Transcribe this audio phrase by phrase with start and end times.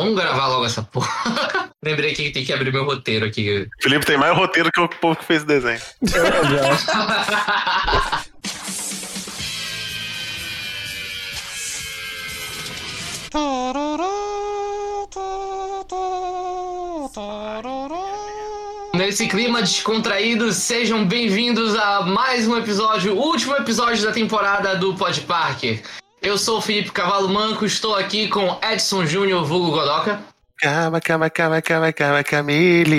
[0.00, 1.10] Vamos gravar logo essa porra.
[1.84, 3.68] Lembrei que tem que abrir meu roteiro aqui.
[3.82, 5.78] Felipe tem mais roteiro que o povo que fez o desenho.
[18.94, 24.94] Nesse clima descontraído, sejam bem-vindos a mais um episódio, o último episódio da temporada do
[24.94, 25.82] Pod Parker.
[26.22, 30.20] Eu sou o Felipe Cavalo Manco, estou aqui com Edson Júnior, vulgo Godoka.
[30.58, 32.90] Calma, calma, calma, calma, calma, Camila.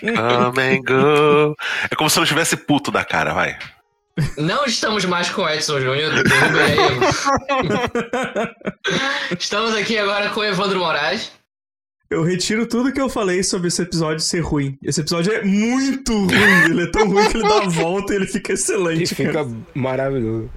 [0.00, 1.56] Come and go.
[1.90, 3.58] É como se eu não tivesse puto da cara, vai.
[4.36, 6.12] Não estamos mais com Edson Júnior.
[9.38, 11.32] Estamos aqui agora com Evandro Moraes.
[12.10, 14.76] Eu retiro tudo que eu falei sobre esse episódio ser ruim.
[14.82, 16.64] Esse episódio é muito ruim.
[16.64, 19.12] Ele é tão ruim que ele dá a volta e ele fica excelente.
[19.12, 20.50] E fica maravilhoso.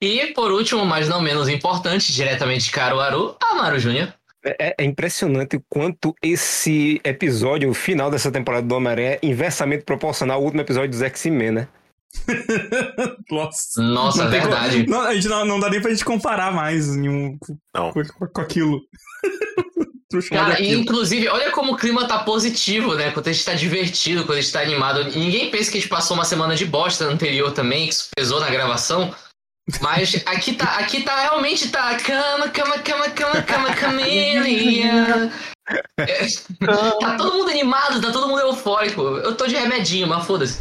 [0.00, 4.12] E por último, mas não menos importante, diretamente de Caruaru, Amaro Júnior.
[4.44, 9.84] É, é impressionante o quanto esse episódio, o final dessa temporada do Homem-Aranha, é inversamente
[9.84, 11.68] proporcional ao último episódio dos X-Men, né?
[13.30, 13.82] Nossa.
[13.82, 14.84] Nossa, Não verdade.
[14.84, 17.92] como- não, a gente não, não dá nem pra gente comparar mais nenhum, com, Não.
[17.92, 18.80] com, com aquilo.
[20.30, 23.10] Cara, e inclusive, olha como o clima tá positivo, né?
[23.10, 25.04] Quando a gente tá divertido, quando a gente tá animado.
[25.04, 28.40] Ninguém pensa que a gente passou uma semana de bosta anterior também, que isso pesou
[28.40, 29.14] na gravação.
[29.82, 31.94] Mas aqui tá, aqui tá realmente tá.
[31.96, 35.30] Cama, cama, cama, cama, cama, camelia.
[35.98, 36.26] É,
[36.98, 39.02] tá todo mundo animado, tá todo mundo eufórico.
[39.02, 40.58] Eu tô de remedinho, mas foda-se.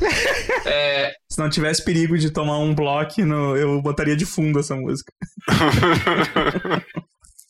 [0.65, 4.75] É, Se não tivesse perigo de tomar um bloco, no- eu botaria de fundo essa
[4.75, 5.09] música.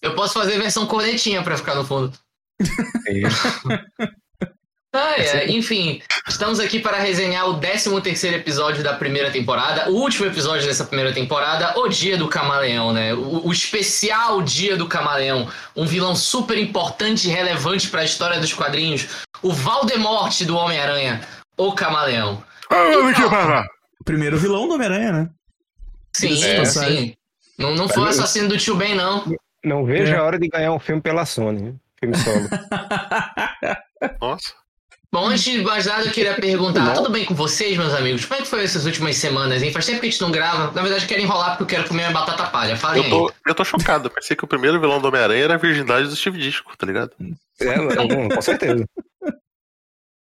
[0.03, 2.13] eu posso fazer versão cornetinha pra ficar no fundo.
[4.97, 5.51] Ah, é.
[5.51, 10.65] Enfim, estamos aqui para resenhar o 13 terceiro episódio da primeira temporada, o último episódio
[10.65, 13.13] dessa primeira temporada, o Dia do Camaleão, né?
[13.13, 18.39] O, o especial Dia do Camaleão, um vilão super importante e relevante para a história
[18.39, 19.07] dos quadrinhos,
[19.41, 21.21] o Valdemorte do Homem-Aranha,
[21.55, 22.43] o Camaleão.
[23.99, 25.29] O primeiro vilão do Homem-Aranha, né?
[26.13, 26.65] Sim, É.
[26.65, 27.13] sim.
[27.57, 29.23] Não, não foi o assassino do tio Ben, não.
[29.63, 30.17] Não vejo É.
[30.17, 31.73] a hora de ganhar um filme pela Sony, né?
[31.99, 32.47] filme solo.
[34.21, 34.53] Nossa.
[35.13, 38.25] Bom, antes de mais nada, eu queria perguntar, tudo bem com vocês, meus amigos?
[38.25, 39.71] Como é que foi essas últimas semanas, hein?
[39.71, 40.71] Faz tempo que a gente não grava.
[40.73, 42.75] Na verdade, eu quero enrolar porque eu quero comer minha batata palha.
[42.75, 44.09] Falem Eu tô, eu tô chocado.
[44.11, 47.11] Pensei que o primeiro vilão do Homem-Aranha era a virgindade do Steve Disco, tá ligado?
[47.61, 48.85] É, não, com certeza.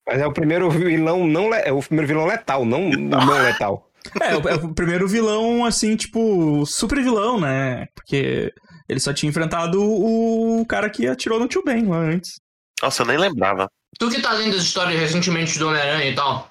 [0.08, 3.42] Mas é o primeiro vilão não le- é o primeiro vilão letal, não o não
[3.42, 3.88] letal.
[4.20, 7.86] É, o, é o primeiro vilão, assim, tipo, super vilão, né?
[7.94, 8.52] Porque
[8.88, 12.40] ele só tinha enfrentado o, o cara que atirou no tio Ben lá antes.
[12.82, 13.68] Nossa, eu nem lembrava.
[13.98, 16.50] Tu que tá lendo as histórias recentemente do Homem-Aranha e tal,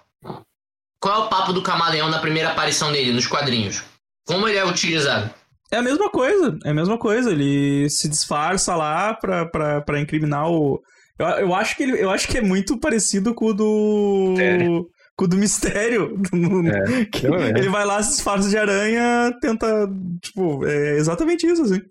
[1.02, 3.84] qual é o papo do camaleão na primeira aparição dele, nos quadrinhos?
[4.26, 5.34] Como ele é utilizado?
[5.72, 7.32] É a mesma coisa, é a mesma coisa.
[7.32, 10.80] Ele se disfarça lá pra, pra, pra incriminar o.
[11.18, 14.26] Eu, eu, acho que ele, eu acho que é muito parecido com o do.
[14.32, 14.88] Mistério.
[15.18, 16.22] Com o do mistério.
[16.34, 17.60] É, é.
[17.60, 19.88] ele vai lá, se disfarça de aranha, tenta.
[20.22, 21.82] Tipo, é exatamente isso, assim.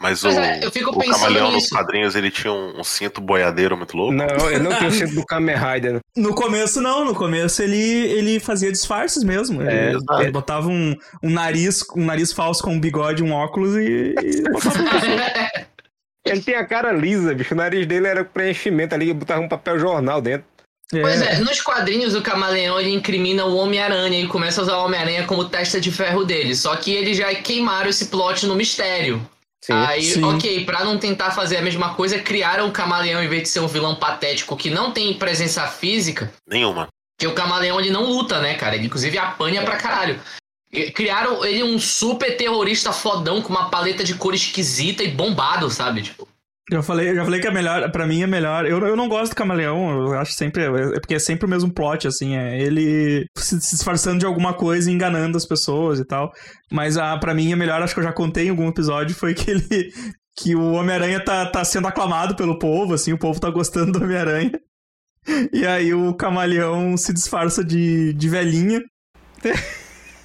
[0.00, 1.74] Mas Mas o, é, eu fico o camaleão nos nisso.
[1.74, 4.12] quadrinhos ele tinha um, um cinto boiadeiro muito louco.
[4.14, 6.00] Não, eu não tenho sido do Kamen Rider.
[6.16, 7.04] No começo, não.
[7.04, 9.60] No começo ele, ele fazia disfarces mesmo.
[9.60, 10.22] Ele, É, exato.
[10.22, 14.14] ele botava um, um nariz um nariz falso com um bigode, um óculos e.
[14.22, 14.42] e.
[16.26, 17.54] Ele tem a cara lisa, bicho.
[17.54, 20.46] O nariz dele era preenchimento ali, botava um papel jornal dentro.
[20.90, 24.84] Pois é, nos quadrinhos o camaleão ele incrimina o Homem-Aranha e começa a usar o
[24.86, 26.54] Homem-Aranha como testa de ferro dele.
[26.54, 29.20] Só que eles já queimaram esse plot no mistério.
[29.64, 29.72] Sim.
[29.72, 30.22] Aí, sim.
[30.22, 33.60] ok, pra não tentar fazer a mesma coisa, criaram o camaleão em vez de ser
[33.60, 36.32] um vilão patético que não tem presença física.
[36.46, 36.88] Nenhuma.
[37.16, 38.76] Porque o camaleão ele não luta, né, cara?
[38.76, 40.20] Ele inclusive apanha pra caralho.
[40.94, 46.02] Criaram ele um super terrorista fodão com uma paleta de cor esquisita e bombado, sabe?
[46.02, 46.28] Tipo,
[46.70, 48.66] Já falei, já falei que é melhor, pra mim é melhor.
[48.66, 50.64] Eu, eu não gosto do camaleão, eu acho sempre.
[50.64, 52.36] É porque é sempre o mesmo plot, assim.
[52.36, 56.30] É ele se, se disfarçando de alguma coisa e enganando as pessoas e tal.
[56.70, 59.34] Mas ah, pra mim é melhor, acho que eu já contei em algum episódio, foi
[59.34, 59.92] que ele.
[60.40, 64.04] Que o Homem-Aranha tá, tá sendo aclamado pelo povo, assim, o povo tá gostando do
[64.04, 64.52] Homem-Aranha.
[65.52, 68.80] E aí o camaleão se disfarça de, de velhinha.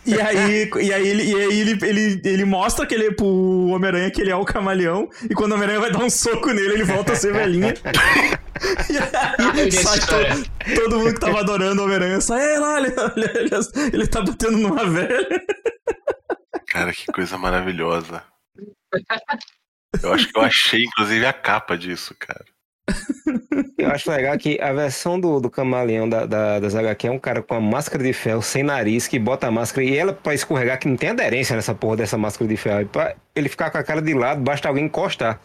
[0.06, 4.12] E aí, e aí, ele, e aí ele, ele, ele mostra que ele, pro Homem-Aranha
[4.12, 6.84] que ele é o camaleão, e quando o Homem-Aranha vai dar um soco nele, ele
[6.84, 7.74] volta a ser velhinha.
[9.56, 12.88] e aí sai todo, todo mundo que tava adorando o Homem-Aranha sai, "Ei, lá, ele,
[12.90, 15.42] ele, ele, ele tá batendo numa velha.
[16.68, 18.24] Cara, que coisa maravilhosa.
[20.02, 22.44] Eu acho que eu achei, inclusive, a capa disso, cara.
[23.78, 27.20] Eu acho legal que a versão do, do camaleão da, da, das HQ é um
[27.20, 30.34] cara com a máscara de ferro, sem nariz, que bota a máscara e ela, pra
[30.34, 32.82] escorregar, que não tem aderência nessa porra dessa máscara de ferro.
[32.82, 35.40] E pra ele ficar com a cara de lado, basta alguém encostar.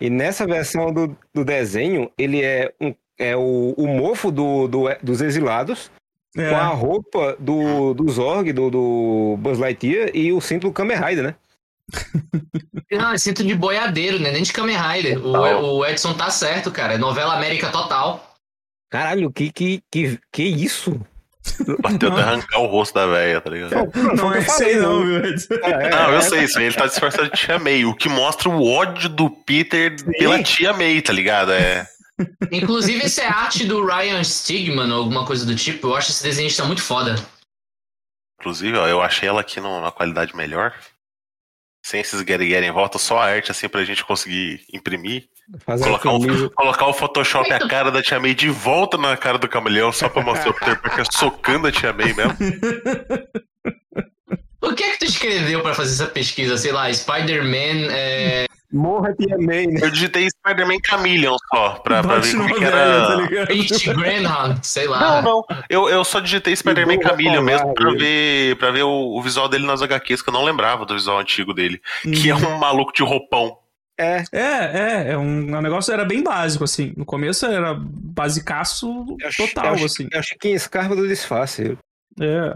[0.00, 4.88] E nessa versão do, do desenho, ele é, um, é o, o mofo do, do-
[5.02, 5.90] dos exilados,
[6.36, 6.50] É.
[6.50, 10.98] com a roupa do, do Zorg, do, do Buzz Lightyear, e o cinto do Kamen
[10.98, 11.34] Rider, né?
[12.90, 14.30] Não, é cinto de boiadeiro, né?
[14.30, 15.24] Nem de Kamen Rider.
[15.24, 16.94] O, o Edson tá certo, cara.
[16.94, 18.36] É novela América total.
[18.90, 21.00] Caralho, que, que, que, que isso?
[21.80, 23.92] Bateu de arrancar o rosto da velha, tá ligado?
[24.16, 25.24] Não é isso aí não, viu?
[25.24, 25.54] Edson?
[25.54, 26.58] É, Não, eu é, sei isso.
[26.58, 30.72] Ele tá disfarçado de Tia May, o que mostra o ódio do Peter pela Tia
[30.72, 31.52] May, tá ligado?
[31.52, 31.86] É.
[32.50, 35.88] Inclusive, esse é arte do Ryan Stigman ou alguma coisa do tipo.
[35.88, 37.14] Eu acho esse desenhista muito foda.
[38.40, 40.74] Inclusive, ó, eu achei ela aqui numa qualidade melhor.
[41.86, 45.28] Sem esses get em volta, só a arte assim pra gente conseguir imprimir.
[45.64, 49.38] Fazer Colocar o, colocar o Photoshop a cara da Tia May de volta na cara
[49.38, 52.36] do camaleão, só pra mostrar o Peter Parker socando a Tia May mesmo.
[54.62, 56.56] O que é que tu escreveu pra fazer essa pesquisa?
[56.56, 57.92] Sei lá, Spider-Man.
[57.92, 58.45] É...
[58.72, 59.80] Morra Tia May, né?
[59.82, 63.06] Eu digitei Spider-Man Chameleon só, pra, pra ver como que era.
[63.06, 63.46] tá ligado?
[63.48, 65.22] Beast Grandhand, sei Não, lá.
[65.22, 65.44] não.
[65.70, 69.66] Eu, eu só digitei Spider-Man Chameleon mesmo pra ver, pra ver o, o visual dele
[69.66, 71.80] nas HQs, que eu não lembrava do visual antigo dele.
[72.02, 73.56] Que é um maluco de roupão.
[73.98, 76.92] É, É, é, é um, o negócio era bem básico, assim.
[76.96, 80.06] No começo era basicaço é total, é o, assim.
[80.12, 81.78] É o Chiquinho Scarpa do disfarce.
[82.20, 82.54] É.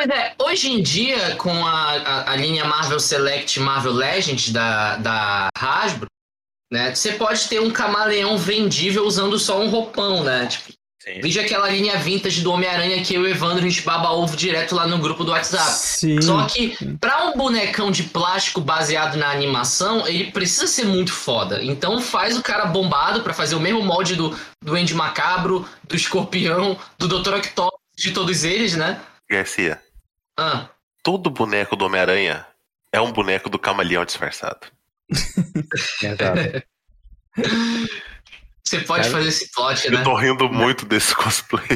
[0.00, 4.96] Pois é, hoje em dia, com a, a, a linha Marvel Select Marvel Legends da,
[4.96, 6.06] da Hasbro,
[6.72, 6.94] né?
[6.94, 10.46] Você pode ter um camaleão vendível usando só um roupão, né?
[10.46, 11.20] Tipo, Sim.
[11.20, 14.34] vídeo aquela linha vintage do Homem-Aranha que eu e o Evandro a gente baba ovo
[14.38, 15.70] direto lá no grupo do WhatsApp.
[15.70, 16.18] Sim.
[16.22, 21.62] Só que, pra um bonecão de plástico baseado na animação, ele precisa ser muito foda.
[21.62, 25.94] Então faz o cara bombado pra fazer o mesmo molde do, do Andy Macabro, do
[25.94, 27.34] Escorpião, do Dr.
[27.34, 28.98] Octopus, de todos eles, né?
[29.30, 29.80] Garcia,
[30.38, 30.68] Ah,
[31.02, 32.46] todo boneco do Homem-Aranha
[32.92, 34.66] é um boneco do camaleão disfarçado.
[36.02, 36.62] Exato.
[38.64, 40.04] você pode Cara, fazer esse plot, Eu né?
[40.04, 41.66] tô rindo muito desse cosplay.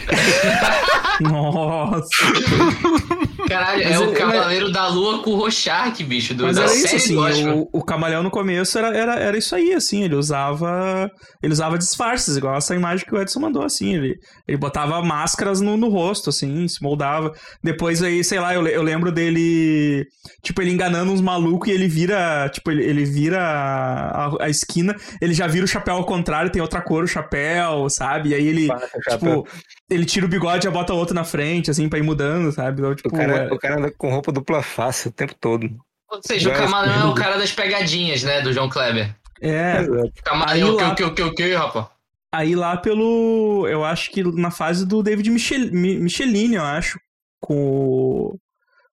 [1.21, 2.09] Nossa.
[3.49, 6.63] Caralho, Mas é o ele- Cavaleiro da Lua com o Rorschach, bicho, do, Mas da
[6.65, 10.03] era isso, série assim, o, o Camaleão no começo era, era, era isso aí, assim,
[10.03, 11.11] ele usava
[11.43, 14.15] ele usava disfarces, igual essa imagem que o Edson mandou, assim, ele,
[14.49, 17.33] ele botava máscaras no, no rosto, assim, se moldava.
[17.63, 20.07] Depois aí, sei lá, eu, eu lembro dele,
[20.43, 24.95] tipo, ele enganando uns malucos e ele vira, tipo, ele, ele vira a, a esquina,
[25.21, 28.31] ele já vira o chapéu ao contrário, tem outra cor o chapéu, sabe?
[28.31, 28.69] E aí ele,
[29.11, 29.47] tipo,
[29.91, 32.81] ele tira o bigode e já bota outro na frente, assim, pra ir mudando, sabe?
[32.81, 35.69] Então, tipo, o, cara, é- o cara anda com roupa dupla face o tempo todo.
[36.11, 39.15] Ou seja, o Mas- Camaleão é o cara das pegadinhas, né, do João Kleber.
[39.41, 39.79] é.
[40.25, 41.87] Camaleão, Aí o que, lá- o que, o que, o que, rapaz?
[42.33, 43.67] Aí lá pelo.
[43.69, 46.99] Eu acho que na fase do David Michel, Mi- Michelin, eu acho.
[47.41, 48.37] Com.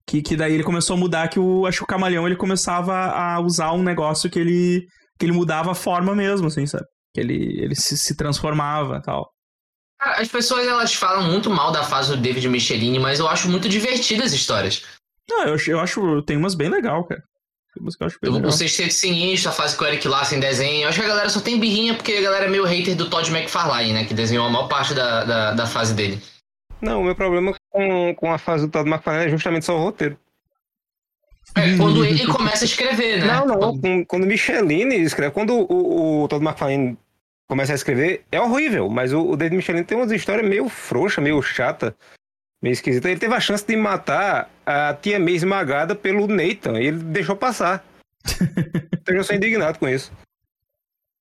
[0.06, 2.94] Que, que daí ele começou a mudar, que o, acho que o camaleão ele começava
[2.96, 4.86] a usar um negócio que ele.
[5.18, 6.84] que ele mudava a forma mesmo, assim, sabe?
[7.14, 9.30] Que ele, ele se, se transformava e tal.
[9.98, 13.48] Cara, as pessoas elas falam muito mal da fase do David Michelin, mas eu acho
[13.48, 14.82] muito divertidas as histórias.
[15.28, 16.22] Não, eu, acho- eu acho.
[16.22, 17.22] Tem umas bem legal, cara.
[17.74, 18.48] Tem umas que eu acho bem O, legal.
[18.48, 20.84] o Sexteto Sinistro, a fase que o Eric Larsen desenha.
[20.84, 23.10] Eu acho que a galera só tem birrinha porque a galera é meio hater do
[23.10, 24.04] Todd McFarlane, né?
[24.04, 26.20] Que desenhou a maior parte da, da, da fase dele.
[26.80, 29.82] Não, o meu problema com, com a fase do Todd McFarlane é justamente só o
[29.82, 30.16] roteiro.
[31.56, 33.26] É, quando ele começa a escrever, né?
[33.26, 34.04] Não, não.
[34.06, 36.96] Quando- o Michelin escreve, quando o, o Todd McFarlane
[37.48, 38.88] começa a escrever, é horrível.
[38.88, 41.96] Mas o, o David Michelin tem umas histórias meio frouxa, meio chata,
[42.62, 43.10] meio esquisita.
[43.10, 46.78] Ele teve a chance de matar a tia May esmagada pelo Nathan.
[46.80, 47.84] E ele deixou passar.
[48.92, 50.12] então eu sou indignado com isso.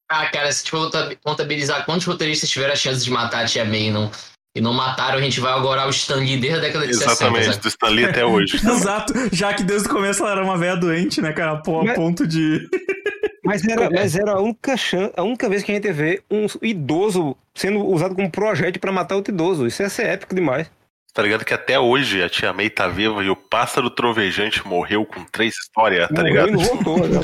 [0.09, 0.77] Ah, cara, se tipo,
[1.21, 4.09] contabilizar quantos roteiristas tiveram a chance de matar a Tia May e não,
[4.55, 7.11] e não mataram, a gente vai agora o Stan Lee desde a década de 60.
[7.11, 8.55] Exatamente, do Stanley até hoje.
[8.65, 11.57] Exato, já que desde o começo ela era uma velha doente, né, cara?
[11.57, 12.67] Pô, a Mas- ponto de.
[13.47, 16.45] Mas era, mas era a, única chan- a única vez que a gente vê um
[16.61, 19.65] idoso sendo usado como projétil pra matar outro idoso.
[19.65, 20.69] Isso ia ser épico demais.
[21.13, 25.03] Tá ligado que até hoje a tia May tá viva e o pássaro trovejante morreu
[25.03, 26.51] com três histórias, tá Morreu ligado?
[26.51, 26.99] não voltou.
[27.07, 27.19] né?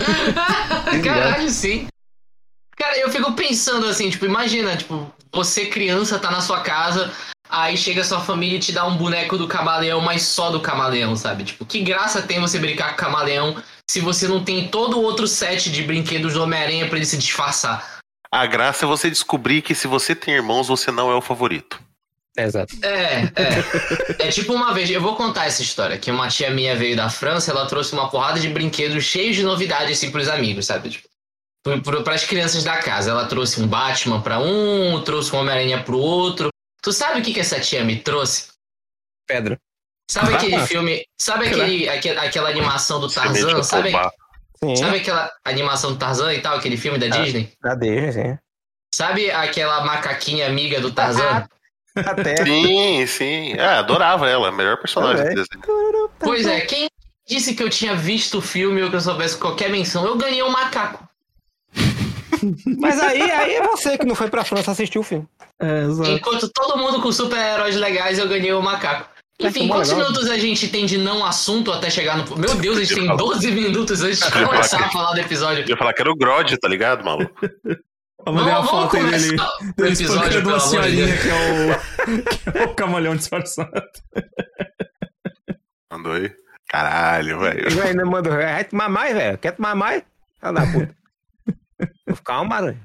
[1.03, 1.87] Caralho, sim.
[2.75, 7.11] Cara, eu fico pensando assim, tipo, imagina, tipo, você criança tá na sua casa,
[7.47, 11.15] aí chega sua família e te dá um boneco do camaleão, mas só do camaleão,
[11.15, 11.43] sabe?
[11.43, 13.55] Tipo, que graça tem você brincar com o camaleão
[13.93, 17.15] se você não tem todo o outro set de brinquedos do Homem-Aranha pra ele se
[17.15, 17.99] disfarçar?
[18.31, 21.79] A graça é você descobrir que se você tem irmãos, você não é o favorito.
[22.35, 22.73] Exato.
[22.81, 23.25] É,
[24.19, 24.25] é.
[24.27, 27.07] É tipo uma vez, eu vou contar essa história, que uma tia minha veio da
[27.07, 30.89] França, ela trouxe uma porrada de brinquedos cheios de novidades, assim, pros amigos, sabe?
[30.89, 31.07] Tipo,
[31.83, 33.11] pro- pras crianças da casa.
[33.11, 36.49] Ela trouxe um Batman pra um, trouxe um Homem-Aranha pro outro.
[36.81, 38.47] Tu sabe o que que essa tia me trouxe?
[39.27, 39.59] Pedra.
[40.09, 40.65] Sabe aquele Ah.
[40.67, 43.63] filme, sabe aquele, aque- aquela animação do Tarzan?
[43.63, 43.91] Sabe,
[44.77, 47.51] Sabe aquela animação do Tarzan e tal, aquele filme da Disney?
[47.61, 48.37] da Disney, sim.
[48.93, 51.45] Sabe aquela macaquinha amiga do Tarzan?
[51.95, 52.43] Até.
[52.43, 53.53] Sim, sim.
[53.53, 56.09] É, adorava ela, melhor personagem do desenho.
[56.19, 56.87] Pois é, quem
[57.27, 60.05] disse que eu tinha visto o filme ou que eu soubesse qualquer menção?
[60.05, 61.07] Eu ganhei um macaco.
[62.79, 65.27] Mas aí, aí é você que não foi pra França assistir o filme.
[65.59, 65.83] É.
[66.11, 69.09] Enquanto todo mundo com super-heróis legais, eu ganhei o macaco.
[69.39, 70.09] Enfim, quantos legal.
[70.11, 72.37] minutos a gente tem de não assunto até chegar no.
[72.37, 73.29] Meu Deus, a gente tem Eu falo.
[73.33, 75.63] 12 minutos antes de começar que- a falar do episódio.
[75.63, 77.33] Eu ia falar que era o Grod, tá ligado, maluco?
[78.25, 79.35] Eu mandei uma Vamos- vamos foto aí dele,
[79.91, 83.69] episódio, espancando uma senhorinha que é, o, que é o camaleão disfarçado.
[85.91, 86.31] Mandou aí.
[86.69, 87.67] Caralho, velho.
[87.67, 88.29] Ele ainda manda.
[88.29, 89.37] Vai tomar mais, velho?
[89.37, 90.03] Quer tomar mais?
[90.39, 90.95] Filha da puta.
[92.23, 92.81] Calma, aranha.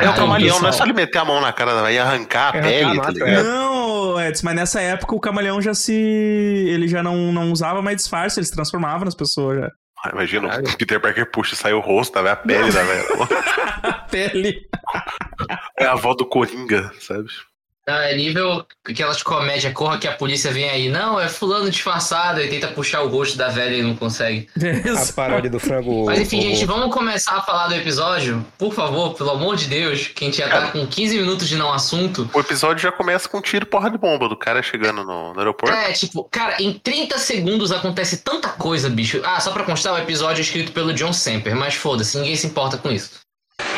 [0.00, 2.54] É o camaleão, não é só ele meter a mão na cara da e arrancar
[2.54, 3.42] a a pele, tá ligado?
[3.44, 5.92] Não, Edson, mas nessa época o camaleão já se.
[5.92, 9.68] Ele já não, não usava mais disfarce, ele se transformava nas pessoas já.
[10.04, 10.68] Ah, Imagina, Caralho.
[10.68, 12.32] o Peter Parker puxa e sai o rosto, tá vendo?
[12.32, 13.04] a pele da velha.
[13.82, 14.60] A pele.
[15.78, 17.26] É a avó do Coringa, sabe?
[17.86, 20.88] Não, é nível aquelas comédias, corra que a polícia vem aí.
[20.88, 24.48] Não, é fulano disfarçado e tenta puxar o rosto da velha e não consegue.
[24.56, 26.04] A paródia do frango.
[26.06, 28.46] Mas enfim, o- gente, vamos começar a falar do episódio.
[28.56, 31.56] Por favor, pelo amor de Deus, que a gente já tá com 15 minutos de
[31.56, 32.30] não assunto.
[32.32, 35.38] O episódio já começa com um tiro porra de bomba do cara chegando no, no
[35.40, 35.74] aeroporto.
[35.74, 39.20] É, tipo, cara, em 30 segundos acontece tanta coisa, bicho.
[39.24, 42.46] Ah, só pra constar, o episódio é escrito pelo John Semper, mas foda-se, ninguém se
[42.46, 43.10] importa com isso.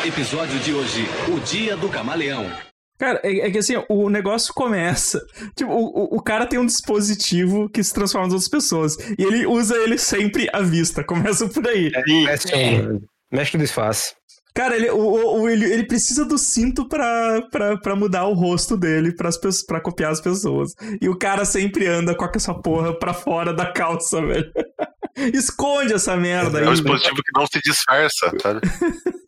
[0.05, 2.51] Episódio de hoje: O Dia do Camaleão.
[2.97, 5.19] Cara, é, é que assim, o negócio começa.
[5.55, 8.95] Tipo, o, o- cara tem um dispositivo que se transforma nas outras pessoas.
[9.17, 11.03] E ele usa ele sempre à vista.
[11.03, 11.91] Começa por aí.
[12.07, 12.87] Sim, Mexe, É.
[13.31, 14.13] mexe no disfarce.
[14.53, 18.77] Cara, ele, o, o- ele, ele precisa do cinto pra, pra, pra mudar o rosto
[18.77, 20.71] dele pras, pessoas- pra copiar as pessoas.
[21.01, 24.49] E o cara sempre anda com essa porra pra fora da calça, velho.
[25.33, 26.73] Esconde essa merda é um aí.
[26.73, 28.61] dispositivo que não se disfarça, sabe?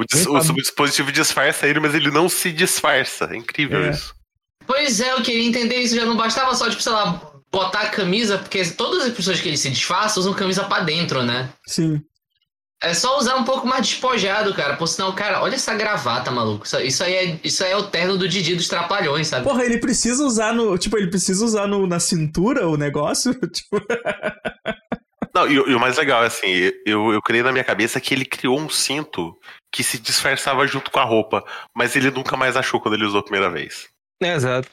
[0.00, 3.26] O, dis- o dispositivo disfarça ele, mas ele não se disfarça.
[3.32, 3.90] É incrível É.
[3.90, 4.14] isso.
[4.66, 5.94] Pois é, eu queria entender isso.
[5.94, 7.20] Já não bastava só, tipo, sei lá,
[7.52, 11.22] botar a camisa, porque todas as pessoas que ele se disfarça usam camisa pra dentro,
[11.22, 11.50] né?
[11.68, 12.00] Sim.
[12.82, 14.76] É só usar um pouco mais despojado, cara.
[14.76, 16.66] Por sinal, cara, olha essa gravata, maluco.
[16.66, 19.44] Isso, isso aí, é, isso aí é o terno do Didi dos Trapalhões, sabe?
[19.44, 20.76] Porra, ele precisa usar no.
[20.76, 23.32] Tipo, ele precisa usar no, na cintura o negócio?
[23.48, 23.80] Tipo,
[25.34, 26.48] Não, e, o- e o mais legal é assim,
[26.86, 29.36] eu, eu criei na minha cabeça que ele criou um cinto
[29.72, 33.20] que se disfarçava junto com a roupa, mas ele nunca mais achou quando ele usou
[33.20, 33.88] a primeira vez.
[34.22, 34.68] É, exato.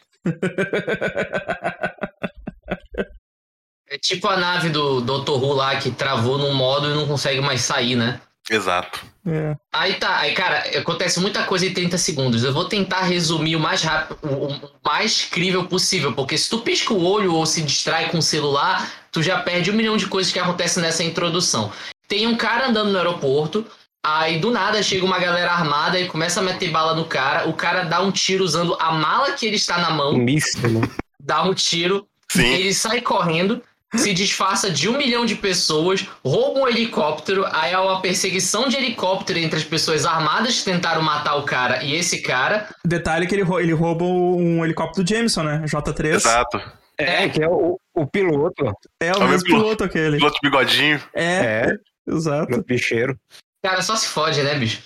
[3.89, 5.31] É tipo a nave do Dr.
[5.31, 8.21] Who lá que travou num modo e não consegue mais sair, né?
[8.49, 9.01] Exato.
[9.27, 9.55] é.
[9.71, 12.43] Aí tá, aí cara, acontece muita coisa em 30 segundos.
[12.43, 16.59] Eu vou tentar resumir o mais rápido, o, o mais crível possível, porque se tu
[16.61, 20.07] pisca o olho ou se distrai com o celular, tu já perde um milhão de
[20.07, 21.71] coisas que acontecem nessa introdução.
[22.07, 23.65] Tem um cara andando no aeroporto,
[24.03, 27.47] aí do nada chega uma galera armada e começa a meter bala no cara.
[27.47, 30.87] O cara dá um tiro usando a mala que ele está na mão, míssil, né?
[31.19, 32.45] dá um tiro, Sim.
[32.45, 33.61] ele sai correndo,
[33.95, 38.77] se disfarça de um milhão de pessoas, rouba um helicóptero, aí há uma perseguição de
[38.77, 42.69] helicóptero entre as pessoas armadas que tentaram matar o cara e esse cara.
[42.85, 45.63] Detalhe que ele, ele rouba um helicóptero do Jameson, né?
[45.65, 46.15] J3.
[46.15, 46.80] Exato.
[47.01, 48.65] É, que é o, o piloto.
[49.01, 50.17] É o o mesmo mesmo piloto aquele.
[50.17, 51.01] Piloto bigodinho.
[51.13, 51.77] É, É,
[52.07, 52.47] exato.
[52.47, 53.17] piloto bicheiro.
[53.63, 54.81] Cara, só se fode, né, bicho?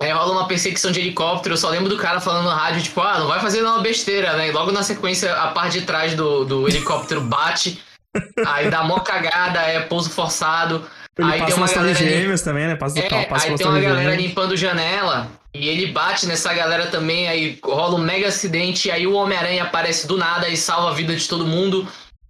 [0.00, 3.00] Aí rola uma perseguição de helicóptero, eu só lembro do cara falando no rádio, tipo,
[3.00, 4.48] ah, não vai fazer uma besteira, né?
[4.48, 7.82] E logo na sequência, a parte de trás do, do helicóptero bate,
[8.46, 10.84] aí dá mó cagada, é pouso forçado.
[11.18, 12.76] Ele aí tem passa uma nas torres galera também, né?
[12.76, 14.22] Passa, É, passa aí tem uma galera gêmeas.
[14.22, 19.14] limpando janela e ele bate nessa galera também, aí rola um mega acidente, aí o
[19.14, 21.86] Homem-Aranha aparece do nada e salva a vida de todo mundo.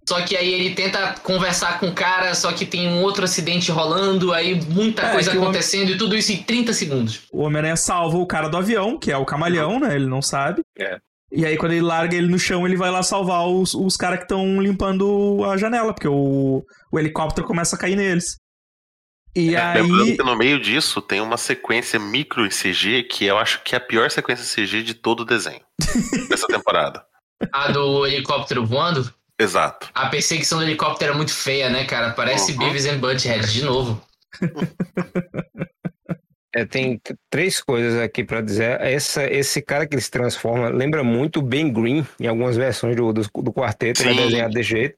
[0.07, 3.69] Só que aí ele tenta conversar com o cara, só que tem um outro acidente
[3.71, 7.21] rolando, aí muita É, coisa que o Homem- acontecendo e tudo isso em 30 segundos.
[7.31, 9.93] O Homem-Aranha salva o cara do avião, que é o camaleão, né?
[9.93, 10.61] Ele não sabe.
[10.79, 10.97] É.
[11.31, 14.17] E aí, quando ele larga ele no chão, ele vai lá salvar os, os caras
[14.17, 18.35] que estão limpando a janela, porque o, o helicóptero começa a cair neles.
[19.35, 20.17] E Lembrando aí.
[20.17, 23.77] que no meio disso tem uma sequência micro em CG que eu acho que é
[23.77, 25.61] a pior sequência CG de todo o desenho
[26.29, 27.03] dessa temporada.
[27.53, 29.89] A do helicóptero voando, Exato.
[29.93, 32.11] a perseguição do helicóptero é muito feia, né, cara?
[32.11, 32.57] Parece Uhum.
[32.57, 34.01] Beavis and Butthead de novo.
[36.55, 38.81] É, tem três coisas aqui pra dizer.
[38.81, 42.95] Essa, esse cara que ele se transforma lembra muito o Ben Green em algumas versões
[42.95, 44.17] do, do, do quarteto, né, Sim.
[44.17, 44.97] desenhado desse jeito.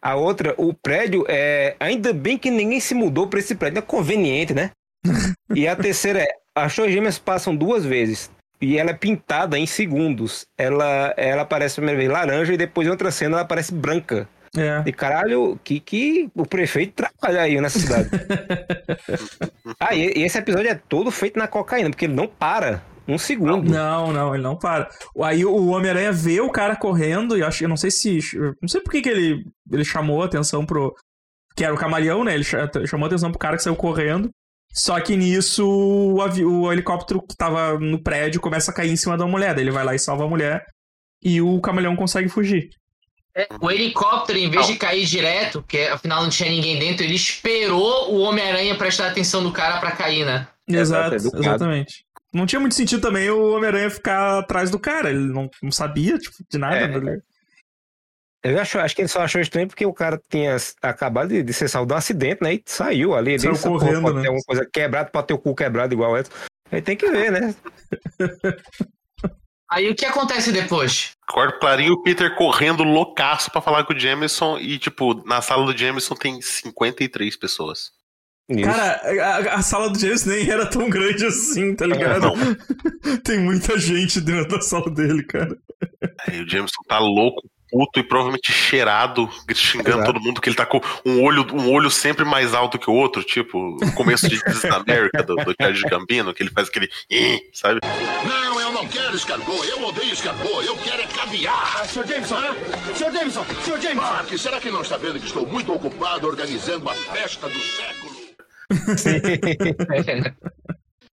[0.00, 1.76] A outra, o prédio é.
[1.80, 4.70] Ainda bem que ninguém se mudou pra esse prédio, é conveniente, né?
[5.54, 8.30] e a terceira é: as Gêmeas passam duas vezes.
[8.60, 10.44] E ela é pintada em segundos.
[10.56, 14.28] Ela, ela aparece primeira vez laranja e depois em outra cena ela aparece branca.
[14.56, 14.82] É.
[14.84, 18.08] E caralho, que, que o prefeito trabalha aí nessa cidade.
[19.78, 23.18] ah, e, e esse episódio é todo feito na cocaína, porque ele não para um
[23.18, 23.68] segundo.
[23.70, 24.88] Não, não, ele não para.
[25.22, 28.18] Aí o Homem-Aranha vê o cara correndo e acho, eu não sei se,
[28.60, 30.94] não sei por que, que ele, ele chamou a atenção pro
[31.56, 32.34] que era o camaleão, né?
[32.34, 34.30] Ele cha- chamou a atenção pro cara que saiu correndo.
[34.72, 38.96] Só que nisso o, avi- o helicóptero que tava no prédio começa a cair em
[38.96, 39.54] cima da mulher.
[39.54, 40.64] Daí ele vai lá e salva a mulher
[41.22, 42.68] e o camaleão consegue fugir.
[43.60, 48.12] O helicóptero, em vez de cair direto, porque afinal não tinha ninguém dentro, ele esperou
[48.12, 50.46] o Homem-Aranha prestar atenção no cara pra cair, né?
[50.68, 51.42] Exato, educado.
[51.42, 52.04] exatamente.
[52.32, 55.10] Não tinha muito sentido também o Homem-Aranha ficar atrás do cara.
[55.10, 56.76] Ele não, não sabia, tipo, de nada.
[56.76, 57.20] É, né?
[58.44, 61.52] Eu acho, acho que ele só achou estranho porque o cara tinha acabado de, de
[61.52, 62.54] ser salvo de um acidente, né?
[62.54, 63.32] E saiu ali.
[63.32, 65.54] Ele Saiu disse, "Pô, correndo, pode né?" ter alguma coisa quebrada, pode ter o cu
[65.54, 66.30] quebrado igual essa.
[66.70, 67.54] Aí tem que ver, né?
[69.70, 71.12] Aí o que acontece depois?
[71.26, 75.66] Corta clarinho o Peter correndo loucaço pra falar com o Jameson e, tipo, na sala
[75.66, 77.90] do Jameson tem 53 pessoas.
[78.48, 78.62] Isso.
[78.62, 82.32] Cara, a, a sala do James nem era tão grande assim, tá ligado?
[83.22, 85.54] Tem muita gente dentro da sala dele, cara.
[86.26, 90.12] Aí o Jameson tá louco, puto e provavelmente cheirado, xingando Exato.
[90.12, 92.94] todo mundo que ele tá com um olho, um olho sempre mais alto que o
[92.94, 96.68] outro, tipo, o começo de This is America do, do Charles Gambino, que ele faz
[96.68, 96.88] aquele,
[97.52, 97.80] sabe?
[98.26, 99.68] Não, eu não quero escargot.
[99.68, 100.66] Eu odeio escargot.
[100.66, 101.86] Eu quero é caviar.
[101.86, 102.06] Sr.
[102.06, 102.36] Jameson.
[102.94, 103.12] Sr.
[103.12, 103.44] Jameson.
[103.64, 103.80] Sr.
[103.80, 104.00] Jameson.
[104.00, 108.07] Mark, será que não está vendo que estou muito ocupado organizando a festa do século?
[108.70, 110.32] 嘿嘿嘿嘿嘿嘿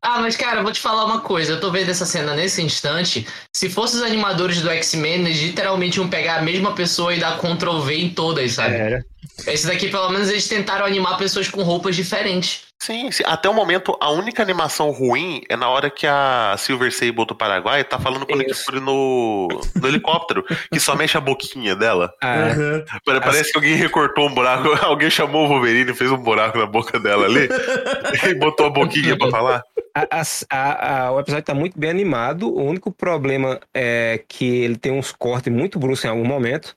[0.07, 1.53] Ah, mas cara, vou te falar uma coisa.
[1.53, 3.27] Eu tô vendo essa cena nesse instante.
[3.55, 7.39] Se fossem os animadores do X-Men, eles literalmente iam pegar a mesma pessoa e dar
[7.39, 8.75] Ctrl V em todas, sabe?
[8.75, 9.03] Era.
[9.47, 12.61] Esse daqui, pelo menos, eles tentaram animar pessoas com roupas diferentes.
[12.79, 16.91] Sim, sim, até o momento, a única animação ruim é na hora que a Silver
[16.93, 21.21] Sable do Paraguai tá falando com o Nick no, no helicóptero, que só mexe a
[21.21, 22.13] boquinha dela.
[22.21, 22.83] Ah, Aham.
[23.03, 26.59] Pare- Parece que alguém recortou um buraco, alguém chamou o Wolverine e fez um buraco
[26.59, 27.47] na boca dela ali
[28.29, 29.63] e botou a boquinha pra falar.
[29.95, 32.49] A- a- a- o episódio tá muito bem animado.
[32.49, 36.75] O único problema é que ele tem uns cortes muito bruscos em algum momento.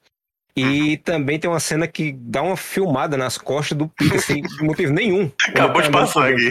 [0.57, 4.93] E também tem uma cena que dá uma filmada nas costas do Peter sem motivo
[4.93, 5.31] nenhum.
[5.51, 6.51] Acabou de passar aqui.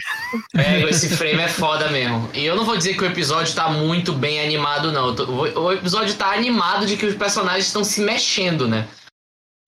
[0.56, 2.30] É, esse frame é foda mesmo.
[2.34, 5.14] E eu não vou dizer que o episódio tá muito bem animado, não.
[5.14, 8.88] O o episódio tá animado de que os personagens estão se mexendo, né?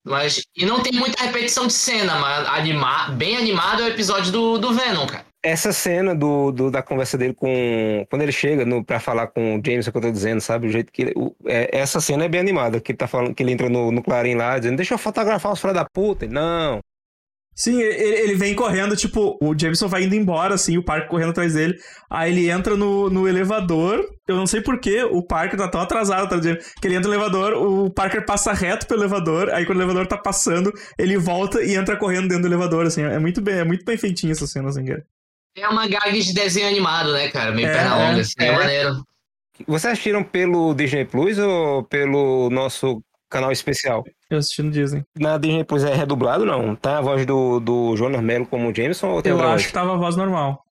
[0.07, 0.41] Mas.
[0.55, 4.57] E não tem muita repetição de cena, mas anima, bem animado é o episódio do,
[4.57, 5.25] do Venom, cara.
[5.41, 8.05] Essa cena do, do- da conversa dele com.
[8.09, 10.41] Quando ele chega no, pra falar com o James, é o que eu tô dizendo,
[10.41, 10.67] sabe?
[10.67, 11.13] O jeito que ele.
[11.15, 13.89] o- é, essa cena é bem animada, que ele tá falando, que ele entra no,
[13.89, 16.25] no Clarim lá, dizendo, deixa eu fotografar os filhos da puta.
[16.25, 16.79] Ele, Não.
[17.55, 21.31] Sim, ele, ele vem correndo, tipo, o Jameson vai indo embora, assim, o Parker correndo
[21.31, 21.75] atrás dele.
[22.09, 24.05] Aí ele entra no, no elevador.
[24.27, 27.53] Eu não sei porquê, o Parker tá tão atrasado dele, que ele entra no elevador,
[27.53, 31.75] o Parker passa reto pelo elevador, aí quando o elevador tá passando, ele volta e
[31.75, 33.01] entra correndo dentro do elevador, assim.
[33.03, 35.05] É muito bem, é muito bem feitinho essa cena, assim, cara.
[35.55, 37.51] É uma gag de desenho animado, né, cara?
[37.51, 38.51] Meio É, perna é, longa, assim, é, é.
[38.55, 39.03] maneiro.
[39.67, 44.03] Vocês assistiram pelo Disney Plus ou pelo nosso canal especial?
[44.29, 45.03] Eu assisti no Disney.
[45.17, 46.75] Na Disney Plus é redublado, não?
[46.75, 49.65] Tá a voz do, do Jonas Mello como Jameson ou tem Eu acho voz?
[49.67, 50.63] que tava a voz normal.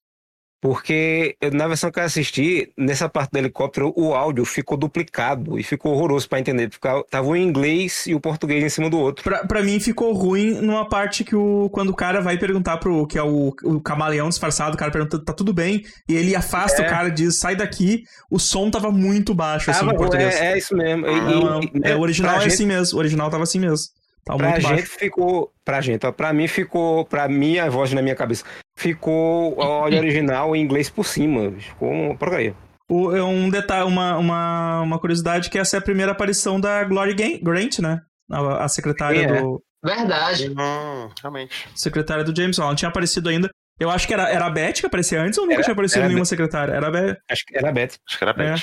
[0.60, 5.62] Porque na versão que eu assisti, nessa parte do helicóptero, o áudio ficou duplicado e
[5.62, 6.68] ficou horroroso pra entender.
[6.70, 9.22] Ficava, tava o inglês e o português em cima do outro.
[9.22, 11.70] Pra, pra mim ficou ruim numa parte que o.
[11.70, 13.06] Quando o cara vai perguntar pro.
[13.06, 15.84] Que é o, o camaleão disfarçado, o cara pergunta, tá tudo bem?
[16.08, 16.86] E ele afasta É.
[16.86, 18.02] o cara e diz, sai daqui.
[18.28, 20.34] O som tava muito baixo, assim, Tava- em português.
[20.34, 21.06] é, é isso mesmo.
[21.06, 21.60] E- Não, não.
[21.62, 22.96] e- É, o original é gente- assim mesmo.
[22.96, 23.86] O original tava assim mesmo.
[24.28, 24.98] Tava Pra muito gente baixo.
[24.98, 25.52] ficou.
[25.64, 27.04] Pra gente, ó, pra mim ficou.
[27.04, 28.44] Pra mim, a voz na minha cabeça.
[28.76, 31.50] Ficou o áudio original em inglês por cima.
[31.58, 32.54] Ficou uma porcaria.
[32.90, 36.84] O, é um detalhe, uma, uma, uma curiosidade que essa é a primeira aparição da
[36.84, 38.00] Glory Grant, né?
[38.30, 39.40] A, a secretária Sim, é.
[39.42, 39.62] do.
[39.84, 40.50] Verdade.
[40.50, 41.68] Hum, realmente.
[41.74, 42.58] Secretária do James.
[42.58, 43.48] Ela não tinha aparecido ainda.
[43.80, 46.04] Eu acho que era, era a Beth que aparecia antes ou nunca Era- tinha aparecido
[46.04, 46.72] a nenhuma secretária?
[46.72, 47.16] Era a Beth.
[47.30, 47.94] Acho que era a Beth.
[48.08, 48.34] Acho que era É.
[48.52, 48.62] Beth.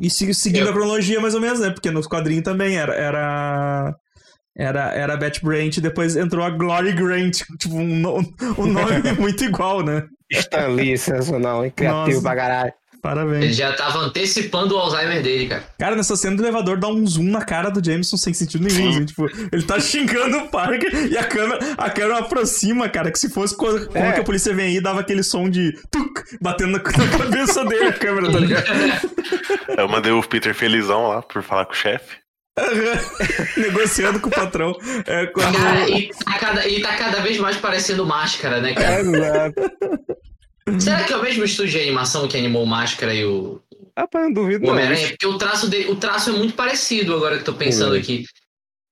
[0.00, 1.70] E se- seguindo Eu- a cronologia, mais ou menos, né?
[1.70, 2.92] Porque nos quadrinhos também era.
[2.94, 3.94] Era.
[4.56, 7.38] Era, era a Beth Brant, depois entrou a Glory Grant.
[7.58, 8.18] Tipo, um, no-
[8.58, 10.04] um nome muito igual, né?
[10.30, 11.72] Stan Lee, sensacional, hein?
[11.74, 12.22] Criativo Nossa.
[12.22, 12.72] pra caralho.
[12.92, 13.56] Ele Parabéns.
[13.56, 15.64] já tava antecipando o Alzheimer dele, cara.
[15.76, 18.90] Cara, nessa cena do elevador dá um zoom na cara do Jameson sem sentido nenhum.
[18.90, 23.10] assim, tipo, ele tá xingando o Parker e a câmera, a câmera aproxima, cara.
[23.10, 24.12] Que se fosse quando, quando É.
[24.12, 27.86] que a polícia vem aí, dava aquele som de tuc, batendo na, na cabeça dele
[27.86, 28.64] a câmera, tá ligado?
[29.76, 32.21] Eu mandei o Peter felizão lá por falar com o chefe.
[33.56, 34.76] Negociando com o patrão.
[35.06, 35.56] É, quando...
[35.56, 39.00] Cara, e tá, cada, e tá cada vez mais parecendo máscara, né, cara?
[39.00, 39.72] Exato.
[40.78, 43.60] Será que é o mesmo estúdio de animação que animou o Máscara e o,
[44.14, 44.74] não duvido o não.
[44.74, 45.08] Homem-Aranha?
[45.08, 48.00] Porque o traço, dele, o traço é muito parecido agora que eu tô pensando Sim.
[48.00, 48.24] aqui.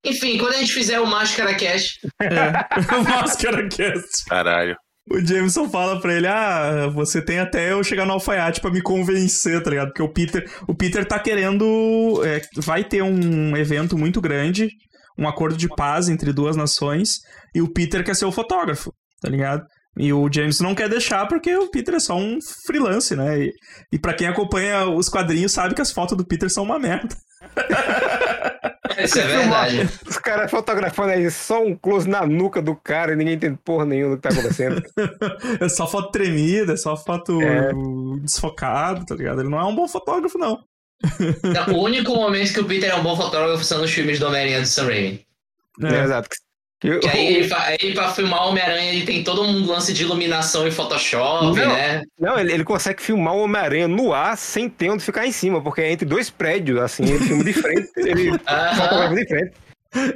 [0.05, 2.51] Enfim, quando a gente fizer o Máscara Cast, É.
[2.97, 4.25] o Máscara Cast.
[4.29, 4.77] Caralho.
[5.11, 8.81] O Jameson fala pra ele: Ah, você tem até eu chegar no alfaiate pra me
[8.81, 9.89] convencer, tá ligado?
[9.89, 12.23] Porque o Peter, o Peter tá querendo.
[12.25, 14.69] é, vai ter um evento muito grande,
[15.19, 17.19] um acordo de paz entre duas nações,
[17.53, 19.65] e o Peter quer ser o fotógrafo, tá ligado?
[19.99, 23.41] E o Jameson não quer deixar porque o Peter é só um freelance, né?
[23.41, 23.53] E,
[23.93, 27.17] e para quem acompanha os quadrinhos sabe que as fotos do Peter são uma merda.
[29.05, 29.89] Isso é verdade.
[30.07, 33.85] Os caras fotografando aí só um close na nuca do cara e ninguém entende porra
[33.85, 34.83] nenhuma do que tá acontecendo.
[35.61, 37.71] É só foto tremida, é só foto É.
[38.23, 39.41] desfocada, tá ligado?
[39.41, 40.63] Ele não é um bom fotógrafo, não.
[41.43, 44.27] Não, o único momento que o Peter é um bom fotógrafo são nos filmes do
[44.27, 45.25] Homem-Aranha do Sam Raimi.
[45.83, 46.03] É.
[46.05, 46.29] Exato.
[46.81, 50.03] Que- Que aí, ele, aí pra filmar o Homem-Aranha ele tem todo um lance de
[50.03, 51.53] iluminação e Photoshop, Não.
[51.55, 52.03] né?
[52.19, 55.63] Não, ele, ele consegue filmar o Homem-Aranha no ar sem ter onde ficar em cima,
[55.63, 59.53] porque é entre dois prédios, assim, ele filma de frente, ele fotografa de frente.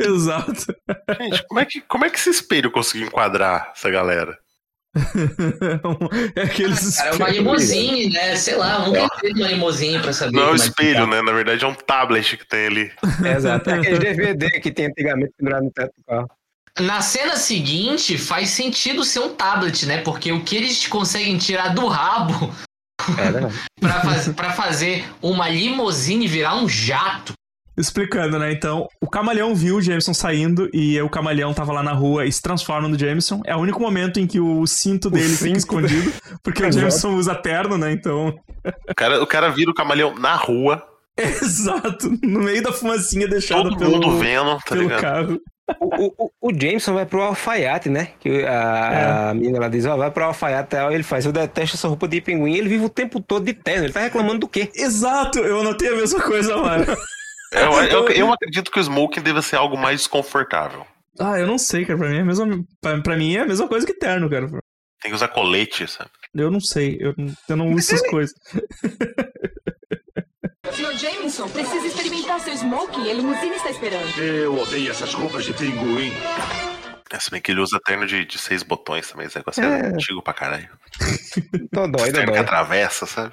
[0.00, 0.74] Exato.
[1.20, 4.38] Gente, como é, que, como é que esse espelho conseguiu enquadrar essa galera?
[6.36, 6.96] é aqueles.
[6.96, 8.36] Cara, é uma limousine, né?
[8.36, 10.32] Sei lá, eu nunca entrei numa limousine pra saber.
[10.32, 11.06] Não é como que espelho, tá.
[11.08, 11.22] né?
[11.22, 12.92] Na verdade é um tablet que tem ali.
[13.36, 13.70] Exato.
[13.70, 16.30] É aquele DVD que tem antigamente pendurado no teto do carro.
[16.80, 19.98] Na cena seguinte, faz sentido ser um tablet, né?
[19.98, 22.52] Porque o que eles conseguem tirar do rabo
[23.16, 23.54] É verdade.
[23.80, 27.32] pra, faz, fazer uma limousine virar um jato.
[27.76, 28.52] Explicando, né?
[28.52, 32.32] Então, o camaleão viu o Jameson saindo e o camaleão tava lá na rua e
[32.32, 33.40] se transforma no Jameson.
[33.44, 35.56] É o único momento em que o cinto dele fica cinto.
[35.56, 36.78] escondido, porque o Exato.
[36.78, 37.90] Jameson usa terno, né?
[37.92, 38.32] Então.
[38.88, 40.82] O cara, o cara vira o camaleão na rua,
[41.16, 42.10] Exato.
[42.22, 45.00] No meio da fumacinha deixada todo pelo, mundo vendo, tá pelo ligado?
[45.00, 45.40] carro.
[45.80, 48.08] O, o, o Jameson vai pro alfaiate, né?
[48.20, 51.76] Que a, a menina ela diz, ó, vai pro alfaiate, aí ele faz, eu detesto
[51.76, 54.48] essa roupa de pinguim, ele vive o tempo todo de terno, ele tá reclamando do
[54.48, 54.70] quê?
[54.74, 56.84] Exato, eu anotei a mesma coisa, mano.
[57.54, 60.84] Eu, eu, eu acredito que o smoking deva ser algo mais desconfortável.
[61.20, 61.96] Ah, eu não sei, cara.
[61.96, 64.48] Pra mim é a mesma, pra, pra mim é a mesma coisa que terno, cara.
[65.00, 66.10] Tem que usar colete, sabe?
[66.34, 67.14] Eu não sei, eu,
[67.48, 68.34] eu não uso essas coisas.
[70.76, 70.96] Sr.
[70.98, 73.08] Jameson, precisa experimentar seu smoking.
[73.10, 74.18] A limusine está esperando.
[74.18, 76.12] Eu odeio essas roupas de pinguim.
[77.12, 79.80] É, se bem que ele usa terno de, de seis botões também, esse negócio é,
[79.80, 79.86] É.
[79.86, 80.68] antigo pra caralho.
[81.72, 83.32] Tô dói, terno que atravessa, sabe?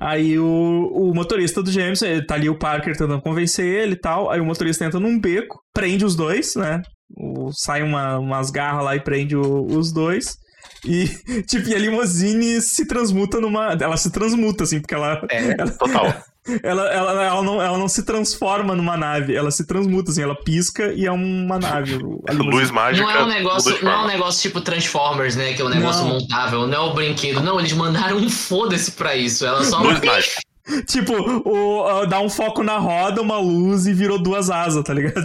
[0.00, 0.44] Aí o,
[0.92, 4.30] o motorista do Jameson, ele tá ali o Parker tentando convencer ele e tal.
[4.30, 6.82] Aí o motorista entra num beco, prende os dois, né?
[7.16, 10.36] O- sai uma, umas garras lá e prende o- os dois.
[10.84, 11.08] E,
[11.42, 13.72] tipo, e a limousine se transmuta numa.
[13.80, 15.24] Ela se transmuta, assim, porque ela.
[15.30, 15.54] É.
[15.60, 16.22] ela, Total.
[16.62, 20.34] ela, ela, ela não, ela não se transforma numa nave, ela se transmuta, assim, ela
[20.34, 21.94] pisca e é uma nave.
[21.94, 22.50] a limousine.
[22.50, 23.04] Luz mágica.
[23.06, 25.52] Não é um negócio, de não é um negócio tipo Transformers, né?
[25.54, 26.14] Que é um negócio Não.
[26.20, 27.40] montável, não é o brinquedo.
[27.42, 29.44] Não, eles mandaram um foda-se pra isso.
[29.44, 29.78] Ela só.
[29.80, 30.40] Luz mágica.
[30.86, 34.92] Tipo, o, o- dá um foco na roda, uma luz e virou duas asas, tá
[34.92, 35.24] ligado?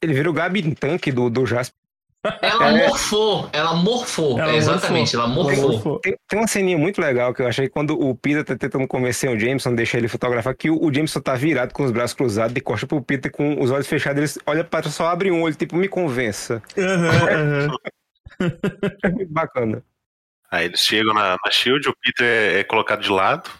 [0.00, 1.74] Ele vira o Gabi Tanque do, do Jasper.
[2.40, 2.86] Ela É.
[2.88, 4.38] morfou, ela morfou.
[4.38, 5.72] Ela É, exatamente, ela morfou.
[5.72, 5.98] morfou.
[6.00, 9.28] Tem, tem uma ceninha muito legal que eu achei quando o Peter tá tentando convencer
[9.28, 12.54] o Jameson, deixar ele fotografar, que o, o Jameson tá virado com os braços cruzados,
[12.54, 15.42] de costa pro Peter com os olhos fechados, ele olha pra trás, só abre um
[15.42, 16.62] olho, tipo, me convença.
[16.78, 17.76] Aham, aham.
[19.04, 19.82] É muito bacana.
[20.50, 23.50] Aí eles chegam na, na Shield, o Peter é, é colocado de lado.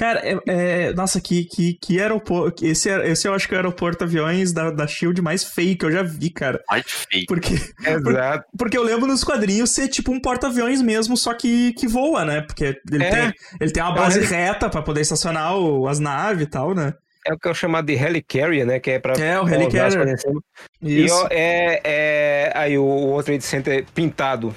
[0.00, 2.64] Cara, é, é- nossa, que, que, que aeroporto.
[2.64, 5.76] Esse, é- esse eu acho que é o aeroporto aviões da, da Shield mais feio
[5.76, 6.58] que eu já vi, cara.
[6.70, 7.26] Mais feio.
[7.28, 7.52] Porque,
[7.86, 8.44] Exato.
[8.56, 12.40] porque eu lembro nos quadrinhos ser tipo um porta-aviões mesmo, só que, que voa, né?
[12.40, 13.10] Porque ele, É.
[13.10, 14.22] tem, ele tem uma base É.
[14.24, 16.94] reta pra poder estacionar o- as naves e tal, né?
[17.26, 18.80] É o que é o chamado de Helicarrier, né?
[18.80, 19.12] Que é pra.
[19.22, 20.16] É, o Helicarrier.
[20.80, 21.14] E Isso.
[21.14, 22.52] ó, é, é.
[22.54, 24.54] Aí o World Trade Center pintado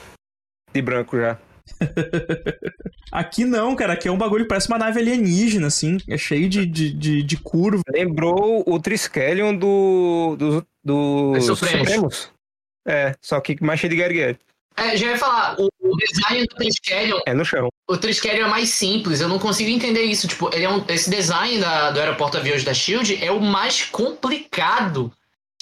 [0.74, 1.38] de branco já.
[3.12, 3.94] Aqui não, cara.
[3.94, 5.98] Aqui é um bagulho que parece uma nave alienígena, assim.
[6.08, 7.82] É cheio de, de, de, de curva.
[7.92, 11.80] Lembrou o Triskelion do, do, dos Dos Supremos.
[11.90, 12.32] Supremos.
[12.88, 14.38] É, só que mais cheio de Garguer.
[14.76, 17.70] É, já ia falar, o, o design do Triskelion, É no chão.
[17.88, 20.28] o Triskelion é mais simples, eu não consigo entender isso.
[20.28, 23.84] Tipo, ele é um, esse design da- do aeroporto aviões da SHIELD é o mais
[23.86, 25.12] complicado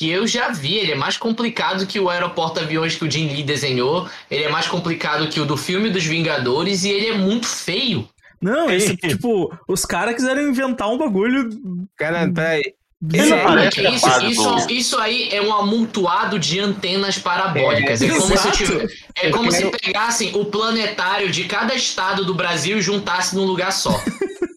[0.02, 0.78] que eu já vi.
[0.80, 4.50] Ele é mais complicado que o aeroporto aviões que o Jim Lee desenhou, ele é
[4.50, 8.10] mais complicado que o do filme dos Vingadores e ele é muito feio.
[8.42, 11.48] Não, esse, tipo, os caras quiseram inventar um bagulho.
[11.96, 12.74] Cara, peraí.
[13.14, 18.02] É, isso, isso, do- isso aí é um amontoado de antenas parabólicas.
[18.02, 18.58] É, É, como, se, exato.
[18.58, 18.88] tive-
[19.22, 23.72] é como se pegassem o planetário de cada estado do Brasil e juntassem num lugar
[23.72, 24.00] só.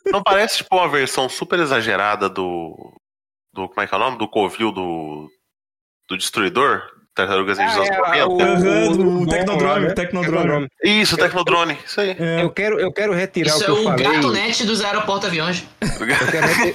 [0.07, 2.75] Não parece tipo uma versão super exagerada do.
[3.55, 4.19] Do como é que é o nome?
[4.19, 5.29] Do Covil do.
[6.09, 6.83] do Destruidor?
[7.15, 8.27] Tartarugas Ninjas dos Ah, é, 90?
[8.27, 9.95] o- Aham, o- do o- Tecnodrome, né?
[9.95, 10.67] Tecnodrome.
[10.83, 11.79] Isso, Tecnodrone.
[11.87, 12.17] Isso aí.
[12.19, 12.43] É.
[12.43, 14.05] Eu quero, eu quero retirar Isso o é que eu o falei.
[14.05, 15.65] gato net dos aeroportos aviões.
[15.81, 16.75] Eu quero, reti-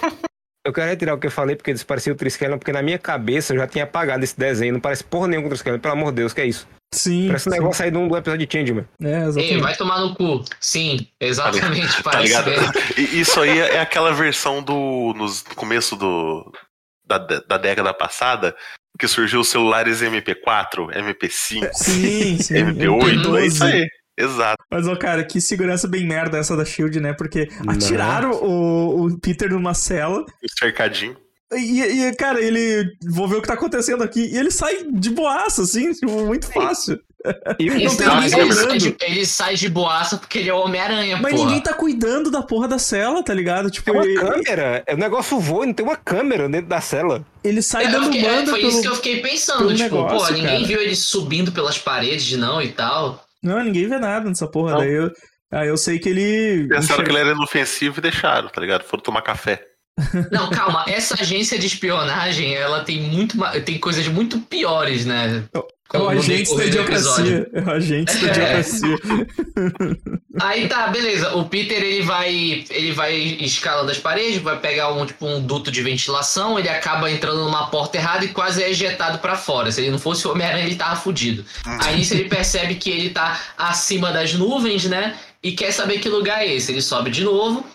[0.66, 3.54] Eu quero retirar o que eu falei, porque desparecia o Triskelion, porque na minha cabeça
[3.54, 4.74] eu já tinha apagado esse desenho.
[4.74, 6.66] Não parece porra nenhuma com o Triskelion, pelo amor de Deus, que é isso?
[6.94, 7.28] Sim.
[7.28, 7.58] Parece um sim.
[7.60, 8.86] negócio aí do, do episódio de Changeman.
[9.02, 9.58] É, Ei, exatamente.
[9.62, 10.44] vai tomar no cu.
[10.60, 11.98] Sim, exatamente.
[11.98, 12.50] Tá parece ligado?
[12.50, 12.72] mesmo.
[12.98, 15.14] E Isso aí é aquela versão do.
[15.18, 16.50] no começo do.
[17.10, 18.56] Da, da década passada,
[19.00, 22.54] que surgiu os celulares MP4, MP5, Sim, sim.
[22.78, 23.74] MP8, é isso MP12.
[23.74, 23.88] aí.
[24.16, 24.64] Exato.
[24.70, 27.14] Mas, ó, cara, que segurança bem merda essa da Shield, né?
[27.14, 27.74] Porque Não.
[27.74, 30.26] atiraram o, o Peter numa cela
[30.60, 31.16] cercadinho.
[31.54, 32.86] e, e, cara, ele.
[33.10, 34.20] Vou ver o que tá acontecendo aqui.
[34.26, 37.00] E ele sai de boaça, assim, tipo, muito fácil.
[37.60, 40.50] E Não Ele, tem não, ninguém ele, sai de, ele sai de boaça porque ele
[40.50, 41.46] é o Homem-Aranha, Mas porra.
[41.46, 43.70] ninguém tá cuidando da porra da cela, tá ligado?
[43.70, 44.84] Tipo, tem uma ele, câmera.
[44.90, 47.26] O negócio voa e não tem uma câmera dentro da cela.
[47.44, 48.72] ele sai É, dando fiquei- é, banda foi pelo...
[48.72, 50.66] isso que eu fiquei pensando, tipo, negócio, pô, ninguém cara.
[50.68, 53.22] viu ele subindo pelas paredes, não, e tal.
[53.44, 54.72] Não, ninguém vê nada nessa porra.
[54.72, 54.80] Não.
[54.80, 55.12] Daí eu,
[55.52, 56.68] aí eu sei que ele.
[56.70, 58.84] Pensaram que ele era inofensivo e deixaram, tá ligado?
[58.84, 59.62] Foram tomar café.
[60.32, 65.44] Não, calma, essa agência de espionagem, ela tem muito tem coisas muito piores, né?
[65.92, 67.26] É o no agente da decorrer do episódio.
[67.26, 67.50] idiocracia.
[67.54, 68.32] É o agente da É.
[68.32, 68.98] idiocracia.
[70.42, 71.36] Aí tá, beleza.
[71.36, 75.72] O Peter ele vai ele vai escalando as paredes, vai pegar um tipo um duto
[75.72, 79.72] de ventilação, ele acaba entrando numa porta errada e quase é ejetado pra fora.
[79.72, 81.44] Se ele não fosse o Homem-Aranha, ele tava fudido.
[81.66, 85.18] Aí nisso ele percebe que ele tá acima das nuvens, né?
[85.42, 86.72] E quer saber que lugar é esse.
[86.72, 87.66] Ele sobe de novo.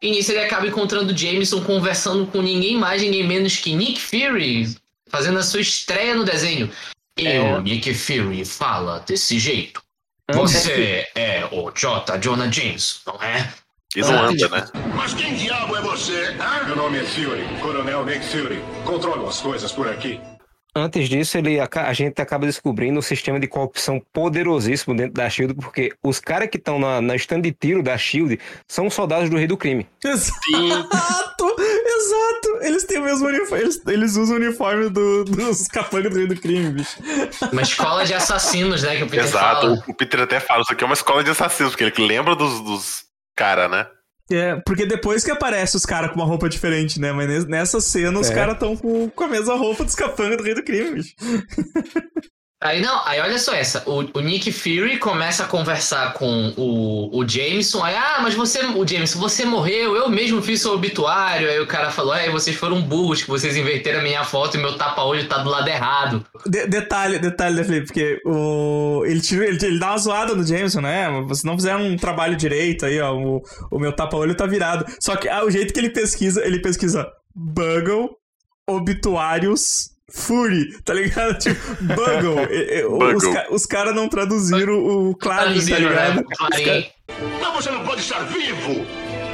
[0.00, 3.98] E nisso ele acaba encontrando o Jameson conversando com ninguém mais, ninguém menos que Nick
[4.00, 4.68] Fury,
[5.08, 6.70] fazendo a sua estreia no desenho.
[7.18, 9.82] Eu, Nick Fury, fala desse jeito.
[10.32, 12.16] Você é o J.
[12.18, 13.52] Jonah James, não é?
[13.94, 14.64] E não anda, né?
[14.96, 16.34] Mas quem diabo é você?
[16.40, 16.64] hã?
[16.66, 18.60] Meu nome é Fury, Coronel Nick Fury.
[18.84, 20.20] Controlo as coisas por aqui.
[20.76, 25.30] Antes disso, ele, aca- a gente acaba descobrindo um sistema de corrupção poderosíssimo dentro da
[25.30, 29.30] SHIELD, porque os caras que estão na, na stand de tiro da SHIELD são soldados
[29.30, 29.86] do rei do crime.
[30.04, 31.54] Exato!
[32.04, 32.58] Exato!
[32.62, 33.64] Eles têm o mesmo uniforme.
[33.64, 36.96] Eles, eles usam o uniforme do- dos capangas do Rei do Crime, bicho.
[37.52, 38.96] Uma escola de assassinos, né?
[38.96, 39.60] Que o Peter Exato.
[39.60, 39.84] fala.
[39.88, 42.34] O- Peter até fala, isso aqui é uma escola de assassinos, porque ele que lembra
[42.36, 43.04] dos, dos
[43.36, 43.86] cara, né?
[44.30, 47.12] É, porque depois que aparece os caras com uma roupa diferente, né?
[47.12, 48.34] Mas nes- nessa cena os É.
[48.34, 51.14] caras estão com, com a mesma roupa dos capangas do Rei do Crime, bicho.
[52.64, 53.82] Aí não, aí olha só essa.
[53.84, 57.84] O, o Nick Fury começa a conversar com o, o Jameson.
[57.84, 61.46] Aí, ah, mas você, o Jameson, você morreu, eu mesmo fiz seu obituário.
[61.46, 64.60] Aí o cara falou, é, vocês foram burros, que vocês inverteram a minha foto e
[64.60, 66.24] meu tapa-olho tá do lado errado.
[66.46, 67.86] De- detalhe, detalhe, né, Felipe?
[67.88, 71.10] Porque o, ele, tira, ele, ele dá uma zoada no Jameson, né?
[71.28, 73.14] Vocês não fizeram um trabalho direito aí, ó.
[73.14, 74.86] O, o meu tapa-olho tá virado.
[75.00, 78.08] Só que ah, o jeito que ele pesquisa, ele pesquisa Bugle,
[78.66, 79.92] obituários.
[80.10, 81.38] Fury, tá ligado?
[81.40, 82.44] Tipo, Bugle.
[82.50, 86.16] E- e- os ca- os caras não traduziram o Clarim, tá Traduziram, ligado?
[86.16, 86.86] né?
[87.40, 88.86] Mas você não pode estar vivo!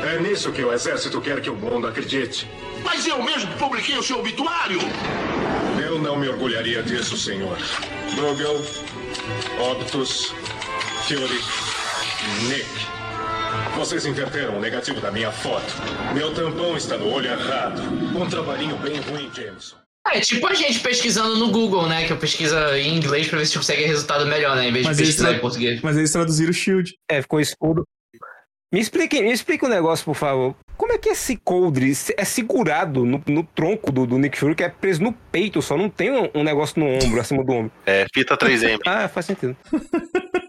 [0.06, 2.48] É nisso que o exército quer que o mundo acredite.
[2.85, 4.78] Mas eu mesmo publiquei o seu obituário!
[5.85, 7.56] Eu não me orgulharia disso, senhor.
[8.14, 8.64] Google,
[9.70, 10.33] Optus,
[11.06, 11.40] Fury,
[12.48, 12.66] Nick.
[13.76, 15.72] Vocês inverteram o negativo da minha foto.
[16.14, 17.80] Meu tampão está no olho errado.
[17.83, 19.76] Um trabalhinho bem ruim, Jameson.
[20.12, 22.07] É tipo a gente pesquisando no Google, né?
[22.07, 24.68] Que eu pesquisa em inglês pra ver se consegue resultado melhor, né?
[24.68, 25.81] Em vez de Mas eles pesquisar tra- em português.
[25.83, 26.94] Mas eles traduziram o Shield.
[27.09, 27.85] É, ficou escuro.
[28.73, 30.55] Me explique, me explique um negócio, por favor.
[30.77, 34.62] Como é que esse coldre é segurado no, no tronco do, do Nick Fury, que
[34.62, 35.77] é preso no peito só?
[35.77, 37.73] Não tem um, um negócio no ombro, acima do ombro.
[37.85, 38.79] É fita 3M.
[38.87, 39.57] Ah, faz sentido.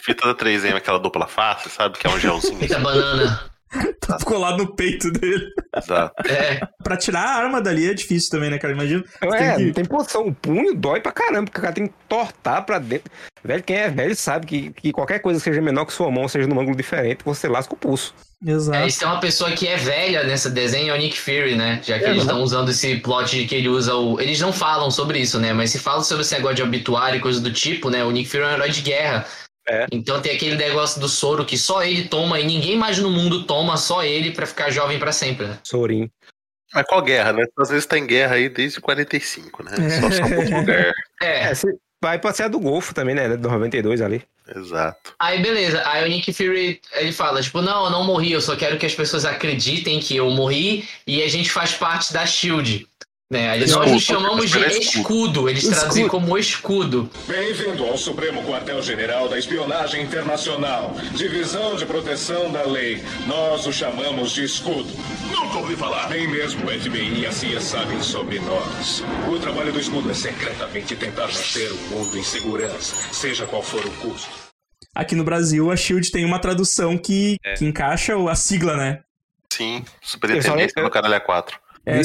[0.01, 1.97] fita da 3M, aquela dupla face, sabe?
[1.97, 2.59] Que é um gelzinho.
[2.61, 3.49] Eita banana.
[4.01, 5.45] Tá colado no peito dele.
[5.77, 6.13] Exato.
[6.27, 6.59] É.
[6.83, 8.73] Pra tirar a arma dali é difícil também, né, cara?
[8.73, 9.03] Imagina.
[9.21, 10.27] É, tem não que- tem posição.
[10.27, 13.09] O punho dói pra caramba, porque o cara tem que tortar pra dentro.
[13.43, 16.27] Velho, quem é velho sabe que, que qualquer coisa que seja menor que sua mão,
[16.27, 18.13] seja num ângulo diferente, você lasca o pulso.
[18.45, 18.77] Exato.
[18.79, 21.79] É, se tem uma pessoa que é velha nessa desenho é o Nick Fury, né?
[21.83, 22.31] Já que É, eles né?
[22.31, 24.19] estão usando esse plot de que ele usa o.
[24.19, 25.53] Eles não falam sobre isso, né?
[25.53, 28.03] Mas se falam sobre esse negócio de obituário e coisa do tipo, né?
[28.03, 29.25] O Nick Fury é um herói de guerra.
[29.67, 29.85] É.
[29.91, 33.43] Então tem aquele negócio do soro que só ele toma e ninguém mais no mundo
[33.43, 35.59] toma, só ele pra ficar jovem pra sempre, né?
[35.63, 36.09] Sorin.
[36.73, 37.43] Mas qual guerra, né?
[37.59, 39.71] Às vezes tá em guerra aí desde 45, né?
[39.99, 40.91] Só só um lugar.
[41.21, 41.49] É.
[41.49, 41.67] É, se-
[42.01, 43.35] vai a do Golfo também, né?
[43.37, 44.23] Do 92 ali.
[44.55, 45.13] Exato.
[45.19, 48.55] Aí beleza, aí o Nick Fury ele fala, tipo, não, eu não morri, eu só
[48.55, 52.87] quero que as pessoas acreditem que eu morri e a gente faz parte da Shield.
[53.31, 53.49] Né?
[53.49, 54.77] Aí Nós Escudo, nos chamamos de escudo.
[54.81, 55.49] escudo.
[55.49, 55.79] eles Escudo.
[55.79, 57.09] traduzem como escudo.
[57.25, 63.01] Bem-vindo ao Supremo Quartel-General da Espionagem Internacional, Divisão de Proteção da Lei.
[63.27, 64.89] Nós o chamamos de escudo.
[65.31, 66.09] Nunca ouvi falar!
[66.09, 69.01] Nem mesmo o FBI e a CIA sabem sobre nós.
[69.33, 73.79] O trabalho do escudo é secretamente tentar manter o mundo em segurança, seja qual for
[73.85, 74.29] o custo.
[74.93, 77.53] Aqui no Brasil, a Shield tem uma tradução que, É.
[77.53, 78.99] que encaixa o- a sigla, né?
[79.53, 81.53] Sim, superintendência do Caralho A4.
[81.85, 82.03] É Eu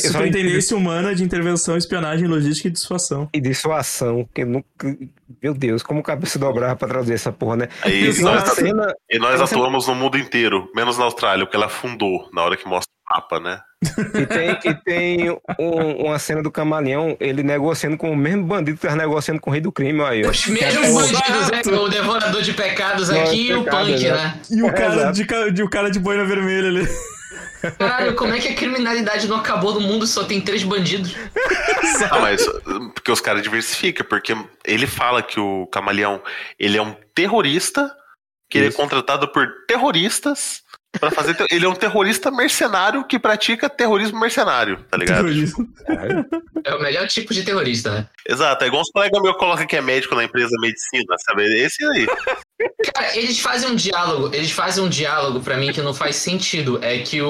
[0.62, 3.28] só humana de intervenção, espionagem, logística e dissuasão.
[3.32, 4.66] E dissuasão, que nunca.
[5.42, 7.68] Meu Deus, como cabeça dobrava pra traduzir essa porra, né?
[7.82, 8.94] Aí E nós, cena.
[9.10, 12.66] e nós atuamos no mundo inteiro, menos na Austrália, porque ela afundou na hora que
[12.66, 13.60] mostra o mapa, né?
[14.14, 18.78] E tem, e tem um- uma cena do camaleão, ele negociando com o mesmo bandido
[18.78, 20.30] que tava negociando com o rei do crime, aí, ó.
[20.30, 21.60] Os mesmos bandidos, né?
[21.78, 24.10] O devorador de pecados aqui e o punk, né?
[24.12, 24.40] né?
[24.50, 25.12] E o É, cara, exato.
[25.12, 26.88] de, de, o cara de boina vermelha ali.
[27.78, 31.14] Caralho, como é que a criminalidade não acabou no mundo e só tem três bandidos?
[32.10, 32.44] Ah, mas
[32.94, 36.22] porque os caras diversificam, porque ele fala que o camaleão
[36.58, 37.90] ele é um terrorista,
[38.50, 38.76] que ele é Isso.
[38.76, 40.62] contratado por terroristas
[40.98, 41.34] pra fazer.
[41.34, 45.24] te- Ele é um terrorista mercenário que pratica terrorismo mercenário, tá ligado?
[45.24, 45.68] Terrorismo.
[46.64, 48.06] É o melhor tipo de terrorista, né?
[48.28, 51.44] Exato, é igual uns colegas meus colocam que é médico na empresa medicina, sabe?
[51.62, 52.06] Esse aí.
[52.94, 56.78] Cara, eles fazem um diálogo, eles fazem um diálogo pra mim que não faz sentido.
[56.82, 57.28] É que o,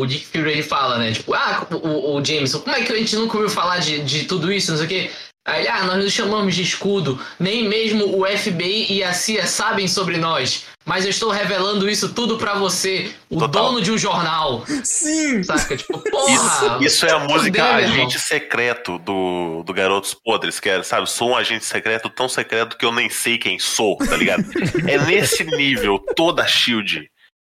[0.00, 1.12] o Nick Fury ele fala, né?
[1.12, 4.24] Tipo, ah, o, o Jameson, como é que a gente nunca ouviu falar de, de
[4.24, 5.10] tudo isso, não sei o quê?
[5.46, 9.46] Aí ele, ah, nós nos chamamos de escudo, nem mesmo o FBI e a CIA
[9.46, 10.66] sabem sobre nós.
[10.84, 13.66] Mas eu estou revelando isso tudo pra você, o Total.
[13.66, 14.64] dono de um jornal.
[14.82, 15.42] Sim!
[15.42, 15.76] Saca?
[15.76, 16.78] Tipo, Isso, porra!
[16.84, 17.94] isso é a música meu irmão.
[17.96, 21.08] Agente Secreto do, do Garotos Podres, que é, sabe?
[21.08, 24.44] Sou um agente secreto tão secreto que eu nem sei quem sou, tá ligado?
[24.88, 27.08] é nesse nível, toda a Shield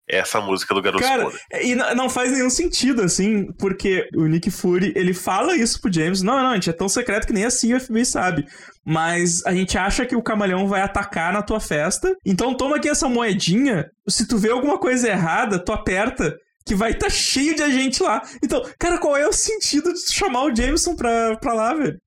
[0.09, 1.41] essa música do Garotos Cara, Podres.
[1.63, 6.21] e não faz nenhum sentido, assim, porque o Nick Fury, ele fala isso pro James.
[6.21, 8.45] Não, não, a gente é tão secreto que nem assim o FBI sabe.
[8.85, 12.15] Mas a gente acha que o camaleão vai atacar na tua festa.
[12.25, 13.89] Então toma aqui essa moedinha.
[14.07, 16.37] Se tu vê alguma coisa errada, tu aperta.
[16.65, 18.21] Que vai estar tá cheio de gente lá.
[18.43, 21.97] Então, cara, qual é o sentido de tu chamar o Jameson pra, pra lá, velho?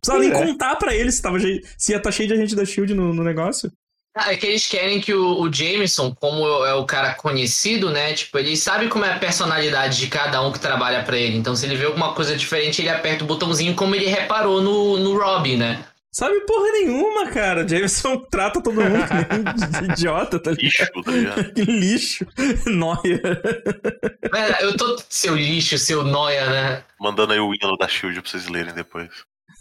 [0.00, 0.46] Precisava nem É.
[0.46, 3.24] contar pra ele se, tava, se ia estar cheio de agente da Shield no, no
[3.24, 3.70] negócio.
[4.16, 8.12] Ah, é que eles querem que o, o Jameson, como é o cara conhecido, né?
[8.12, 11.36] Tipo, ele sabe como é a personalidade de cada um que trabalha pra ele.
[11.36, 14.98] Então, se ele vê alguma coisa diferente, ele aperta o botãozinho, como ele reparou no,
[14.98, 15.84] no Robin, né?
[16.14, 17.66] Sabe porra nenhuma, cara.
[17.66, 20.62] Jameson trata todo mundo que idiota, tá ligado?
[20.62, 21.50] Lixo, tá ligado?
[21.54, 22.26] Que lixo.
[22.66, 23.20] Noia.
[24.32, 24.96] Velho, eu tô.
[25.08, 26.84] Seu lixo, seu noia, né?
[27.00, 29.10] Mandando aí o hino da Shield pra vocês lerem depois.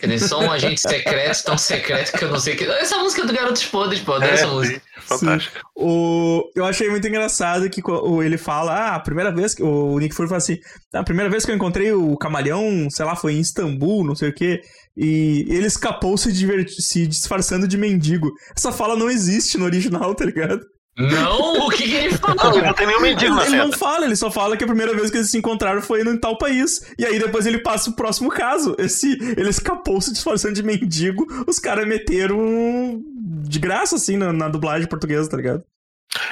[0.01, 2.65] Eles são um agente secreto, tão secreto que eu não sei o que.
[2.65, 4.81] Essa música do Garotos Podres, pô, adoro essa música.
[5.01, 5.59] Fantástico.
[5.75, 6.43] O...
[6.55, 7.81] Eu achei muito engraçado que
[8.23, 9.63] ele fala, ah, a primeira vez que.
[9.63, 10.57] O Nick Fury fala assim:
[10.93, 14.15] "Ah, a primeira vez que eu encontrei o camaleão, sei lá, foi em Istambul, não
[14.15, 14.61] sei o quê.
[14.95, 18.29] E ele escapou se, diverti- se disfarçando de mendigo.
[18.55, 20.61] Essa fala não existe no original, tá ligado?
[20.95, 22.61] Não, o que, que ele Não, fala?
[22.61, 25.09] não tem nenhum mendigo na Ele, não fala, ele só fala que a primeira vez
[25.09, 26.81] que eles se encontraram foi em tal país.
[26.99, 28.75] E aí depois ele passa o próximo caso.
[28.77, 31.25] Esse, ele escapou se disfarçando de mendigo.
[31.47, 33.01] Os caras meteram
[33.43, 35.63] de graça, assim, na, na dublagem portuguesa, tá ligado?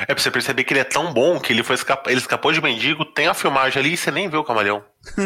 [0.01, 2.11] É pra você perceber que ele é tão bom que ele foi escapa...
[2.11, 4.83] ele escapou de mendigo, tem a filmagem ali e você nem vê o camaleão.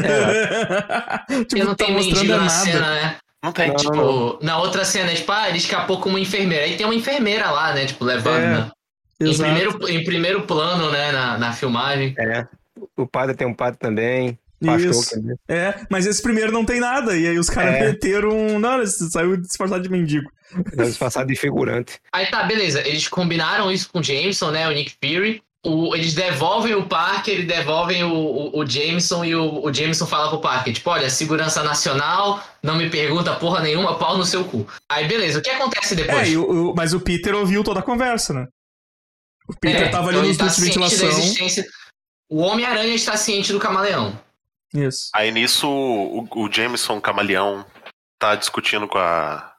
[1.46, 2.50] tipo, Eu não tá tem mostrando mendigo é na nada.
[2.50, 3.16] cena, né?
[3.44, 3.68] Não tem.
[3.68, 6.64] Não, tipo, Tipo, na outra cena, tipo, ah, ele escapou com uma enfermeira.
[6.66, 7.86] Aí tem uma enfermeira lá, né?
[7.86, 8.72] Tipo, levando, É, né?
[9.20, 12.14] Em primeiro, em primeiro plano, né, na, na filmagem.
[12.20, 12.46] É.
[12.98, 14.38] O padre tem um padre também.
[14.64, 15.10] Pastor Isso.
[15.12, 15.36] também.
[15.48, 17.16] É, mas esse primeiro não tem nada.
[17.18, 17.80] E aí os caras É.
[17.88, 18.58] meteram.
[18.60, 20.30] Não, ele saiu disfarçado de mendigo.
[20.76, 22.00] Vai disfarçado de figurante.
[22.12, 22.80] Aí tá, beleza.
[22.88, 25.42] Eles combinaram isso com o Jameson, né, o Nick Fury.
[25.66, 30.06] O- eles devolvem o Parker, eles devolvem o, o, o Jameson e o, o Jameson
[30.06, 34.44] fala pro Parker, tipo, olha, segurança nacional, não me pergunta porra nenhuma, pau no seu
[34.46, 34.68] cu.
[34.88, 36.28] Aí, beleza, o que acontece depois?
[36.28, 38.48] É, e o- o- mas o Peter ouviu toda a conversa, né?
[39.48, 41.66] O Peter É, tava ali então nos ele tá de ventilação.
[42.30, 44.20] O Homem-Aranha está ciente do camaleão.
[44.74, 45.10] Isso.
[45.14, 47.66] Aí nisso o, o Jameson Camaleão
[48.20, 49.54] tá discutindo com a,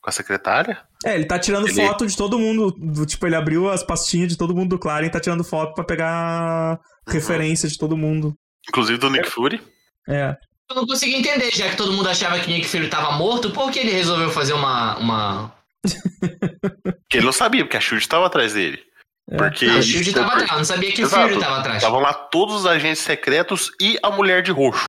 [0.00, 0.80] com a secretária.
[1.04, 2.70] É, ele tá tirando Ele- foto de todo mundo.
[2.70, 5.74] do- tipo, ele abriu as pastinhas de todo mundo do Claren e tá tirando foto
[5.74, 6.78] pra pegar
[7.08, 7.12] Uhum.
[7.12, 8.34] referência de todo mundo.
[8.68, 9.60] Inclusive do Nick Fury.
[10.08, 10.36] É.
[10.70, 13.70] Eu não consegui entender, já que todo mundo achava que Nick Fury tava morto, por
[13.72, 14.96] que ele resolveu fazer uma.
[14.98, 15.52] uma...
[17.10, 18.80] Que ele não sabia, porque a Shield tava atrás dele.
[19.32, 19.36] É.
[19.36, 19.66] Porque.
[19.66, 21.28] Não, o Shield tava atrás, eu não sabia que o Exato.
[21.28, 21.76] Fury tava atrás.
[21.78, 24.84] Estavam lá todos os agentes secretos e a mulher de roxo.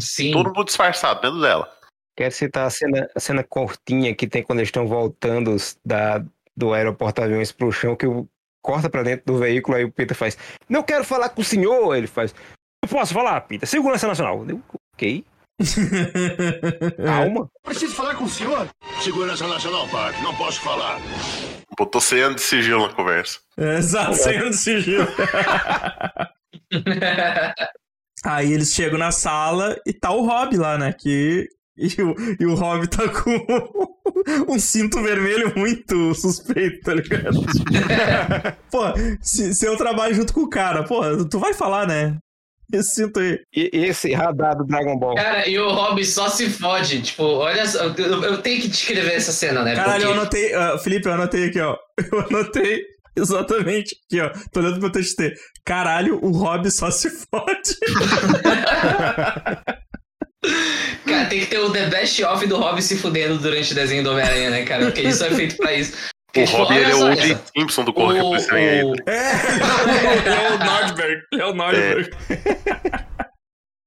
[0.00, 0.32] Sim.
[0.32, 1.70] Todo mundo disfarçado dentro dela.
[2.16, 6.24] Quero citar a cena, a cena curtinha que tem quando eles estão voltando da,
[6.56, 8.28] do aeroporto aviões pro chão, que o,
[8.62, 11.94] corta pra dentro do veículo, aí o Peter faz, não quero falar com o senhor,
[11.94, 12.32] ele faz,
[12.82, 14.46] não posso falar, Peter, segurança nacional.
[14.48, 14.62] Eu,
[14.94, 15.24] ok,
[17.04, 17.48] calma.
[17.62, 18.68] Preciso falar com o senhor.
[19.02, 20.20] Segurança Nacional, Park.
[20.22, 21.00] Não posso falar.
[21.78, 23.38] Botou 100 anos de sigilo na conversa.
[23.56, 25.06] É, Exato, saindo do sigilo.
[28.24, 30.92] Aí eles chegam na sala e tá o Rob lá, né?
[30.92, 31.48] Que.
[31.76, 37.44] E o, e o Rob tá com um cinto vermelho muito suspeito, tá ligado?
[38.70, 38.82] pô,
[39.20, 42.16] se, se eu trabalho junto com o cara, pô, tu vai falar, né?
[42.72, 43.38] Esse cinto aí.
[43.54, 45.14] E esse radar do Dragon Ball.
[45.14, 47.02] Cara, e o Rob só se fode.
[47.02, 49.74] Tipo, olha só, eu, eu tenho que descrever essa cena, né?
[49.76, 50.54] Caralho, eu Porque- anotei.
[50.54, 51.76] ah, Felipe, eu anotei aqui, ó.
[52.12, 52.82] Eu anotei
[53.16, 54.30] exatamente aqui, ó.
[54.52, 55.32] Tô olhando pro meu TXT.
[55.64, 57.76] Caralho, o Rob só se fode.
[61.06, 64.02] Cara, tem que ter o The Best Of do Rob se fudendo durante o desenho
[64.02, 64.86] do Homem-Aranha, né, cara?
[64.86, 65.92] Porque isso é feito pra isso.
[66.36, 67.38] O Robin ele é o O.J.
[67.56, 68.86] Simpson do Correio O- Policial ainda.
[68.86, 69.30] o- É,
[70.46, 71.22] é o Nordberg.
[71.32, 72.10] É o Nordberg.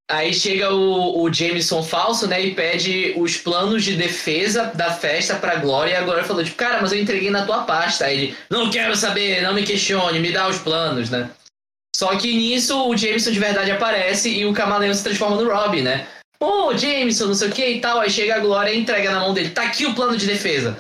[0.10, 5.36] Aí chega o, o Jameson falso, né, e pede os planos de defesa da festa
[5.36, 5.91] pra Glória.
[5.91, 8.06] E a Glória falou, tipo, cara, mas eu entreguei na tua pasta.
[8.06, 11.30] Aí ele, não quero saber, não me questione, me dá os planos, né?
[11.93, 15.82] Só que nisso o Jameson de verdade aparece e o Camaleão se transforma no Robin,
[15.82, 16.08] né?
[16.39, 18.00] Pô, Jameson, não sei o que e tal.
[18.00, 20.78] Aí chega a Glória e entrega na mão dele, tá aqui o plano de defesa.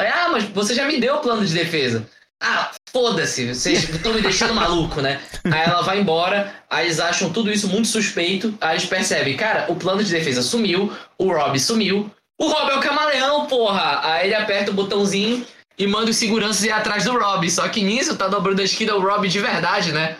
[0.00, 2.06] Aí, ah, mas você já me deu o plano de defesa.
[2.42, 5.20] Ah, foda-se, vocês estão me deixando maluco, né?
[5.44, 9.66] Aí ela vai embora, aí eles acham tudo isso muito suspeito, aí eles percebem, cara,
[9.68, 14.00] o plano de defesa sumiu, o Rob sumiu, o Rob é o camaleão, porra!
[14.02, 15.46] Aí ele aperta o botãozinho
[15.76, 18.94] e manda os seguranças ir atrás do Rob, só que nisso tá dobrando a esquina
[18.94, 20.16] o Rob de verdade, né?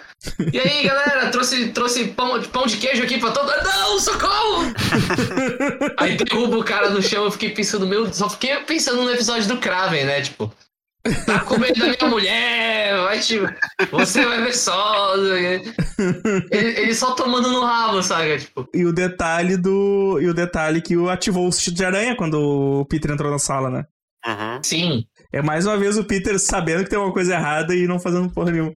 [0.52, 4.72] E aí, galera, trouxe, trouxe pão, pão de queijo aqui pra todo Não, socorro!
[5.96, 9.48] aí derruba o cara no chão, eu fiquei pensando, meu, só fiquei pensando no episódio
[9.48, 10.20] do Kraven, né?
[10.20, 10.52] Tipo,
[11.24, 13.40] tá com medo da minha mulher, vai te.
[13.90, 15.14] Você vai ver só.
[16.50, 18.38] Ele, ele só tomando no rabo, sabe?
[18.38, 20.18] Tipo, E o detalhe do.
[20.20, 23.38] E o detalhe que o ativou o sentido de aranha quando o Peter entrou na
[23.38, 23.84] sala, né?
[24.26, 24.62] Uhum.
[24.62, 25.04] sim.
[25.32, 28.30] É mais uma vez o Peter sabendo que tem uma coisa errada e não fazendo
[28.30, 28.72] porra nenhuma.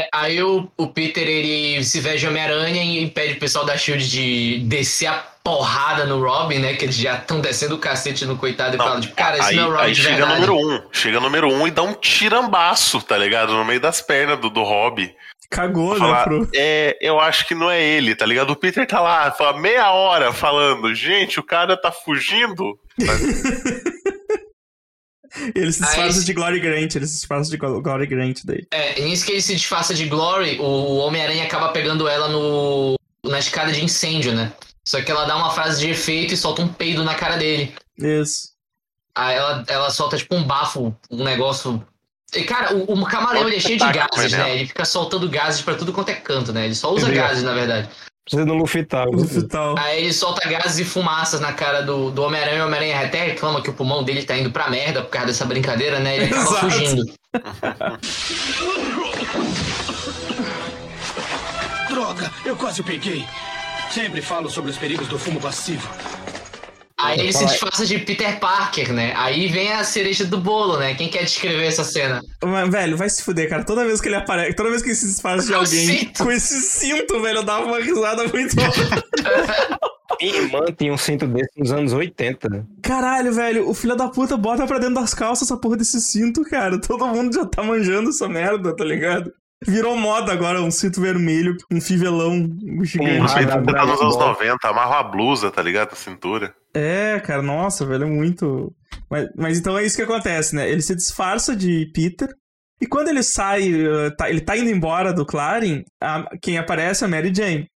[0.00, 3.76] É, aí o, o Peter ele se veste de Homem-Aranha e pede pro pessoal da
[3.76, 6.74] Shield de descer a porrada no Robin, né?
[6.74, 9.50] Que eles já estão descendo o cacete no coitado e Não, falam, tipo, cara, esse
[9.50, 10.40] aí, não é o Robin aí de chega verdade.
[10.40, 10.82] número um.
[10.92, 13.52] Chega número um e dá um tirambaço, tá ligado?
[13.52, 15.14] No meio das pernas do, do Rob.
[15.50, 15.98] Cagou, né?
[15.98, 16.48] Falar, Pro...
[16.54, 18.50] é, eu acho que não é ele, tá ligado?
[18.50, 22.78] O Peter tá lá, fala meia hora falando, gente, o cara tá fugindo.
[25.54, 28.40] Ele se Aí disfarça esse- de Glory Grant, ele se disfarça de Glo- Glory Grant
[28.44, 28.66] daí.
[28.72, 33.38] É, nisso que ele se disfarça de Glory, o Homem-Aranha acaba pegando ela no na
[33.38, 34.52] escada de incêndio, né?
[34.86, 37.72] Só que ela dá uma frase de efeito e solta um peido na cara dele.
[37.98, 38.50] Isso.
[39.14, 41.86] Aí ela, ela solta tipo um bafo, um negócio.
[42.34, 44.38] E, cara, o, o camaleão ele é cheio de gases, né?
[44.38, 44.54] né?
[44.54, 46.64] Ele fica soltando gases pra tudo quanto é canto, né?
[46.64, 47.88] Ele só usa gases, na verdade.
[48.24, 49.10] Precisa de um Lufital.
[49.10, 49.74] No final.
[49.78, 52.58] Aí ele solta gases e fumaças na cara do, do Homem-Aranha.
[52.58, 55.28] E o Homem-Aranha até reclama que o pulmão dele tá indo pra merda por causa
[55.28, 56.16] dessa brincadeira, né?
[56.16, 56.60] Ele acaba Exato.
[56.60, 57.12] fugindo.
[61.88, 63.24] Droga, eu quase o peguei.
[63.90, 65.88] Sempre falo sobre os perigos do fumo passivo.
[67.02, 69.12] Aí ele se disfarça de Peter Parker, né?
[69.16, 70.94] Aí vem a cereja do bolo, né?
[70.94, 72.20] Quem quer descrever essa cena?
[72.42, 73.64] Mas, velho, vai se fuder, cara.
[73.64, 76.24] Toda vez que ele aparece, toda vez que ele se disfarça de alguém cinto.
[76.24, 79.90] com esse cinto, velho, eu dava uma risada muito alta.
[80.20, 82.66] Minha irmã tinha um cinto desse nos anos 80.
[82.82, 86.42] Caralho, velho, o filho da puta bota pra dentro das calças essa porra desse cinto,
[86.42, 86.78] cara.
[86.80, 89.32] Todo mundo já tá manjando essa merda, tá ligado?
[89.66, 93.26] Virou moda agora, um cinto vermelho, um fivelão Um gigante.
[93.26, 94.28] Isso aí radar tá nos anos Dragon Ball.
[94.28, 95.92] 90, amarra a blusa, tá ligado?
[95.92, 96.54] A cintura.
[96.74, 98.72] É, cara, nossa, velho, é muito.
[99.10, 100.70] Mas, mas então é isso que acontece, né?
[100.70, 102.28] Ele se disfarça de Peter.
[102.80, 107.04] E quando ele sai, uh, tá- ele tá indo embora do Clarin, a- quem aparece
[107.04, 107.66] é a Mary Jane.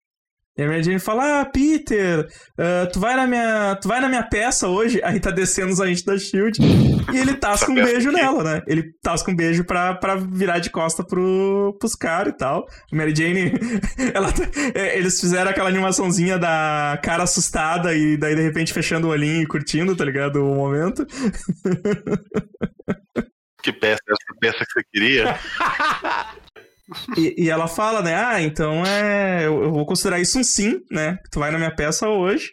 [0.56, 4.08] E a Mary Jane fala: Ah, Peter, uh, tu, vai na minha, tu vai na
[4.08, 5.00] minha peça hoje?
[5.02, 6.58] Aí tá descendo os agentes da Shield.
[7.12, 8.16] E ele tasca um beijo aqui.
[8.20, 8.62] nela, né?
[8.68, 12.64] Ele tasca um beijo pra, pra virar de costa pro, pros caras e tal.
[12.92, 13.52] A Mary Jane,
[14.14, 19.08] ela, tá- é, eles fizeram aquela animaçãozinha da cara assustada e daí de repente fechando
[19.08, 20.36] o olhinho e curtindo, tá ligado?
[20.44, 21.04] O momento.
[23.62, 25.38] Que peça é essa peça que você queria?
[27.16, 28.14] E, e ela fala, né?
[28.14, 29.46] Ah, então é.
[29.46, 31.18] Eu, eu vou considerar isso um sim, né?
[31.30, 32.52] Tu vai na minha peça hoje.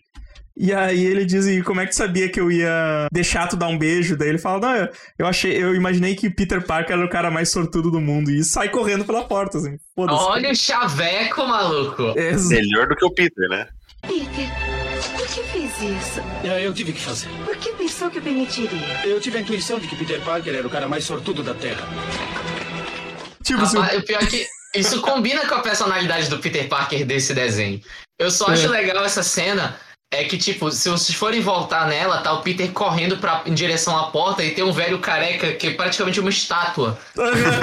[0.55, 3.55] E aí ele diz, e como é que tu sabia que eu ia deixar tu
[3.55, 4.17] dar um beijo?
[4.17, 7.31] Daí ele fala, não, eu, eu achei, eu imaginei que Peter Parker era o cara
[7.31, 8.29] mais sortudo do mundo.
[8.29, 9.77] E sai correndo pela porta, assim.
[9.95, 10.19] Foda-se.
[10.23, 12.13] Olha o chaveco, maluco.
[12.17, 13.65] Ex- Melhor do que o Peter, né?
[14.01, 14.49] Peter,
[15.17, 16.21] por que fez isso?
[16.61, 17.29] Eu tive que fazer.
[17.45, 19.01] Por que pensou que eu permitiria?
[19.05, 21.87] Eu tive a intuição de que Peter Parker era o cara mais sortudo da Terra.
[23.55, 27.33] Tipo, se o- pior é que isso combina com a personalidade do Peter Parker desse
[27.33, 27.81] desenho.
[28.19, 28.53] Eu só É.
[28.53, 29.75] acho legal essa cena.
[30.13, 33.97] É que, tipo, se vocês forem voltar nela, tá o Peter correndo pra, em direção
[33.97, 36.99] à porta e tem um velho careca que é praticamente uma estátua.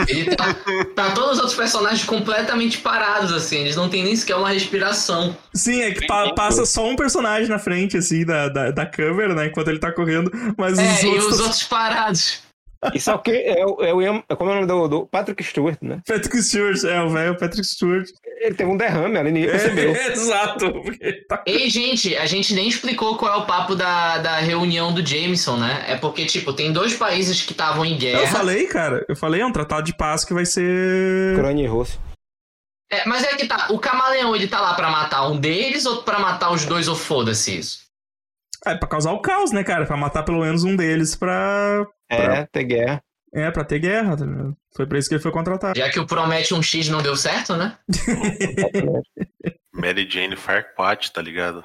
[0.09, 0.55] Ele tá,
[0.97, 3.59] tá todos os outros personagens completamente parados, assim.
[3.59, 5.37] Eles não tem nem sequer uma respiração.
[5.55, 9.35] Sim, é que pa- passa só um personagem na frente, assim, da, da, da câmera,
[9.35, 9.47] né?
[9.49, 10.31] Enquanto ele tá correndo.
[10.57, 11.27] Mas os É, e outros.
[11.27, 12.39] os tão- outros parados.
[12.95, 15.43] Isso aqui é, o- é o Ian- é como é o nome do, do Patrick
[15.43, 16.01] Stewart, né?
[16.07, 18.09] Patrick Stewart, é, o velho Patrick Stewart.
[18.41, 19.95] Ele teve um derrame ali, ninguém percebeu.
[19.97, 20.73] É, exato.
[20.83, 24.95] porque tá- Ei, gente, a gente nem explicou qual é o papo da, da reunião
[24.95, 25.87] do Jameson, né?
[25.89, 28.27] É porque, tipo, tem dois países que estavam em Eu guerra.
[28.29, 31.35] falei, cara, eu falei, é um tratado de paz que vai ser.
[31.37, 31.99] Crânio e rosto.
[32.91, 36.03] É, mas é que tá, o camaleão, ele tá lá pra matar um deles ou
[36.05, 37.81] pra matar os dois ou foda-se isso?
[38.65, 39.85] É pra causar o caos, né, cara?
[39.85, 41.85] Pra matar pelo menos um deles pra.
[42.11, 43.03] É, ter guerra.
[43.33, 44.17] É, pra ter guerra.
[44.17, 44.57] tá ligado?
[44.75, 45.79] Foi pra isso que ele foi contratado.
[45.79, 47.77] Já que o Promete um X não deu certo, né?
[49.73, 51.63] Mary Jane Farquaad, tá ligado?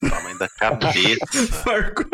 [0.00, 1.46] Tamanho da cabeça.
[1.64, 2.04] Farco.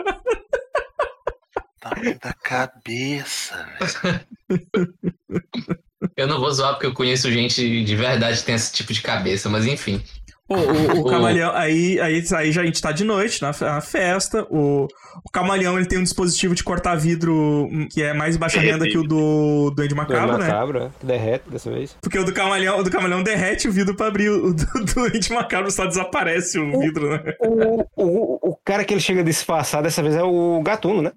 [1.80, 3.68] tamanho da cabeça,
[4.02, 4.26] velho.
[6.16, 9.02] Eu não vou zoar porque eu conheço gente de verdade que tem esse tipo de
[9.02, 10.00] cabeça, mas enfim.
[10.48, 13.80] O, o, o camaleão, aí, aí, aí já a gente tá de noite na, na
[13.80, 14.46] festa.
[14.50, 14.86] O,
[15.24, 18.86] o camaleão ele tem um dispositivo de cortar vidro hum, que é mais baixa renda
[18.86, 20.46] que o do Duende Macabro, né?
[20.46, 20.90] Macabro, né?
[20.98, 21.96] Que derrete dessa vez.
[22.00, 24.30] Porque o do camaleão, o do camaleão derrete o vidro pra abrir.
[24.30, 27.34] O do do Duende Macabro só desaparece o vidro, né?
[27.40, 31.12] O, o, o cara que ele chega disfarçado dessa vez é o gatuno, né?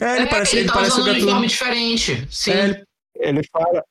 [0.00, 1.36] É, ele é, parece, ele, ele tá parece o usando um gatuno.
[1.38, 2.28] uniforme diferente.
[2.30, 2.50] Sim.
[2.52, 2.84] É, ele-
[3.18, 3.82] Ele fala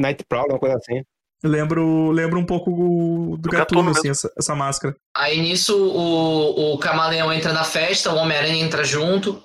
[0.00, 1.02] Night Prowler, uma coisa assim.
[1.44, 2.70] Lembro, lembro um pouco
[3.32, 4.94] do Do gatuno, assim, essa, essa máscara.
[5.16, 9.42] Aí nisso o, o camaleão entra na festa, o Homem-Aranha entra junto.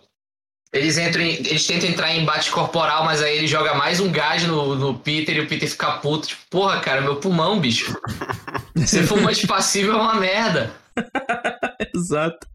[0.71, 4.11] Eles entram em- eles tentam entrar em embate corporal, mas aí ele joga mais um
[4.11, 6.27] gás no, no Peter e o Peter fica puto.
[6.27, 7.97] Tipo, porra, cara, meu pulmão, bicho.
[8.75, 10.71] Você fuma de passivo é uma merda.
[11.95, 12.45] Exato.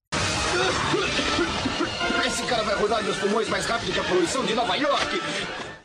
[2.26, 5.20] Esse cara vai rodar meus pulmões mais rápido que a poluição de Nova York.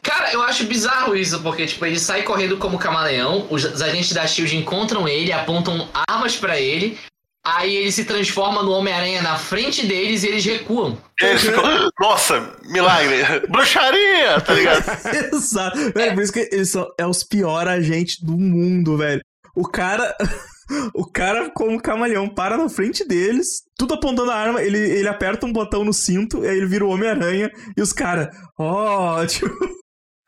[0.08, 4.26] Cara, eu acho bizarro isso, porque, tipo, ele sai correndo como camaleão, os, agentes da
[4.26, 6.98] SHIELD encontram ele, apontam armas pra ele,
[7.46, 10.98] aí ele se transforma no Homem-Aranha na frente deles e eles recuam.
[11.20, 11.62] Eles ficam,
[12.00, 14.86] nossa, milagre, bruxaria, tá ligado?
[15.36, 15.92] Exato.
[15.94, 19.22] Velho, por isso que eles são é os piores agentes do mundo, velho.
[19.54, 20.16] O cara.
[20.94, 25.46] O cara, como camaleão, para na frente deles, tudo apontando a arma, ele, ele aperta
[25.46, 29.48] um botão no cinto, e aí ele vira o Homem-Aranha, e os caras, ó, tipo,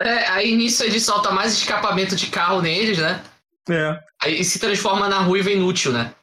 [0.02, 3.22] É, aí nisso ele solta mais escapamento de carro neles, né?
[3.70, 4.00] é.
[4.22, 6.14] Aí se transforma na ruiva inútil, né?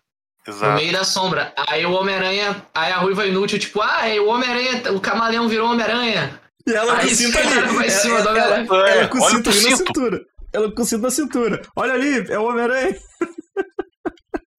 [0.47, 0.75] No Exato.
[0.75, 1.53] meio da sombra.
[1.69, 5.71] Aí o Homem-Aranha, aí a ruiva inútil, tipo, ah, é, o Homem-Aranha, o camaleão virou
[5.71, 6.41] Homem-Aranha.
[6.67, 7.91] E ela com Aí o esse cinto ali.
[7.91, 8.91] cima da ela, ela, galera.
[8.91, 10.21] ela com cinto ali na cintura.
[10.53, 11.63] Ela com o cinto na cintura.
[11.77, 12.97] Olha ali, é o Homem-Aranha.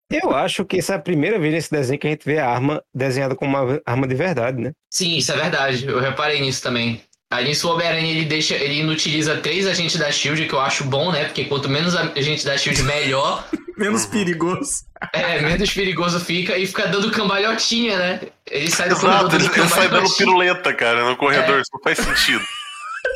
[0.09, 2.49] Eu acho que essa é a primeira vez nesse desenho que a gente vê a
[2.49, 4.71] arma desenhada como uma arma de verdade, né?
[4.89, 5.85] Sim, isso é verdade.
[5.85, 7.01] Eu reparei nisso também.
[7.29, 11.11] Aí o Homem-Aranha ele deixa, ele inutiliza três agentes da Shield, que eu acho bom,
[11.11, 11.25] né?
[11.25, 13.45] Porque quanto menos a- agentes da Shield, melhor.
[13.77, 14.71] Menos perigoso.
[15.13, 18.21] É, menos perigoso fica e fica dando cambalhotinha, né?
[18.49, 21.81] Ele sai do Exato, ele, dando ele sai dando piruleta, cara, no corredor, isso não
[21.83, 22.43] faz sentido.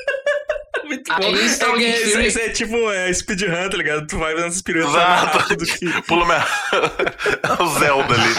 [0.86, 1.38] Muito Aí bom.
[1.40, 4.06] estão É isso, é tipo é, speedrun, tá ligado?
[4.06, 5.90] Tu vai vendo essas piruetas rápido que...
[6.06, 6.48] Pula minha...
[7.60, 8.34] o Zelda ali.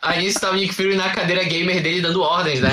[0.00, 2.72] Aí está o Nick Fury na cadeira gamer dele dando ordens, né?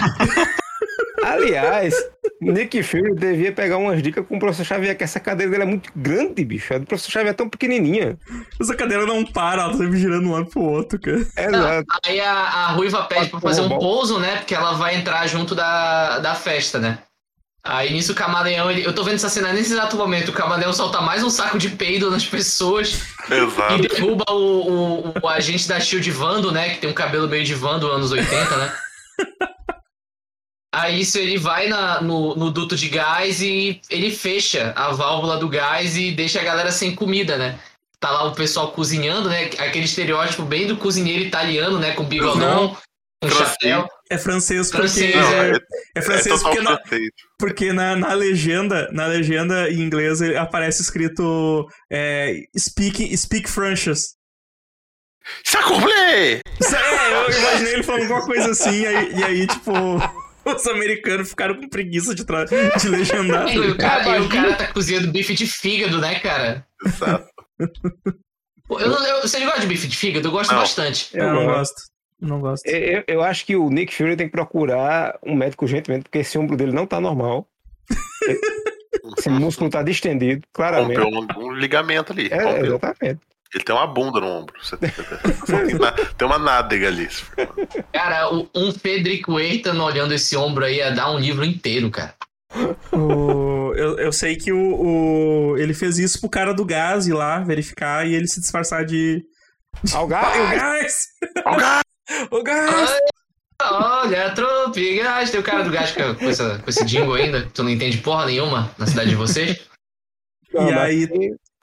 [1.24, 1.96] Aliás,
[2.42, 5.68] Nick Fury devia pegar umas dicas com o professor Xavier, que essa cadeira dele é
[5.68, 6.74] muito grande, bicho.
[6.74, 8.18] A do professor Xavier é tão pequenininha.
[8.60, 11.26] Essa cadeira não para, ela tá sempre girando de um lado pro outro, cara.
[11.38, 11.86] Exato.
[12.06, 14.38] Aí a, a Ruiva pede pra fazer um pouso, né?
[14.38, 17.00] Porque ela vai entrar junto da, da festa, né?
[17.66, 20.74] Aí nisso o camaleão, ele, eu tô vendo essa cena nesse exato momento, o camaleão
[20.74, 23.82] solta mais um saco de peido nas pessoas e Exato.
[23.82, 26.72] derruba o, o, o agente da Shield Vando, né?
[26.72, 28.74] Que tem um cabelo meio de Vando anos 80, né?
[30.74, 35.38] Aí isso ele vai na- no, no duto de gás e ele fecha a válvula
[35.38, 37.60] do gás e deixa a galera sem comida, né?
[38.00, 39.52] Tá lá o pessoal cozinhando, né?
[39.60, 41.92] Aquele estereótipo bem do cozinheiro italiano, né?
[41.92, 42.76] Com bigodão,
[43.22, 43.88] com chapéu.
[44.10, 44.88] É francês porque...
[44.88, 45.60] Francês, é, é, é
[45.96, 51.68] é francês total porque, na, porque na, na legenda, na legenda em inglês aparece escrito
[51.92, 53.48] é, speak, speak!
[56.60, 59.72] Isso é, eu imaginei ele falando alguma coisa assim, e aí, e aí, tipo,
[60.46, 63.48] os americanos ficaram com preguiça de, tra- de legendar.
[63.54, 66.66] E o, cara, o cara tá cozinhando bife de fígado, né, cara?
[66.86, 67.28] Exato.
[67.60, 70.28] Eu, não- eu, vocês gostam de bife de fígado?
[70.28, 70.60] Eu gosto Não.
[70.60, 71.10] bastante.
[71.16, 71.56] Eu não gosto.
[71.58, 71.94] gosto.
[72.22, 72.66] Não gosto.
[72.68, 76.38] Eu, eu acho que o Nick Fury tem que procurar um médico urgentemente, porque esse
[76.38, 77.48] ombro dele não tá normal.
[79.18, 80.98] Esse músculo tá distendido, claramente.
[81.00, 82.30] Rompeu um, um ligamento ali.
[82.32, 83.20] É, exatamente.
[83.54, 84.56] Ele tem uma bunda no ombro.
[85.46, 87.08] Tem, uma- tem uma nádega ali.
[87.92, 92.16] Cara, um Federico Eitan olhando esse ombro aí ia dar um livro inteiro, cara.
[92.92, 94.58] O- eu, eu sei que o,
[95.54, 98.86] o- ele fez isso pro cara do gás ir lá verificar e ele se disfarçar
[98.86, 99.24] de.
[99.94, 100.52] Ao gás!
[100.56, 101.06] gás!
[101.46, 101.82] Ó, o gás!
[102.32, 102.98] O gás!
[103.62, 105.32] Olha, tropicais.
[105.32, 107.70] Tem o cara do gás com, com, essa, com esse jingle ainda, que tu não
[107.70, 109.60] entende porra nenhuma na cidade de vocês.
[110.54, 111.08] Não, E aí-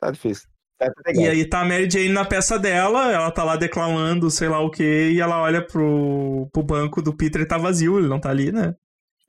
[0.01, 0.49] Tá difícil.
[0.81, 1.33] Tá E legal.
[1.33, 4.71] aí tá a Mary Jane na peça dela, ela tá lá declamando sei lá o
[4.71, 8.31] que, e ela olha pro, pro banco do Peter e tá vazio, ele não tá
[8.31, 8.75] ali, né?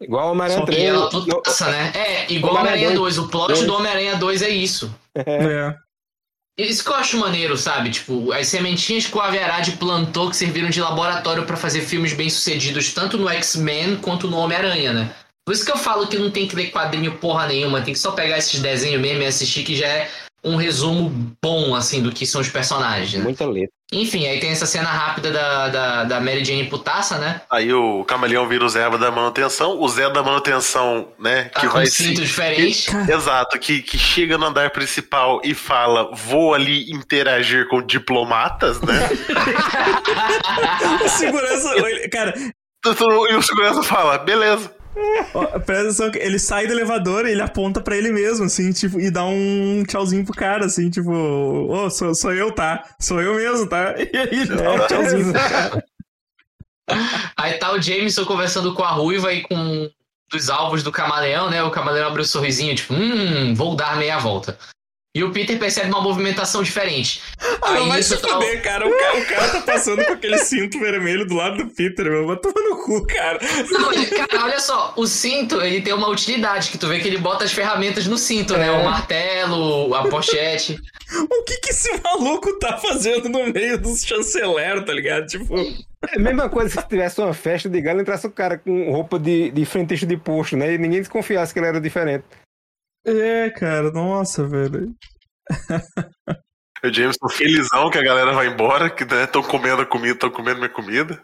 [0.02, 0.84] Igual o Homem-Aranha Só que 3.
[0.84, 1.92] E ela putaça, né?
[1.94, 3.18] É, igual Homem-Aranha Homem-Aranha 2.
[3.20, 3.66] O plot Dois.
[3.66, 4.96] do Homem-Aranha 2 é isso.
[5.16, 5.76] É.
[6.58, 7.92] Isso que eu acho maneiro, sabe?
[7.92, 12.94] Tipo, as sementinhas que o Averade plantou que serviram de laboratório pra fazer filmes bem-sucedidos,
[12.94, 15.14] tanto no X-Men quanto no Homem-Aranha, né?
[15.46, 18.00] Por isso que eu falo que não tem que ler quadrinho porra nenhuma, tem que
[18.00, 20.10] só pegar esses desenhos mesmo e assistir, que já é
[20.44, 23.24] um resumo bom, assim, do que são os personagens, né?
[23.24, 23.70] Muita letra.
[23.94, 27.42] Enfim, aí tem essa cena rápida da, da, da Mary Jane putaça, né?
[27.52, 31.46] Aí o camaleão vira o Zé da manutenção, o Zé da manutenção, né?
[31.46, 32.04] Tá Que com vai um se.
[32.06, 32.90] cinto diferente.
[33.10, 39.10] Exato, que, que chega no andar principal e fala: vou ali interagir com diplomatas, né?
[41.04, 41.76] O segurança.
[42.12, 44.74] Cara, e o segurança fala: beleza.
[45.34, 48.72] Ó, presta atenção que ele sai do elevador e ele aponta pra ele mesmo, assim,
[48.72, 52.84] tipo, e dá um tchauzinho pro cara, assim, tipo, ô, sou, sou eu, tá?
[53.00, 53.96] Sou eu mesmo, tá?
[54.14, 55.86] E aí ele dá um tchauzinho pro cara.
[57.38, 59.90] Aí tá o Jameson conversando com a Ruiva e com um
[60.30, 61.64] dos alvos do camaleão, né?
[61.64, 64.58] O camaleão abre o sorrisinho, tipo, hum, vou dar meia volta.
[65.14, 67.22] E o Peter percebe uma movimentação diferente.
[67.62, 68.88] Ah, Aí vai se tá- fuder, cara.
[68.88, 69.18] O, cara.
[69.20, 72.28] o cara tá passando com aquele cinto vermelho do lado do Peter, meu.
[72.28, 73.38] Vai tomar no cu, cara.
[73.72, 77.10] Não, ele- cara, olha só, o cinto, ele tem uma utilidade, que tu vê que
[77.10, 78.72] ele bota as ferramentas no cinto, né?
[78.72, 80.78] O martelo, a pochete.
[81.30, 85.28] O que que esse maluco tá fazendo no meio dos chanceler, tá ligado?
[85.28, 85.58] Tipo.
[85.60, 88.90] É a mesma coisa se tivesse uma festa de gala e entrasse o cara com
[88.94, 90.74] roupa de, de frentista de posto, né?
[90.74, 92.24] E ninguém desconfiasse que ele era diferente.
[93.06, 94.94] É, cara, nossa, velho.
[96.84, 100.58] O Jameson felizão que a galera vai embora, que estão comendo a comida, estão comendo
[100.58, 101.22] minha comida.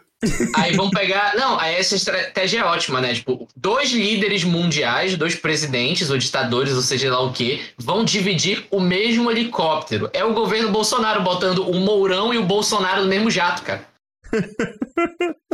[0.56, 1.34] Aí vão pegar.
[1.36, 3.14] Não, aí essa estratégia é ótima, né?
[3.14, 8.66] Tipo, dois líderes mundiais, dois presidentes ou ditadores, ou seja lá o que, vão dividir
[8.70, 10.08] o mesmo helicóptero.
[10.12, 13.84] É o governo Bolsonaro botando o Mourão e o Bolsonaro no mesmo jato, cara.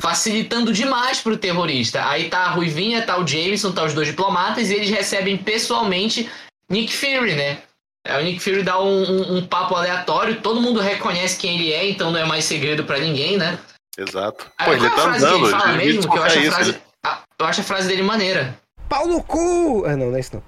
[0.00, 2.06] Facilitando demais pro terrorista.
[2.08, 6.30] Aí tá a Ruivinha, tá o Jameson, tá os dois diplomatas, e eles recebem pessoalmente
[6.68, 7.58] Nick Fury, né?
[8.06, 11.72] Aí o Nick Fury dá um, um- um papo aleatório, todo mundo reconhece quem ele
[11.72, 13.58] é, então não é mais segredo pra ninguém, né?
[13.96, 14.50] Exato.
[14.58, 16.10] Aí, Pô, ele é a tá frase que andando, ele fala mesmo?
[16.10, 16.50] Que eu acho a isso.
[16.54, 18.58] frase, ele- a- eu acho a frase dele maneira.
[18.88, 19.84] Pau no cu!
[19.86, 20.42] Ah, não, não é isso não.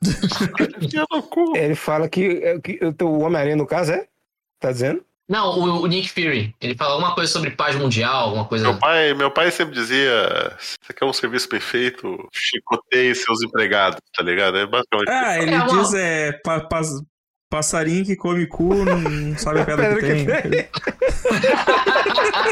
[1.56, 4.06] Ele fala que, é, que o Homem-Aranha, no caso, é?
[4.60, 5.04] Tá dizendo?
[5.28, 6.54] Não, o, o Nick Fury.
[6.60, 8.64] Ele fala alguma coisa sobre paz mundial, alguma coisa.
[8.64, 12.16] Meu pai, meu pai sempre dizia: você quer um serviço perfeito?
[12.32, 14.56] Chicoteie seus empregados, tá ligado?
[14.56, 15.10] É basicamente.
[15.10, 16.32] Ah, ele É uma- diz é.
[16.42, 17.02] pa- pas-
[17.50, 20.68] passarinho que come cu, não sabe a pedra que pedra tem.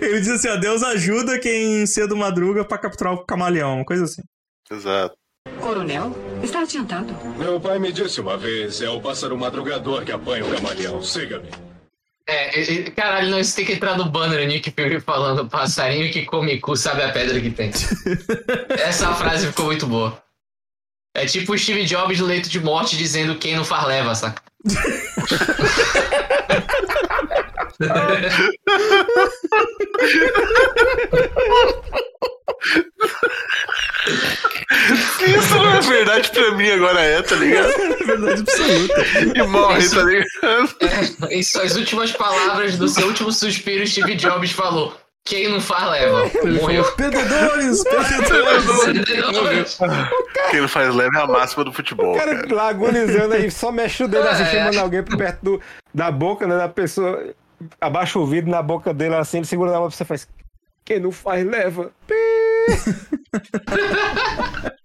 [0.00, 4.04] Ele diz assim, ó, Deus ajuda quem cedo madruga pra capturar o camaleão, uma coisa
[4.04, 4.22] assim.
[4.70, 5.14] Exato.
[5.60, 6.14] Coronel,
[6.44, 7.14] está adiantado.
[7.36, 11.02] Meu pai me disse uma vez: é o pássaro madrugador que apanha o camaleão.
[11.02, 11.48] Siga-me.
[12.26, 16.26] É, e- caralho, não, isso tem que entrar no banner, Nick Fury falando passarinho que
[16.26, 17.70] come cu, sabe a pedra que tem.
[18.78, 20.22] Essa frase ficou muito boa.
[21.14, 24.42] É tipo o Steve Jobs no leito de morte dizendo quem não faz leva, saca?
[35.26, 37.68] Isso não é verdade pra mim, agora é, tá ligado?
[37.70, 39.04] É verdade absoluta.
[39.38, 40.28] E morre, Isso- tá ligado?
[41.30, 45.90] É, em suas últimas palavras do seu último suspiro, Steve Jobs falou: Quem não faz
[45.90, 46.30] leva.
[46.60, 46.84] Morreu.
[46.92, 49.78] Perdedores, perdedores.
[50.50, 52.14] Quem não faz leve é a máxima do futebol.
[52.14, 52.54] O cara cara.
[52.54, 54.46] lá agonizando aí, só mexe o dedo assim, É.
[54.50, 55.60] chamando alguém por perto do,
[55.92, 57.34] da boca, né, da pessoa.
[57.80, 60.28] Abaixa o vidro na boca dele assim, ele segura na mão e você faz.
[60.84, 61.90] Quem não faz, leva.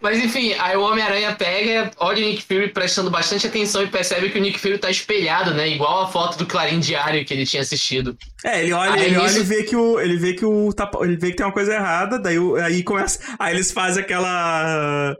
[0.00, 4.30] Mas enfim, aí o Homem-Aranha pega, olha o Nick Fury prestando bastante atenção e percebe
[4.30, 5.68] que o Nick Fury tá espelhado, né?
[5.68, 8.16] Igual a foto do Clarim Diário que ele tinha assistido.
[8.44, 9.98] É, ele olha, Aí ele olha nisso- e vê que o.
[9.98, 10.70] Ele vê que o.
[11.02, 13.18] Ele vê que tem uma coisa errada, daí aí começa.
[13.40, 15.16] Aí eles fazem aquela.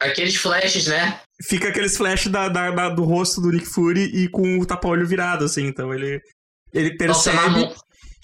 [0.00, 1.18] Aqueles flashes, né?
[1.42, 5.06] Fica aqueles flash da, da- da- do rosto do Nick Fury e com o tapa-olho
[5.06, 5.66] virado, assim.
[5.66, 6.20] Então ele.
[6.72, 7.74] Ele Nossa, percebe.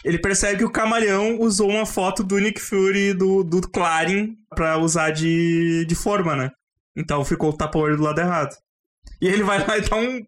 [0.04, 4.78] Ele percebe que o camaleão usou uma foto do Nick Fury do, do Clarin pra
[4.78, 6.50] usar de, de forma, né?
[6.96, 8.54] Então ficou o tapa-olho do lado errado.
[9.20, 10.20] E ele vai lá e dá um,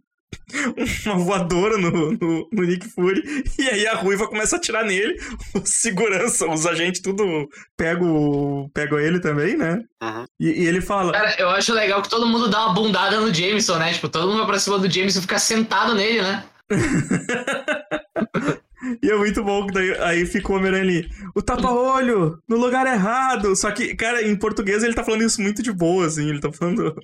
[1.06, 3.22] uma voadora no, no, no Nick Fury.
[3.58, 5.18] E aí a ruiva começa a atirar nele.
[5.54, 9.82] O segurança, os agentes, tudo pegam pega ele também, né?
[10.02, 10.24] Uhum.
[10.40, 11.12] E, e ele fala.
[11.12, 13.92] Cara, eu acho legal que todo mundo dá uma bundada no Jameson, né?
[13.92, 16.44] Tipo, todo mundo vai pra cima do Jameson e fica sentado nele, né?
[19.02, 21.10] E é muito bom que daí, aí fica o Homem-Aranha ali.
[21.34, 23.54] O tapa-olho, no lugar errado.
[23.56, 26.28] Só que, cara, em português ele tá falando isso muito de boa, assim.
[26.28, 26.96] Ele tá falando.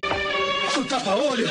[0.77, 1.45] O tapa-olho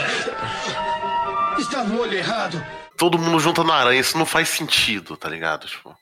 [1.64, 2.64] está no olho errado.
[2.98, 5.68] Todo mundo junto na aranha, isso não faz sentido, tá ligado?
[5.68, 5.96] Tipo,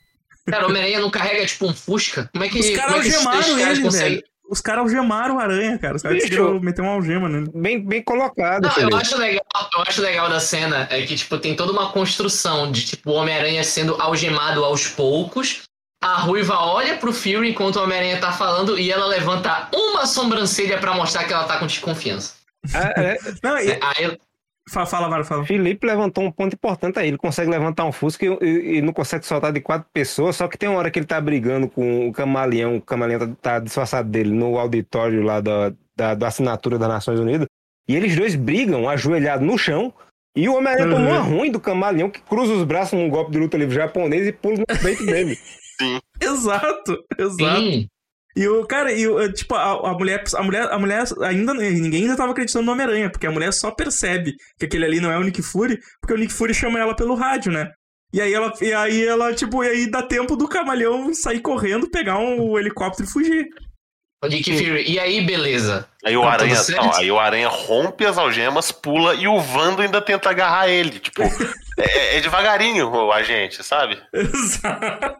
[0.46, 2.28] Cara, o Homem-Aranha não carrega tipo um Fusca?
[2.32, 3.48] Como é que, Os caras é algemaram caras
[3.78, 4.22] ele, conseguem- velho.
[4.50, 5.96] Os caras algemaram o aranha, cara.
[5.96, 7.50] Os caras conseguiram meter uma algema nele.
[7.54, 9.42] Bem, bem colocado, Não, eu acho legal,
[9.74, 13.14] eu acho legal da cena é que tipo tem toda uma construção de tipo o
[13.14, 15.62] Homem-Aranha sendo algemado aos poucos.
[16.02, 20.76] A Ruiva olha pro Fury enquanto o Homem-Aranha tá falando e ela levanta uma sobrancelha
[20.76, 22.34] pra mostrar que ela tá com desconfiança.
[22.74, 23.78] Ah, é, Não, e...
[23.80, 24.18] Aí
[24.70, 25.44] Fa- Fala, Mário, fala.
[25.44, 27.08] Felipe levantou um ponto importante aí.
[27.08, 30.36] Ele consegue levantar um Fusca e, e- e não consegue soltar de quatro pessoas.
[30.36, 32.76] Só que tem uma hora que ele tá brigando com o camaleão.
[32.76, 37.18] O camaleão tá, tá disfarçado dele no auditório lá da, da, da assinatura das Nações
[37.18, 37.46] Unidas.
[37.88, 39.92] E eles dois brigam ajoelhados no chão.
[40.36, 40.94] E o Homem-Aranha Uhum.
[40.94, 44.26] tomou uma ruim do camaleão que cruza os braços num golpe de luta livre japonês
[44.26, 45.36] e pula no peito dele.
[46.22, 47.60] Exato, exato.
[47.60, 47.88] sim,
[48.34, 52.02] E o cara, e o, tipo, a, a mulher, a mulher, a mulher ainda ninguém
[52.02, 55.18] ainda tava acreditando no Homem-Aranha, porque a mulher só percebe que aquele ali não é
[55.18, 57.70] o Nick Fury, porque o Nick Fury chama ela pelo rádio, né?
[58.12, 61.90] E aí ela, e aí ela, tipo, e aí dá tempo do camaleão sair correndo,
[61.90, 63.48] pegar um, helicóptero e fugir.
[64.22, 64.84] O Nick Fury.
[64.88, 65.88] E aí, beleza.
[66.04, 66.54] aí o Tá aranha.
[66.70, 71.00] Não, aí o aranha rompe as algemas, pula e o Vando ainda tenta agarrar ele.
[71.00, 71.22] Tipo,
[71.76, 73.98] é, é devagarinho o agente, sabe?
[74.14, 75.16] Exato.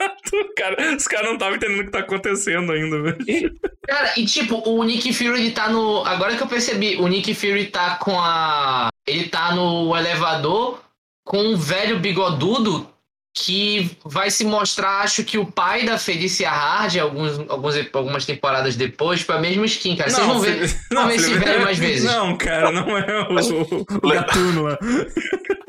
[0.57, 3.59] Cara, os caras não estavam entendendo o que tá acontecendo ainda, velho.
[3.87, 6.05] Cara, e tipo, o Nick Fury ele tá no.
[6.05, 8.89] Agora que eu percebi, o Nick Fury tá com a.
[9.05, 10.81] Ele tá no elevador
[11.25, 12.89] com um velho bigodudo
[13.35, 18.76] que vai se mostrar, acho que o pai da Felicia Hard, alguns, alguns, algumas temporadas
[18.76, 20.11] depois, pra mesma skin, cara.
[20.11, 22.05] Vocês vão ver, Felipe- vão ver esse velho mais vezes.
[22.05, 24.78] Não, cara, não é o, o gatuno lá.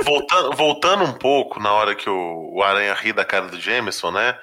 [0.04, 4.12] Voltando, voltando um pouco na hora que o, o Aranha ri da cara do Jameson,
[4.12, 4.36] né?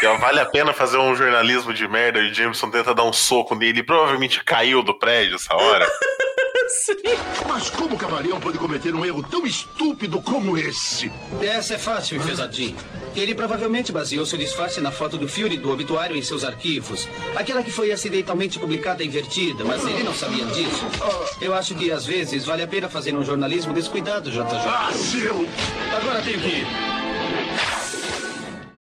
[0.00, 3.04] Que ó, vale a pena fazer um jornalismo de merda e o Jameson tenta dar
[3.04, 5.86] um soco nele e provavelmente caiu do prédio essa hora.
[7.46, 11.10] Mas como o camaleão pode cometer um erro tão estúpido como esse?
[11.40, 12.76] Essa é fácil, enfesadinho.
[13.16, 17.08] Ele provavelmente baseou seu disfarce na foto do Fury do obituário em seus arquivos.
[17.34, 20.84] Aquela que foi acidentalmente publicada invertida, mas ele não sabia disso.
[21.40, 24.42] Eu acho que às vezes vale a pena fazer um jornalismo descuidado, JJ.
[24.66, 25.48] Ah, seu!
[25.96, 26.66] Agora tenho que ir.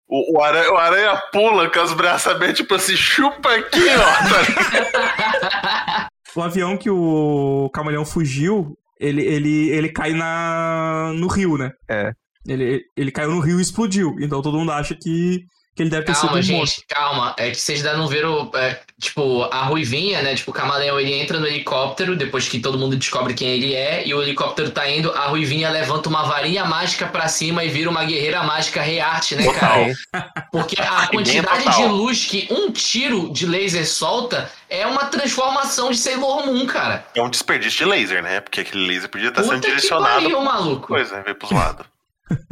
[0.07, 6.09] O, o aranha, o aranha pula com os braços abertos, tipo assim, chupa aqui, ó.
[6.35, 11.71] O avião que o camaleão fugiu, ele, ele, ele cai na, no rio, né?
[11.89, 12.13] É.
[12.47, 14.15] Ele, ele caiu no rio e explodiu.
[14.19, 15.45] Então todo mundo acha que,
[15.75, 16.69] que ele deve ter Calma, sido um morto.
[16.69, 17.35] gente, calma.
[17.37, 18.51] É que vocês ainda não viram.
[18.53, 20.35] é, tipo, a Ruivinha, né?
[20.35, 24.05] Tipo, o camaleão ele entra no helicóptero depois que todo mundo descobre quem ele é.
[24.07, 25.11] E o helicóptero tá indo.
[25.11, 29.51] A Ruivinha levanta uma varinha mágica pra cima e vira uma guerreira mágica rearte, né,
[29.53, 29.93] cara?
[30.51, 31.81] Porque a quantidade total.
[31.81, 37.03] de luz que um tiro de laser solta é uma transformação de Sailor Moon, cara.
[37.15, 38.39] É um desperdício de laser, né?
[38.41, 40.21] Porque aquele laser podia estar sendo Puta que direcionado.
[40.21, 40.87] pariu, maluco.
[40.89, 41.85] Pois é, veio pros lados.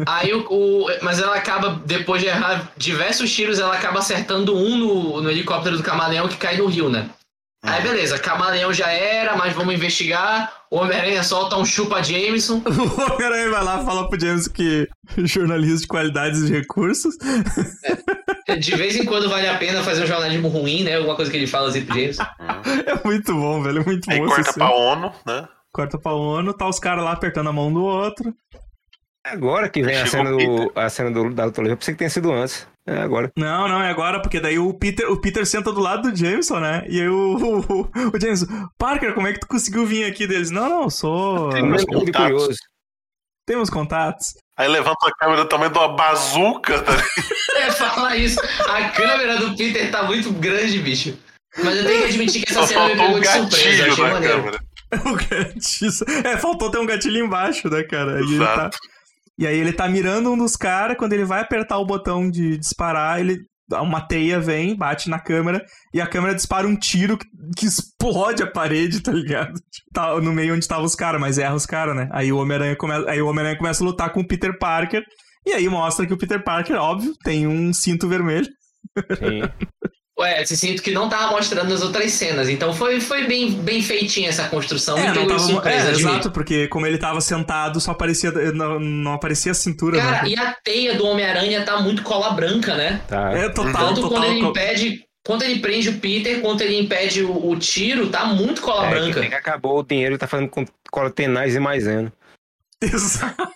[0.06, 4.78] Aí o, o- Mas ela acaba, depois de errar diversos tiros, ela acaba acertando um
[4.78, 7.10] no, no helicóptero do camaleão que cai no rio, né?
[7.64, 10.52] Aí beleza, camaleão já era, mas vamos investigar.
[10.72, 12.60] O Homem-Aranha solta um chupa Jameson.
[12.66, 17.14] O Homem-Aranha vai lá e fala pro James que jornalista de qualidades e recursos.
[18.60, 20.96] De vez em quando vale a pena fazer um jornalismo ruim, né?
[20.98, 22.24] Alguma coisa que ele fala assim pro Jameson.
[22.86, 23.82] É muito bom, velho.
[23.82, 24.26] É muito Aí bom.
[24.28, 24.72] corta essa pra.
[24.72, 25.48] ONU, né?
[25.72, 28.34] Corta pra ONU, tá os caras lá apertando a mão do outro.
[29.26, 31.74] É agora que vem a cena, do, a cena do, da luta livre.
[31.74, 32.68] Eu pensei que tenha sido antes.
[32.88, 33.32] É agora.
[33.38, 36.60] Não, não, é agora, porque daí o Peter, o Peter senta do lado do Jameson,
[36.60, 36.84] né?
[36.90, 37.82] E aí o, o,
[38.16, 38.48] o Jameson,
[38.78, 40.50] Parker, como é que tu conseguiu vir aqui deles?
[40.50, 41.50] Não, não, sou.
[41.50, 42.32] Tem muito de contatos.
[42.32, 42.58] curioso.
[43.46, 44.34] Temos contatos.
[44.58, 46.92] Aí levanta a câmera do tamanho de uma bazuca, tá?
[47.58, 48.40] É, fala isso.
[48.68, 51.16] A câmera do Peter tá muito grande, bicho.
[51.62, 53.68] Mas eu tenho que admitir que essa Só cena me pegou um de surpresa.
[53.70, 54.36] gatilho Achei na maneiro.
[54.38, 54.60] câmera.
[55.06, 56.28] O gatilho.
[56.28, 58.16] É, faltou ter um gatilho embaixo, né, cara?
[58.16, 58.78] Aí ele tá, Exato.
[59.38, 62.58] E aí ele tá mirando um dos caras, quando ele vai apertar o botão de
[62.58, 63.38] disparar, ele.
[63.74, 65.64] Uma teia vem, bate na câmera,
[65.94, 67.26] e a câmera dispara um tiro que,
[67.56, 69.54] que explode a parede, tá ligado?
[69.94, 72.10] Tá no meio onde estavam os caras, mas erra os caras, né?
[72.12, 72.94] Aí o Homem-Aranha come...
[73.08, 75.04] aí o Homem-Aranha começa a lutar com o Peter Parker,
[75.46, 78.48] e aí mostra que o Peter Parker, óbvio, tem um cinto vermelho.
[79.18, 79.42] Sim.
[80.22, 82.48] Ué, esse cinto que não tava mostrando nas outras cenas.
[82.48, 84.98] Então foi, foi bem, bem feitinha essa construção.
[84.98, 85.40] É, não tava.
[85.40, 88.32] surpresa, é, exato, porque como ele tava sentado, só aparecia.
[88.54, 90.30] Não, não aparecia a cintura, Cara, né?
[90.30, 93.02] e a teia do Homem-Aranha tá muito cola branca, né?
[93.08, 93.32] Tá.
[93.34, 94.10] É total, Tanto total.
[94.10, 95.06] quando ele impede.
[95.24, 98.90] Quando ele prende o Peter, quanto ele impede o, o tiro, tá muito cola É,
[98.90, 99.22] branca.
[99.22, 102.12] que acabou o dinheiro e tá fazendo com cola tenaz e maisena.
[102.82, 103.52] Exato.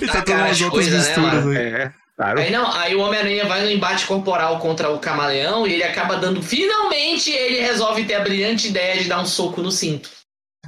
[0.00, 1.56] Ele Ah, tá cara, tomando as as outras coisas, né, misturas aí.
[1.56, 2.40] É, claro.
[2.40, 6.16] Aí não, aí o Homem-Aranha vai no embate corporal contra o Camaleão e ele acaba
[6.16, 6.42] dando.
[6.42, 10.10] Finalmente ele resolve ter a brilhante ideia de dar um soco no cinto.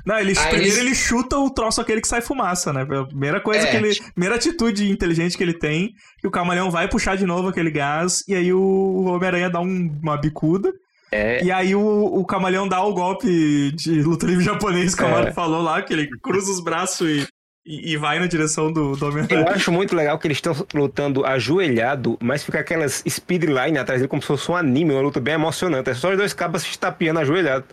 [0.05, 2.83] Não, ele, Aí primeiro eles- ele chuta o troço aquele que sai fumaça, né?
[2.83, 3.71] A primeira coisa É.
[3.71, 3.95] que ele.
[4.13, 5.91] Primeira atitude inteligente que ele tem,
[6.21, 9.99] que o camaleão vai puxar de novo aquele gás, e aí o Homem-Aranha dá um-
[10.03, 10.73] uma bicuda.
[11.11, 11.43] É.
[11.43, 15.09] E aí o, o camaleão dá o golpe de luta livre japonês que o É.
[15.09, 17.27] Amaro falou lá, que ele cruza os braços e,
[17.67, 19.51] e, e vai na direção do, do Eu Homem-Aranha.
[19.51, 24.23] acho muito legal que eles estão lutando ajoelhado, mas fica aquelas speedline atrás dele como
[24.23, 25.91] se fosse um anime, uma luta bem emocionante.
[25.91, 27.65] É só os dois cabas se estapeando ajoelhado.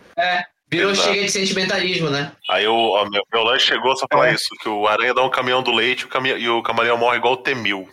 [0.72, 1.10] Virou Exato.
[1.10, 2.32] chega de sentimentalismo, né?
[2.50, 4.34] Aí o meu, meu lanche chegou só pra falar É.
[4.34, 7.18] isso, que o Aranha dá um caminhão do leite o caminhão- e o camaleão morre
[7.18, 7.88] igual o Temil.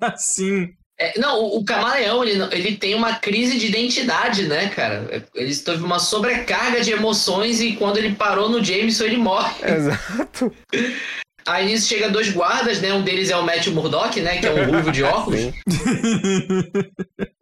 [0.00, 0.14] Tá?
[0.16, 0.70] Sim.
[0.98, 5.26] É, não, o, o Camaleão, ele, ele tem uma crise de identidade, né, cara?
[5.34, 9.54] Ele teve uma sobrecarga de emoções e quando ele parou no Jameson, ele morre.
[9.62, 10.52] Exato.
[11.46, 12.92] Aí nisso chega dois guardas, né?
[12.92, 14.38] Um deles é o Matthew Murdock, né?
[14.38, 15.40] Que é um ruivo de óculos.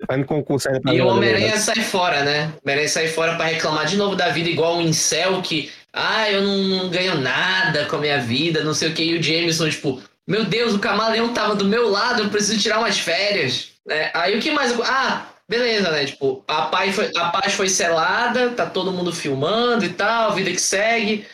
[0.07, 1.57] Fazendo concurso ainda pra E o ganhar, Homem-Aranha né?
[1.57, 2.53] sai fora, né?
[2.57, 6.31] O Homem-Aranha sai fora pra reclamar de novo da vida, igual um incel que, ah,
[6.31, 9.05] eu não, não ganho nada com a minha vida, não sei o que.
[9.05, 12.79] E o Jameson, tipo, meu Deus, o camaleão tava do meu lado, eu preciso tirar
[12.79, 13.73] umas férias.
[13.87, 14.11] Né?
[14.15, 14.79] Aí o que mais.
[14.81, 16.07] Ah, beleza, né?
[16.07, 20.51] Tipo, a paz, foi, a paz foi selada, tá todo mundo filmando e tal, vida
[20.51, 21.27] que segue.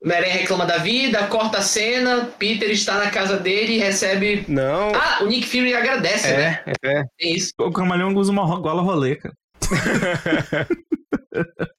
[0.00, 4.44] O Homem-Aranha reclama da vida, corta a cena, Peter está na casa dele e recebe.
[4.46, 4.94] Não.
[4.94, 6.62] Ah, o Nick Fury agradece, né?
[6.66, 7.04] É, é.
[7.20, 7.52] É isso.
[7.58, 9.34] O camaleão usa uma gola rolê, cara.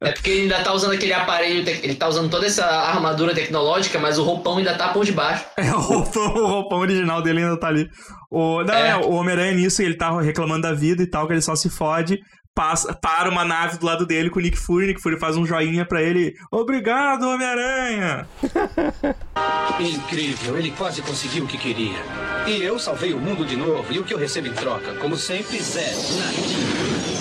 [0.01, 3.99] É porque ele ainda tá usando aquele aparelho, ele tá usando toda essa armadura tecnológica,
[3.99, 5.45] mas o roupão ainda tá por debaixo.
[5.57, 7.88] É, o roupão, o roupão original dele ainda tá ali.
[8.32, 8.89] O, não, É.
[8.89, 11.69] é, o Homem-Aranha nisso, ele tá reclamando da vida e tal, que ele só se
[11.69, 12.17] fode.
[12.55, 14.88] Passa, para uma nave do lado dele com o Nick Fury.
[14.88, 16.34] Nick Fury faz um joinha pra ele.
[16.51, 18.27] Obrigado, Homem-Aranha!
[19.80, 21.99] Incrível, ele quase conseguiu o que queria.
[22.47, 23.86] E eu salvei o mundo de novo.
[23.93, 24.93] E o que eu recebo em troca?
[24.95, 25.95] Como sempre, zero.
[26.17, 27.18] Nada.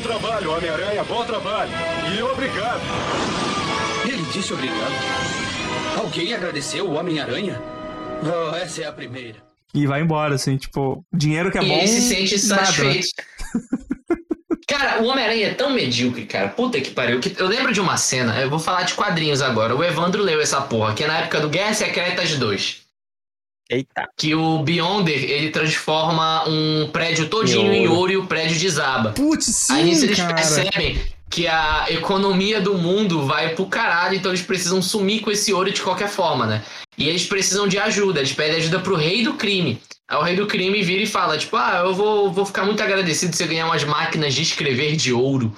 [0.00, 1.70] Bom trabalho, Homem-Aranha, bom trabalho.
[2.16, 2.80] E obrigado.
[4.08, 4.94] Ele disse obrigado.
[5.98, 7.60] Alguém agradeceu o Homem-Aranha?
[8.24, 9.36] Oh, essa é a primeira.
[9.74, 11.74] E vai embora, assim, tipo, dinheiro que é e bom.
[11.74, 12.38] ele se sente né?
[12.38, 13.08] satisfeito.
[14.66, 16.48] Cara, o Homem-Aranha é tão medíocre, cara.
[16.48, 17.20] Puta que pariu.
[17.36, 19.76] Eu lembro de uma cena, eu vou falar de quadrinhos agora.
[19.76, 22.82] O Evandro leu essa porra, que é na época do Guerra Secretas 2.
[23.70, 24.08] Eita.
[24.18, 28.00] Que o Beyonder, ele transforma um prédio todinho Em em ouro.
[28.00, 29.12] ouro e o prédio desaba.
[29.12, 30.34] Putz, Aí nisso sim, eles cara.
[30.34, 31.00] percebem
[31.30, 35.70] que a economia do mundo vai pro caralho, então eles precisam sumir com esse ouro
[35.70, 36.64] de qualquer forma, né?
[36.98, 39.80] E eles precisam de ajuda, eles pedem ajuda pro rei do crime.
[40.08, 42.82] Aí o rei do crime vira e fala, tipo, ah, eu vou, vou ficar muito
[42.82, 45.54] agradecido se você ganhar umas máquinas de escrever de ouro,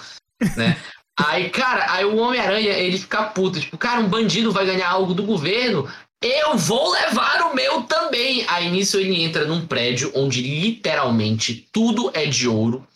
[0.58, 0.76] né?
[1.18, 5.14] aí, cara, aí o Homem-Aranha, ele fica puto, tipo, cara, um bandido vai ganhar algo
[5.14, 5.88] do governo,
[6.22, 8.44] eu vou levar o meu também.
[8.48, 12.86] Aí nisso ele entra num prédio onde literalmente tudo é de ouro.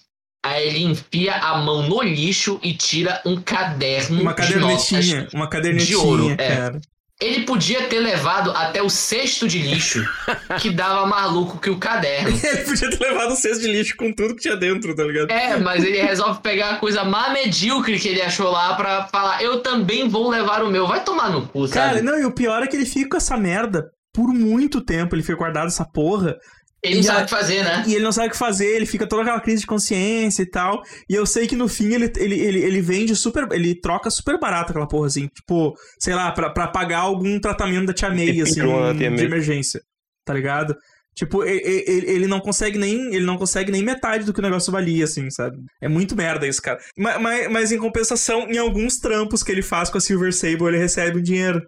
[0.44, 4.88] Aí ele enfia a mão no lixo e tira um caderno Uma de notas.
[4.88, 5.28] cadernetinha.
[5.34, 6.78] Uma cadernetinha, de ouro, é.
[7.18, 7.32] Cara.
[7.32, 10.06] Ele podia ter levado até o cesto de lixo,
[10.60, 12.28] que dava maluco que o caderno.
[12.44, 15.30] Ele podia ter levado um cesto de lixo com tudo que tinha dentro, tá ligado?
[15.30, 19.42] É, mas ele resolve pegar a coisa mais medíocre que ele achou lá pra falar:
[19.42, 20.86] eu também vou levar o meu.
[20.86, 22.02] Vai tomar no cu, Cara, sabe?
[22.02, 25.14] não, e o pior é que ele fica com essa merda por muito tempo.
[25.14, 26.36] Ele fica guardado essa porra.
[26.82, 27.84] Ele não e sabe o que fazer, né?
[27.86, 30.46] E ele não sabe o que fazer, ele fica toda aquela crise de consciência e
[30.46, 30.82] tal.
[31.08, 33.48] E eu sei que no fim ele, ele, ele, ele vende super.
[33.52, 35.28] Ele troca super barato aquela porra, assim.
[35.28, 38.60] Tipo, sei lá, pra, pra pagar algum tratamento da Tia May, assim,
[38.94, 39.80] de emergência.
[40.24, 40.76] Tá ligado?
[41.16, 43.14] Tipo, ele, ele não consegue nem.
[43.14, 45.56] Ele não consegue nem metade do que o negócio valia, assim, sabe?
[45.80, 46.78] É muito merda isso, cara.
[46.96, 50.66] Mas, mas, mas em compensação, em alguns trampos que ele faz com a Silver Sable,
[50.66, 51.62] ele recebe um dinheiro.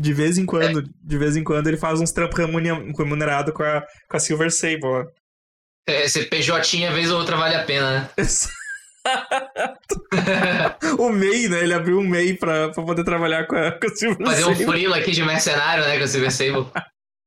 [0.00, 3.62] De vez em quando, de vez em quando, ele faz uns trampos remune- remunerados com
[3.62, 5.04] a, com a Silver Sable, ó.
[5.88, 8.10] É, Esse PJ, vez ou outra, vale a pena, né?
[10.98, 11.60] o MEI, né?
[11.62, 14.54] Ele abriu um MEI pra, pra poder trabalhar com a, com a Silver Fazer um
[14.54, 14.66] Sable.
[14.66, 15.98] frilo aqui de mercenário, né?
[15.98, 16.66] Com o Silver Sable.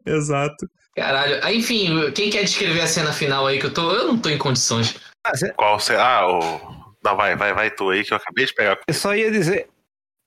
[0.05, 0.69] Exato.
[0.95, 1.39] Caralho.
[1.43, 3.91] Ah, Enfim, quem quer descrever a cena final aí que eu tô.
[3.93, 4.95] Eu não tô em condições.
[5.23, 5.95] Ah, cê- Qual você.
[5.95, 6.81] Ah, o.
[7.03, 8.77] Não, vai, vai, vai tu aí que eu acabei de pegar.
[8.87, 9.67] Eu só ia dizer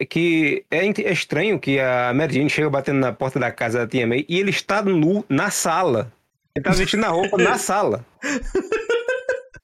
[0.05, 3.87] que é, é estranho que a Mary Jane chega batendo na porta da casa da
[3.87, 6.13] Tia May e ele está nu na sala.
[6.55, 8.05] Ele tá vestindo a roupa na sala.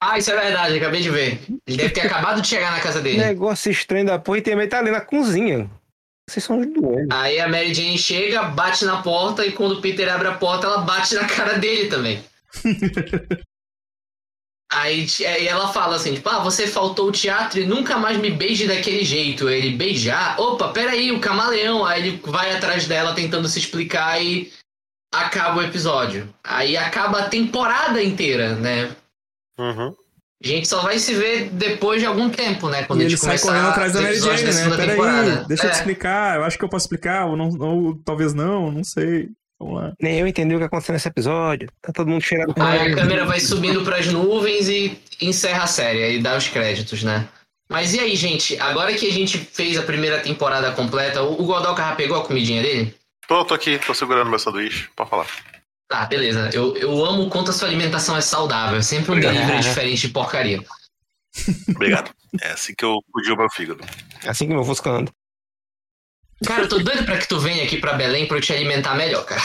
[0.02, 1.38] Ah, isso é verdade, acabei de ver.
[1.66, 3.18] Ele deve ter acabado de chegar na casa dele.
[3.18, 5.70] Negócio estranho da porra e Tia May tá ali na cozinha.
[6.26, 7.08] Vocês são os doentes.
[7.10, 10.66] Aí a Mary Jane chega, bate na porta e quando o Peter abre a porta,
[10.66, 12.24] ela bate na cara dele também.
[14.72, 18.30] Aí aí ela fala assim, tipo, ah, você faltou o teatro e nunca mais me
[18.30, 19.48] beije daquele jeito.
[19.48, 21.84] Aí Ele beijar, opa, peraí, o camaleão.
[21.84, 24.52] Aí ele vai atrás dela tentando se explicar e
[25.12, 26.32] acaba o episódio.
[26.44, 28.94] Aí acaba a temporada inteira, né?
[29.58, 29.92] Uhum.
[30.42, 32.84] A gente só vai se ver depois de algum tempo, né?
[32.84, 34.76] Quando e a ele gente sai começar correndo atrás da Mary Jane, né?
[34.76, 35.72] Peraí, deixa eu É.
[35.72, 36.36] te explicar.
[36.36, 39.28] Eu acho que eu posso explicar, ou, não, ou talvez não, não sei.
[39.60, 39.92] Vamos lá.
[40.00, 41.68] Nem eu entendi o que aconteceu nesse episódio.
[41.82, 46.02] Tá todo mundo cheirando Aí a câmera vai subindo pras nuvens e encerra a série,
[46.02, 47.28] aí dá os créditos, né?
[47.70, 48.58] Mas e aí, gente?
[48.58, 52.62] Agora que a gente fez a primeira temporada completa, o Godoka já pegou a comidinha
[52.62, 52.94] dele?
[53.28, 54.88] Tô, tô aqui, tô segurando meu sanduíche.
[54.96, 55.26] Pode falar.
[55.88, 56.50] Tá, beleza.
[56.52, 58.78] Eu, eu amo o quanto a sua alimentação é saudável.
[58.78, 60.64] É sempre um delivery diferente de porcaria.
[61.68, 62.10] Obrigado.
[62.40, 63.84] É assim que eu cuido o meu fígado.
[64.26, 65.12] Assim que meu Fusca anda.
[66.46, 68.94] Cara, eu tô doido pra que tu venha aqui pra Belém pra eu te alimentar
[68.94, 69.42] melhor, cara.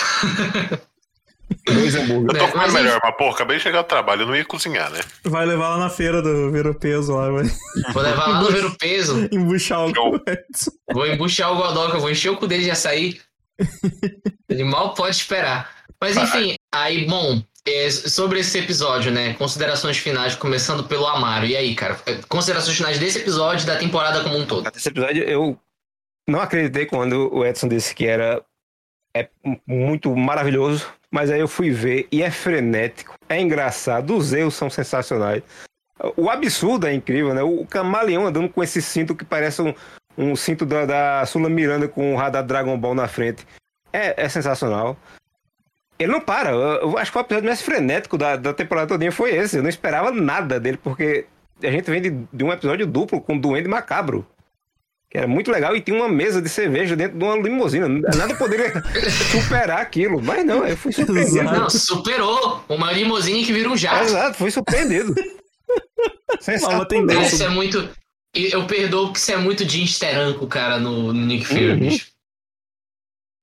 [1.65, 2.35] Dois hambúrguer.
[2.35, 4.45] Eu tô comendo mas melhor, mas pô, acabei de chegar do trabalho, eu não ia
[4.45, 4.99] cozinhar, né?
[5.23, 7.43] Vai levar lá na feira do Ver o Peso lá, vai
[7.93, 10.21] Vou levar lá no ver o peso, embuchar o Show.
[10.93, 13.19] Vou embuchar o Godoka, vou encher o cu dele de açaí.
[14.49, 15.69] Ele mal pode esperar.
[15.99, 19.33] Mas enfim, aí, bom, é, sobre esse episódio, né?
[19.33, 21.45] Considerações finais, começando pelo Amaro.
[21.45, 21.99] E aí, cara?
[22.05, 24.69] é, Considerações finais desse episódio e da temporada como um todo.
[24.75, 25.59] Esse episódio eu
[26.27, 28.43] não acreditei quando o Edson disse que era
[29.15, 29.29] é
[29.65, 34.69] muito maravilhoso, mas aí eu fui ver e é frenético, é engraçado, os erros são
[34.69, 35.41] sensacionais.
[36.17, 37.41] O absurdo é incrível, né?
[37.41, 39.73] O camaleão andando com esse cinto que parece um,
[40.17, 43.47] um cinto da, da Sula Miranda com o radar Dragon Ball na frente.
[43.93, 44.97] É, é sensacional.
[45.97, 46.51] Ele não para.
[46.51, 49.55] Eu, acho que o episódio mais frenético da, da temporada todinha foi esse.
[49.55, 51.25] Eu não esperava nada dele, porque
[51.63, 54.27] a gente vem de, de um episódio duplo com Duende Macabro.
[55.15, 57.87] Que era muito legal e tinha uma mesa de cerveja dentro de uma limusina.
[57.87, 58.73] Nada poderia
[59.31, 60.21] superar aquilo.
[60.21, 61.43] Mas não, eu fui surpreendido.
[61.45, 64.03] Não, superou uma limusine que vira um jato.
[64.03, 65.15] Exato, fui surpreendido.
[66.89, 67.33] Tendência.
[67.33, 67.89] Isso é muito.
[68.33, 71.69] Eu perdoo que isso é muito de Steranko, cara, no, no Nick Fury.
[71.69, 71.79] Uhum.
[71.79, 72.07] bicho.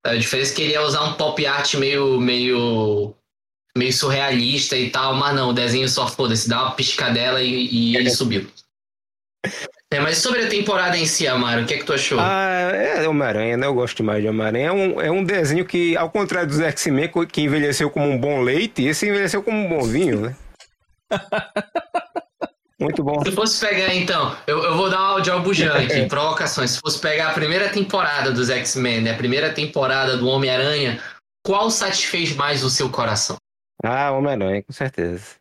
[0.05, 2.21] A diferença é que ele ia usar um pop art meio.
[2.21, 3.15] meio.
[3.75, 7.97] meio surrealista e tal, mas não, o desenho só foda-se, dá uma piscadela e, e
[7.97, 8.47] ele subiu.
[9.93, 12.19] É, mas sobre a temporada em si, Amaro, o que é que tu achou?
[12.19, 13.67] Ah, é Homem-Aranha, né?
[13.67, 14.69] Eu gosto demais de Homem-Aranha.
[14.69, 18.41] É um, é um desenho que, ao contrário dos X-Men, que envelheceu como um bom
[18.41, 20.37] leite, esse envelheceu como um bom vinho, né?
[22.81, 23.23] Muito bom.
[23.23, 26.71] Se fosse pegar, então, eu, eu vou dar uma de Albujan aqui, provocações.
[26.71, 31.01] Se fosse pegar a primeira temporada dos X-Men, né, a primeira temporada do Homem-Aranha,
[31.45, 33.37] qual satisfez mais o seu coração?
[33.85, 35.37] Ah, Homem-Aranha, com certeza.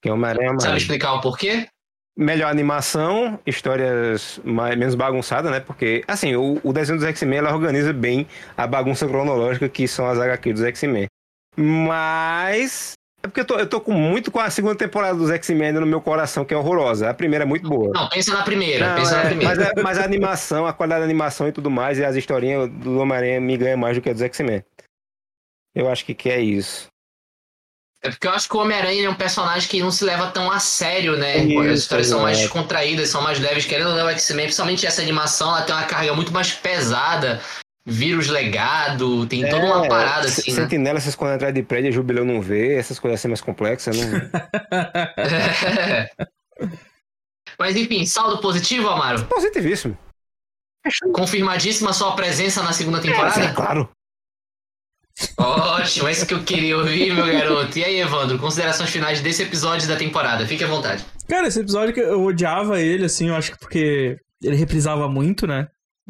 [0.00, 1.68] Que Homem-Aranha é Sabe explicar o porquê?
[2.16, 5.58] Melhor animação, histórias mais, menos bagunçadas, né?
[5.58, 10.06] Porque, assim, o, o desenho dos X-Men ela organiza bem a bagunça cronológica que são
[10.06, 11.06] as HQ dos X-Men.
[11.56, 12.92] Mas.
[13.22, 15.86] É porque eu tô, eu tô com muito com a segunda temporada dos X-Men no
[15.86, 17.08] meu coração, que é horrorosa.
[17.08, 17.90] A primeira é muito boa.
[17.94, 19.56] Não, pensa na primeira, Não, pensa na é, primeira.
[19.56, 22.68] mas, a, mas a animação, a qualidade da animação e tudo mais, e as historinhas
[22.68, 24.62] do Homem-Aranha me ganham mais do que a dos X-Men.
[25.74, 26.86] Eu acho que, que é isso.
[28.04, 30.52] É porque eu acho que o Homem-Aranha é um personagem que não se leva tão
[30.52, 31.38] a sério, né?
[31.38, 32.52] Isso, As histórias são mais exato.
[32.52, 33.64] contraídas, são mais leves.
[33.64, 37.40] Querendo ou não, o X-Men, principalmente essa animação, ela tem uma carga muito mais pesada.
[37.86, 40.56] Vírus legado, tem toda uma É, parada assim, né?
[40.62, 43.96] Sentinela se esconde atrás de prédio, Jubileu não vê, essas coisas assim mais complexas.
[43.96, 44.10] Não...
[47.58, 49.24] Mas enfim, saldo positivo, Amaro?
[49.26, 49.96] Positivíssimo.
[51.14, 53.40] Confirmadíssima sua presença na segunda temporada?
[53.40, 53.88] É, claro.
[55.36, 57.78] Ótimo, é isso que eu queria ouvir, meu garoto.
[57.78, 60.46] E aí, Evandro, considerações finais desse episódio da temporada?
[60.46, 61.04] Fique à vontade.
[61.28, 65.46] Cara, esse episódio que eu odiava ele, assim, eu acho que porque ele reprisava muito,
[65.46, 65.68] né?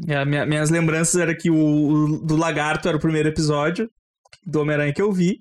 [0.09, 3.89] A minha- minhas lembranças era que o, o do Lagarto era o primeiro episódio
[4.47, 5.41] do Homem-Aranha que eu vi.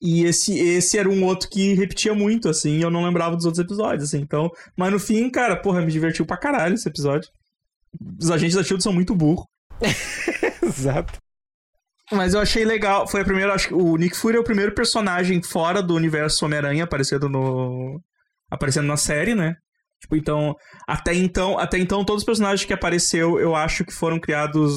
[0.00, 3.44] E esse, esse era um outro que repetia muito, assim, e eu não lembrava dos
[3.46, 4.18] outros episódios, assim.
[4.20, 7.28] Então, mas no fim, cara, porra, me divertiu pra caralho esse episódio.
[8.20, 9.46] Os agentes da SHIELD são muito burros.
[10.62, 11.18] Exato.
[12.12, 13.06] Mas eu achei legal.
[13.08, 13.54] Foi a primeira.
[13.54, 18.00] Acho o Nick Fury é o primeiro personagem fora do universo Homem-Aranha aparecendo no.
[18.50, 19.54] aparecendo na série, né?
[20.00, 20.54] Tipo, então.
[20.86, 24.72] Até então, até então, todos os personagens que apareceu, eu acho que foram criados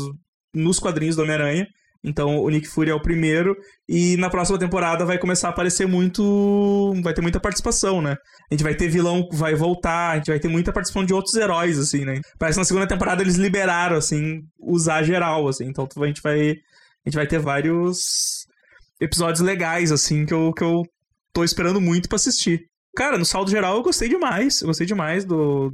[0.53, 1.67] nos quadrinhos do Homem-Aranha.
[2.05, 3.55] Então o Nick Fury é o primeiro.
[3.89, 6.93] E na próxima temporada vai começar a aparecer muito.
[7.03, 8.15] Vai ter muita participação, né?
[8.49, 11.33] A gente vai ter vilão vai voltar, a gente vai ter muita participação de outros
[11.35, 12.19] heróis, assim, né?
[12.37, 15.65] Parece que na segunda temporada eles liberaram, assim, usar geral, assim.
[15.65, 16.53] Então a gente vai.
[17.05, 18.45] A gente vai ter vários
[18.99, 20.81] episódios legais, assim, que eu, que eu
[21.33, 22.65] tô esperando muito pra assistir.
[22.95, 24.61] Cara, no saldo geral eu gostei demais.
[24.61, 25.73] Eu gostei demais do.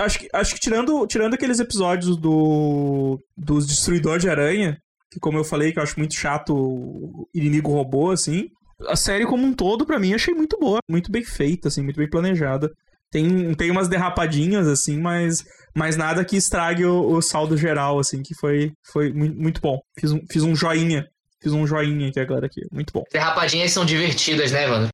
[0.00, 3.20] Acho, que, acho que tirando, tirando aqueles episódios do.
[3.36, 4.78] dos Destruidor de Aranha,
[5.10, 8.48] que como eu falei, que eu acho muito chato inimigo robô, assim.
[8.88, 10.78] A série como um todo, pra mim, achei muito boa.
[10.90, 12.70] Muito bem feita, assim, muito bem planejada.
[13.10, 15.44] Tem, tem umas derrapadinhas, assim, mas,
[15.74, 19.80] mas nada que estrague o, o saldo geral, assim, que foi, foi mu- muito bom.
[19.98, 21.08] Fiz um, fiz um joinha.
[21.42, 22.62] Fiz um joinha aqui agora aqui.
[22.72, 23.04] Muito bom.
[23.12, 24.88] Derrapadinhas são divertidas, né, mano?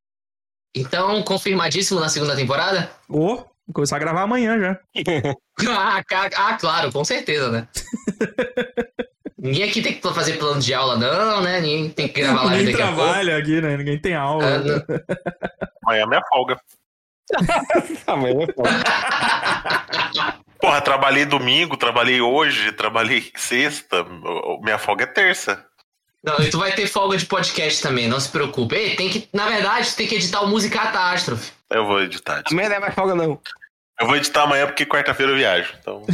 [0.75, 2.89] Então, confirmadíssimo na segunda temporada?
[3.07, 4.79] Ô, vou começar a gravar amanhã já.
[5.69, 6.01] ah,
[6.37, 7.67] ah, claro, com certeza, né?
[9.37, 11.59] Ninguém aqui tem que fazer plano de aula, não, né?
[11.61, 13.75] Ninguém tem que gravar live Ninguém trabalha aqui, né?
[13.77, 14.45] Ninguém tem aula.
[14.45, 14.75] Ah, não.
[15.85, 16.57] Amanhã é minha folga.
[18.05, 18.69] Amanhã é foda.
[20.61, 24.05] Porra, trabalhei domingo, trabalhei hoje, trabalhei sexta.
[24.61, 25.65] Minha folga é terça.
[26.23, 28.75] Não, e tu vai ter folga de podcast também, não se preocupe.
[28.75, 31.51] Ei, tem que, na verdade, tu tem que editar o Música Catástrofe.
[31.67, 32.43] Eu vou editar.
[32.51, 33.41] Amanhã não é mais folga, não.
[33.99, 35.73] Eu vou editar amanhã porque quarta-feira eu viajo.
[35.79, 36.05] Então,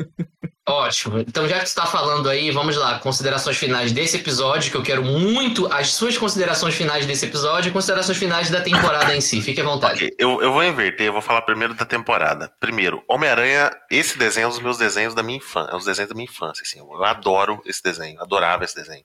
[0.70, 1.18] Ótimo.
[1.20, 4.82] Então, já que tu tá falando aí, vamos lá, considerações finais desse episódio, que eu
[4.82, 9.40] quero muito as suas considerações finais desse episódio e considerações finais da temporada em si.
[9.42, 10.04] Fique à vontade.
[10.04, 12.52] ok, eu, eu vou inverter, eu vou falar primeiro da temporada.
[12.60, 15.70] Primeiro, Homem-Aranha, esse desenho é um dos meus desenhos da minha infância.
[15.70, 16.78] É um dos desenhos da minha infância, assim.
[16.78, 19.04] Eu adoro esse desenho, adorava esse desenho.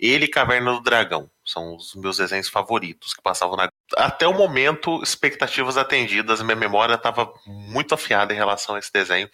[0.00, 3.70] Ele e Caverna do Dragão são os meus desenhos favoritos que passavam na.
[3.98, 9.28] Até o momento, expectativas atendidas, minha memória estava muito afiada em relação a esse desenho.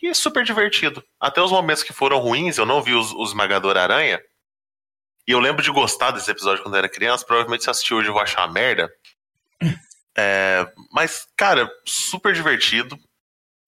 [0.00, 1.02] E é super divertido.
[1.18, 4.22] Até os momentos que foram ruins, eu não vi os, os Esmagador Aranha.
[5.26, 7.26] E eu lembro de gostar desse episódio quando eu era criança.
[7.26, 8.88] Provavelmente se assistir hoje eu vou achar uma merda.
[10.16, 12.96] É, mas, cara, super divertido.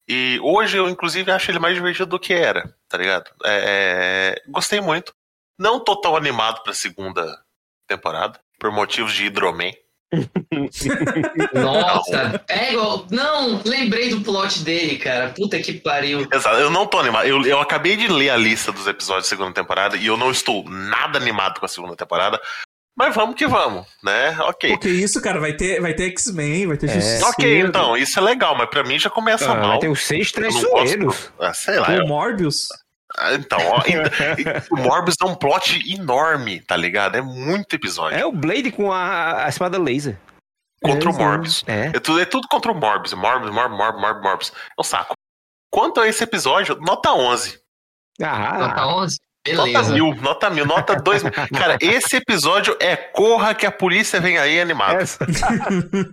[0.09, 3.28] E hoje eu, inclusive, acho ele mais divertido do que era, tá ligado?
[3.44, 5.12] É, é, gostei muito.
[5.59, 7.38] Não tô tão animado pra segunda
[7.88, 9.72] temporada, por motivos de Hidroman.
[11.52, 13.07] Nossa, é igual.
[13.11, 15.30] Não, lembrei do plot dele, cara.
[15.30, 16.26] Puta que pariu.
[16.32, 17.26] Exato, eu não tô animado.
[17.26, 20.30] Eu, eu acabei de ler a lista dos episódios da segunda temporada e eu não
[20.30, 22.40] estou nada animado com a segunda temporada.
[22.98, 24.34] Mas vamos que vamos, né?
[24.40, 24.70] Ok.
[24.70, 25.38] Pô, que isso, cara?
[25.38, 27.26] Vai ter, vai ter X-Men, vai ter Justiceiro.
[27.26, 29.68] Ok, então, isso é legal, mas pra mim já começa Ah, mal.
[29.72, 31.30] vai ter os seis Eu traiçoeiros.
[31.38, 31.94] Ah, sei lá.
[31.94, 32.68] eu- O Morbius.
[33.18, 33.82] Ah, Então, ó,
[34.72, 37.16] o Morbius é um plot enorme, tá ligado?
[37.16, 38.18] É muito episódio.
[38.18, 40.18] É o Blade com a, a espada laser.
[40.82, 41.24] contra o exato.
[41.24, 41.64] Morbius.
[41.66, 41.86] É.
[41.94, 43.12] É tudo, é tudo contra o Morbius.
[43.14, 44.52] Morbius, Morbius, Morbius, Morbius, Morbius.
[44.52, 45.14] É um saco.
[45.72, 47.59] Quanto a esse episódio, nota 11.
[48.22, 49.16] Ah, Nota 11?
[49.48, 49.92] Nota Beleza.
[49.92, 51.30] mil, nota mil, nota dois mil.
[51.57, 54.96] Cara, esse episódio é corra que a polícia vem aí animado.
[54.96, 55.24] essa.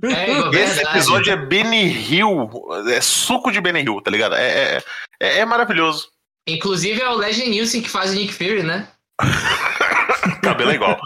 [0.04, 2.50] É, igual, Esse episódio é Benny Hill,
[2.92, 4.36] é suco de Benny Hill, tá ligado?
[4.36, 4.84] É, é,
[5.20, 6.10] é, é maravilhoso.
[6.48, 8.88] Inclusive é o Legend Nielsen que faz o Nick Fury, né?
[10.44, 11.00] Cabelo é igual.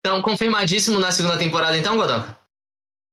[0.00, 2.36] Então, confirmadíssimo na segunda temporada, então, Godoka?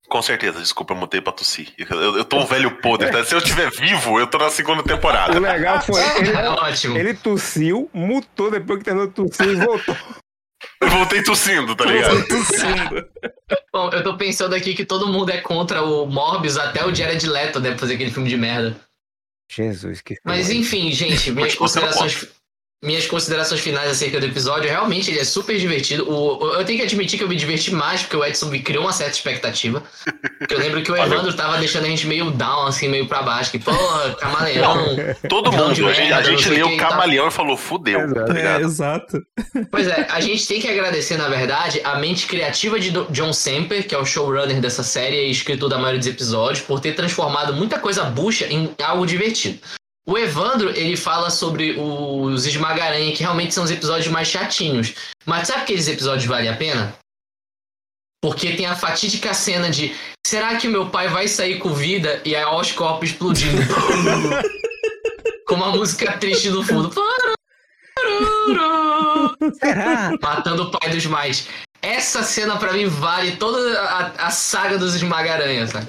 [0.08, 1.74] Com certeza, desculpa, eu mutei pra tossir.
[1.78, 3.24] Eu, eu tô um velho podre, tá?
[3.24, 5.36] Se eu estiver vivo, eu tô na segunda temporada.
[5.36, 6.98] O legal foi ele, É ótimo.
[6.98, 9.98] ele tossiu, mutou depois que terminou de tossir e voltou.
[10.82, 12.16] Eu voltei tossindo, tá ligado?
[13.74, 17.26] Bom, eu tô pensando aqui que todo mundo é contra o Morbius, até o Jared
[17.28, 18.76] Leto deve fazer aquele filme de merda.
[19.54, 22.28] Jesus, que Mas enfim, gente, minhas considerações,
[22.84, 26.08] minhas considerações finais acerca do episódio, realmente ele é super divertido.
[26.12, 28.84] O, eu tenho que admitir que eu me diverti mais, porque o Edson me criou
[28.84, 29.82] uma certa expectativa.
[30.38, 30.98] Porque eu lembro que o.
[30.98, 33.52] Evandro tava deixando a gente meio down, assim, meio pra baixo.
[33.52, 34.96] Que, porra, camaleão.
[35.30, 36.90] Todo Não, mundo, de a gente, merda, leu o tá.
[36.90, 38.26] Camaleão e falou, fudeu, Exato.
[38.34, 39.22] tá É, exato.
[39.72, 43.88] Pois é, a gente tem que agradecer, na verdade, a mente criativa de John Semper,
[43.88, 47.54] que é o showrunner dessa série e escritor da maioria dos episódios, por ter transformado
[47.54, 49.60] muita coisa bucha em algo divertido.
[50.06, 54.94] O Evandro, ele fala sobre os Esmagaranha, que realmente são os episódios mais chatinhos.
[55.26, 56.94] Mas sabe aqueles episódios valem a pena?
[58.22, 59.96] Porque tem a fatídica cena de
[60.26, 63.62] será que meu pai vai sair com vida e aí ó, os corpos explodindo?
[65.48, 66.94] com uma música triste no fundo.
[69.60, 70.12] Será?
[70.22, 71.48] Matando o pai dos mais.
[71.82, 75.88] Essa cena pra mim vale toda a, a saga dos Esmagaranhas, sabe?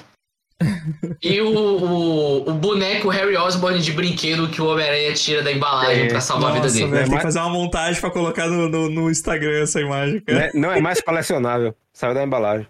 [1.21, 6.05] E o, o, o boneco Harry Osborn de brinquedo que o Homem-Aranha tira da embalagem
[6.05, 6.07] É.
[6.07, 7.03] pra salvar a Nossa, vida velho, dele.
[7.03, 10.39] tem mas- que fazer uma montagem pra colocar no, no, no Instagram essa imagem, cara.
[10.39, 10.51] Né?
[10.53, 11.75] Não é mais colecionável.
[11.93, 12.67] Saiu da embalagem.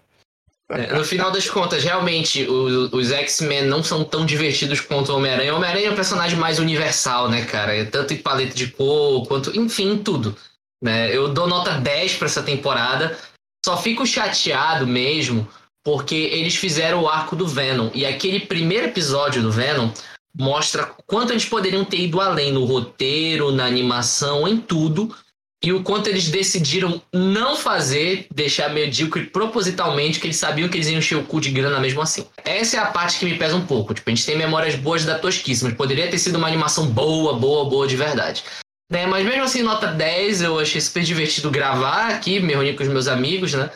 [0.68, 5.16] É, no final das contas, realmente, o- os X-Men não são tão divertidos quanto o
[5.16, 5.52] Homem-Aranha.
[5.52, 7.76] O Homem-Aranha é um personagem mais universal, né, cara?
[7.76, 10.36] É Tanto em paleta de cor, quanto, enfim, em tudo.
[10.82, 11.14] Né?
[11.16, 13.16] Eu dou nota 10 pra essa temporada.
[13.64, 15.48] Só fico chateado mesmo
[15.86, 17.90] porque eles fizeram o arco do Venom.
[17.94, 19.88] E aquele primeiro episódio do Venom
[20.36, 25.14] mostra quanto eles poderiam ter ido além no roteiro, na animação, em tudo.
[25.62, 30.88] E o quanto eles decidiram não fazer, deixar medíocre propositalmente, que eles sabiam que eles
[30.88, 32.26] iam encher o cu de grana mesmo assim.
[32.44, 33.94] Essa é a parte que me pesa um pouco.
[33.94, 37.34] Tipo, a gente tem memórias boas da tosquice, mas poderia ter sido uma animação boa,
[37.34, 38.42] boa, boa de verdade.
[38.90, 39.06] Né?
[39.06, 42.88] Mas mesmo assim, nota 10, eu achei super divertido gravar aqui, me reunir com os
[42.88, 43.70] meus amigos, né?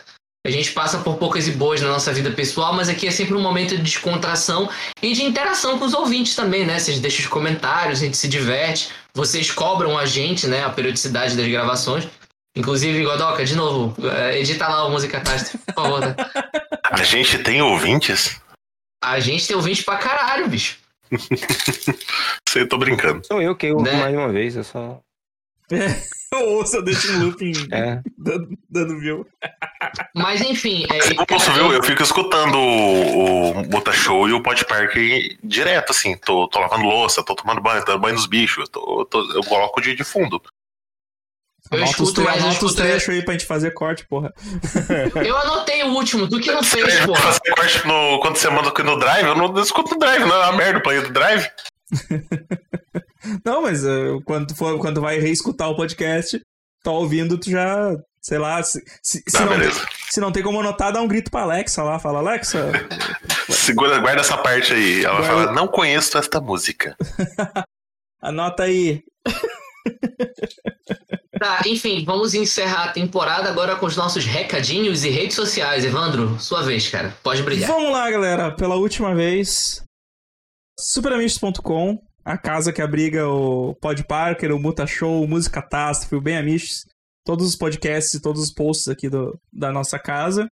[0.45, 3.35] A gente passa por poucas e boas na nossa vida pessoal, mas aqui é sempre
[3.35, 4.67] um momento de descontração
[5.01, 6.79] e de interação com os ouvintes também, né?
[6.79, 8.89] Vocês deixam os comentários, a gente se diverte.
[9.13, 12.07] vocês cobram a gente, né, a periodicidade das gravações.
[12.55, 15.99] Inclusive, Godoka, de novo, eh, edita lá o Música Catástrofe, por favor.
[16.01, 16.15] Né?
[16.91, 18.41] A gente tem ouvintes?
[19.01, 20.77] A gente tem ouvinte pra caralho, bicho.
[22.49, 23.25] Sei, tô brincando.
[23.25, 23.93] Sou eu que ouvo Né?
[23.93, 24.99] mais uma vez, eu só.
[26.33, 27.99] Ouça, eu deixo em looping É.
[28.17, 29.27] dando, dando view.
[30.15, 34.63] Mas enfim, é, Eu ver, eu fico escutando o, o Bota Show e o Pod
[34.65, 34.93] Park
[35.43, 36.15] direto, assim.
[36.17, 38.69] Tô, tô lavando louça, tô tomando banho, tô dando banho nos bichos.
[38.69, 40.41] tô- tô- eu coloco de, de fundo.
[41.69, 42.75] eu Anota escuto, mas eu anota os escuto.
[42.87, 44.33] trechos aí pra gente fazer corte, porra.
[45.27, 47.21] Eu anotei o último, tu que não fez, Você porra.
[47.21, 50.35] fazer corte no, quando você manda aqui no Drive, eu não escuto no Drive, não
[50.35, 51.45] é uma merda o play do Drive.
[53.45, 56.39] Não, mas eh, quando, for, quando vai reescutar o podcast,
[56.83, 57.95] tá ouvindo, tu já.
[58.23, 59.85] Sei lá, se, se, se Tá, não, tem, beleza.
[60.11, 61.97] se não tem como anotar, dá um grito pra Alexa lá.
[61.97, 62.71] Fala, Alexa,
[63.49, 65.03] Segura, guarda essa parte aí.
[65.03, 65.27] Ela Guarda.
[65.45, 66.95] fala, não conheço esta música.
[68.21, 69.03] anota aí.
[71.39, 75.83] Tá, enfim, vamos encerrar a temporada agora com os nossos recadinhos e redes sociais.
[75.83, 77.17] Evandro, sua vez, cara.
[77.23, 77.71] Pode brilhar.
[77.71, 78.51] Vamos lá, galera.
[78.55, 79.83] Pela última vez,
[80.79, 86.21] superamistos.com, a casa que abriga o Pod Parker, o Muta Show, o Música Catástrofe, o
[86.21, 86.85] Bem Amistos,
[87.25, 90.47] todos os podcasts e todos os posts aqui do, da nossa casa.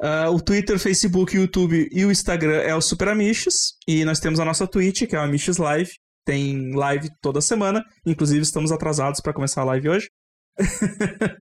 [0.00, 3.76] Ah, o Twitter, Facebook, YouTube e o Instagram é o Super Amistos.
[3.86, 5.92] E nós temos a nossa Twitch, que é o Amistos Live.
[6.24, 7.84] Tem live toda semana.
[8.04, 10.10] Inclusive, estamos atrasados para começar a live hoje.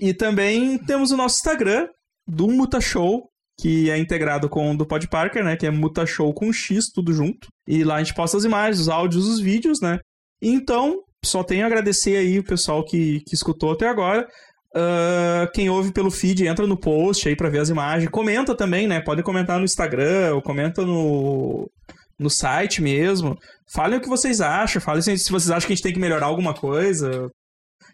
[0.00, 1.88] E também temos o nosso Instagram,
[2.26, 3.28] do Muta Show,
[3.60, 5.56] que é integrado com o do Pod Parker, né?
[5.56, 7.48] Que é Muta Show com X, tudo junto.
[7.66, 9.98] E lá a gente posta as imagens, os áudios, os vídeos, né?
[10.40, 14.26] Então, só tenho a agradecer aí o pessoal que, que escutou até agora.
[14.74, 18.10] Ah, quem ouve pelo feed, entra no post aí pra ver as imagens.
[18.10, 19.00] Comenta também, né?
[19.00, 21.70] Pode comentar no Instagram, ou comenta no,
[22.18, 23.36] no site mesmo.
[23.72, 26.00] Falem o que vocês acham, falem se, se vocês acham que a gente tem que
[26.00, 27.30] melhorar alguma coisa.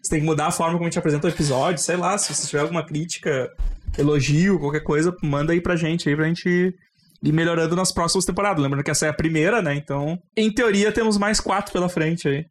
[0.03, 2.33] Se tem que mudar a forma como a gente apresenta o episódio, sei lá, se
[2.33, 3.49] você tiver alguma crítica,
[3.97, 6.75] elogio, qualquer coisa, manda aí pra gente aí pra gente
[7.23, 8.61] ir melhorando nas próximas temporadas.
[8.61, 9.75] Lembrando que essa é a primeira, né?
[9.75, 12.45] Então, em teoria, temos mais quatro pela frente aí.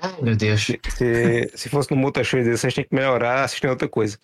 [0.00, 0.64] Ai, meu Deus.
[0.64, 4.18] Se, se fosse no Muta Show desse, vocês têm que melhorar assistindo outra coisa.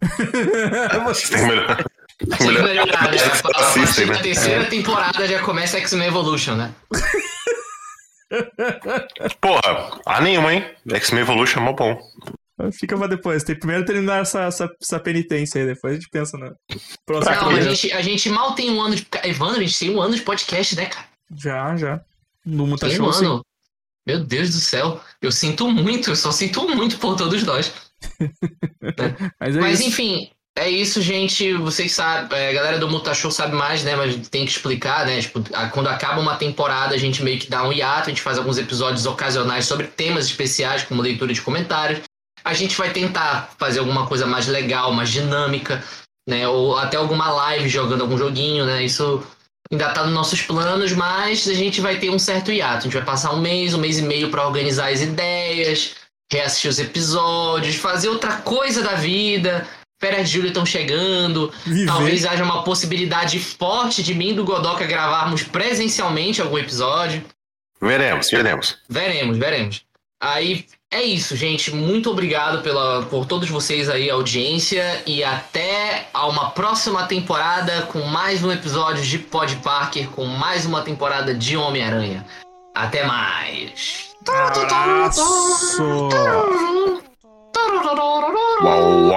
[1.04, 1.84] Vocês têm que melhorar.
[2.18, 3.18] Tem que melhorar, né?
[3.44, 6.74] A partir da terceira temporada já começa X-Men Evolution, né?
[9.40, 10.64] Porra, anima, hein?
[10.90, 12.00] X-Men Evolution é mó bom.
[12.72, 13.44] Fica pra depois.
[13.44, 16.52] Tem primeiro terminar essa, essa, essa penitência aí, depois a gente pensa na
[17.06, 19.06] próxima Não, a gente, a gente mal tem um ano de.
[19.24, 21.06] Evandro, a gente tem um ano de podcast, né, cara?
[21.36, 22.00] Já, já.
[22.44, 23.44] No Muta Tem um ano.
[24.06, 25.00] Meu Deus do céu.
[25.20, 27.72] Eu sinto muito, eu só sinto muito por todos nós.
[29.38, 31.52] Mas é Mas enfim, é isso, gente.
[31.54, 33.94] Vocês sabem, é, a galera do Muta Show sabe mais, né?
[33.94, 35.20] Mas tem que explicar, né?
[35.20, 35.42] Tipo,
[35.72, 38.58] quando acaba uma temporada, a gente meio que dá um hiato, a gente faz alguns
[38.58, 42.00] episódios ocasionais sobre temas especiais, como leitura de comentários.
[42.44, 45.82] A gente vai tentar fazer alguma coisa mais legal, mais dinâmica,
[46.28, 46.46] né?
[46.48, 48.82] Ou até alguma live jogando algum joguinho, né?
[48.82, 49.22] Isso
[49.70, 52.78] ainda tá nos nossos planos, mas a gente vai ter um certo hiato.
[52.78, 55.94] A gente vai passar um mês, um mês e meio para organizar as ideias,
[56.32, 59.66] reassistir os episódios, fazer outra coisa da vida.
[60.00, 61.52] Férias de julho estão chegando.
[61.66, 61.86] Viver.
[61.86, 67.22] Talvez haja uma possibilidade forte de mim e do Godoka gravarmos presencialmente algum episódio.
[67.80, 68.78] Veremos, veremos.
[68.88, 69.84] Veremos, veremos.
[70.22, 71.74] Aí é isso, gente.
[71.74, 75.02] Muito obrigado pela, por todos vocês aí, audiência.
[75.06, 80.66] E até a uma próxima temporada com mais um episódio de Pod Parker, com mais
[80.66, 82.26] uma temporada de Homem-Aranha.
[82.74, 84.10] Até mais.
[88.62, 89.10] Uau,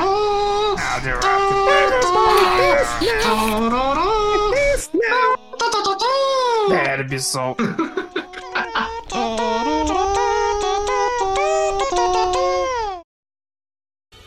[0.00, 0.15] uau,
[6.96, 7.54] Herbison.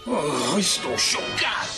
[0.06, 1.70] Oh, estou chocado.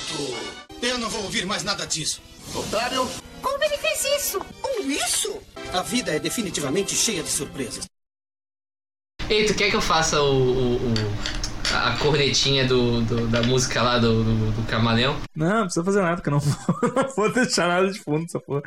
[0.81, 2.21] Eu não vou ouvir mais nada disso.
[2.55, 3.07] Otário,
[3.41, 4.39] Como ele fez isso?
[4.63, 5.41] Ou isso?
[5.73, 7.85] A vida é definitivamente cheia de surpresas.
[9.29, 13.81] Ei, tu quer que eu faça o, o- o- a cornetinha do, do- da música
[13.81, 15.15] lá do, do, do Camaleão?
[15.35, 18.25] Não, não precisa fazer nada, que eu não vou, não vou deixar nada de fundo
[18.25, 18.61] essa porra.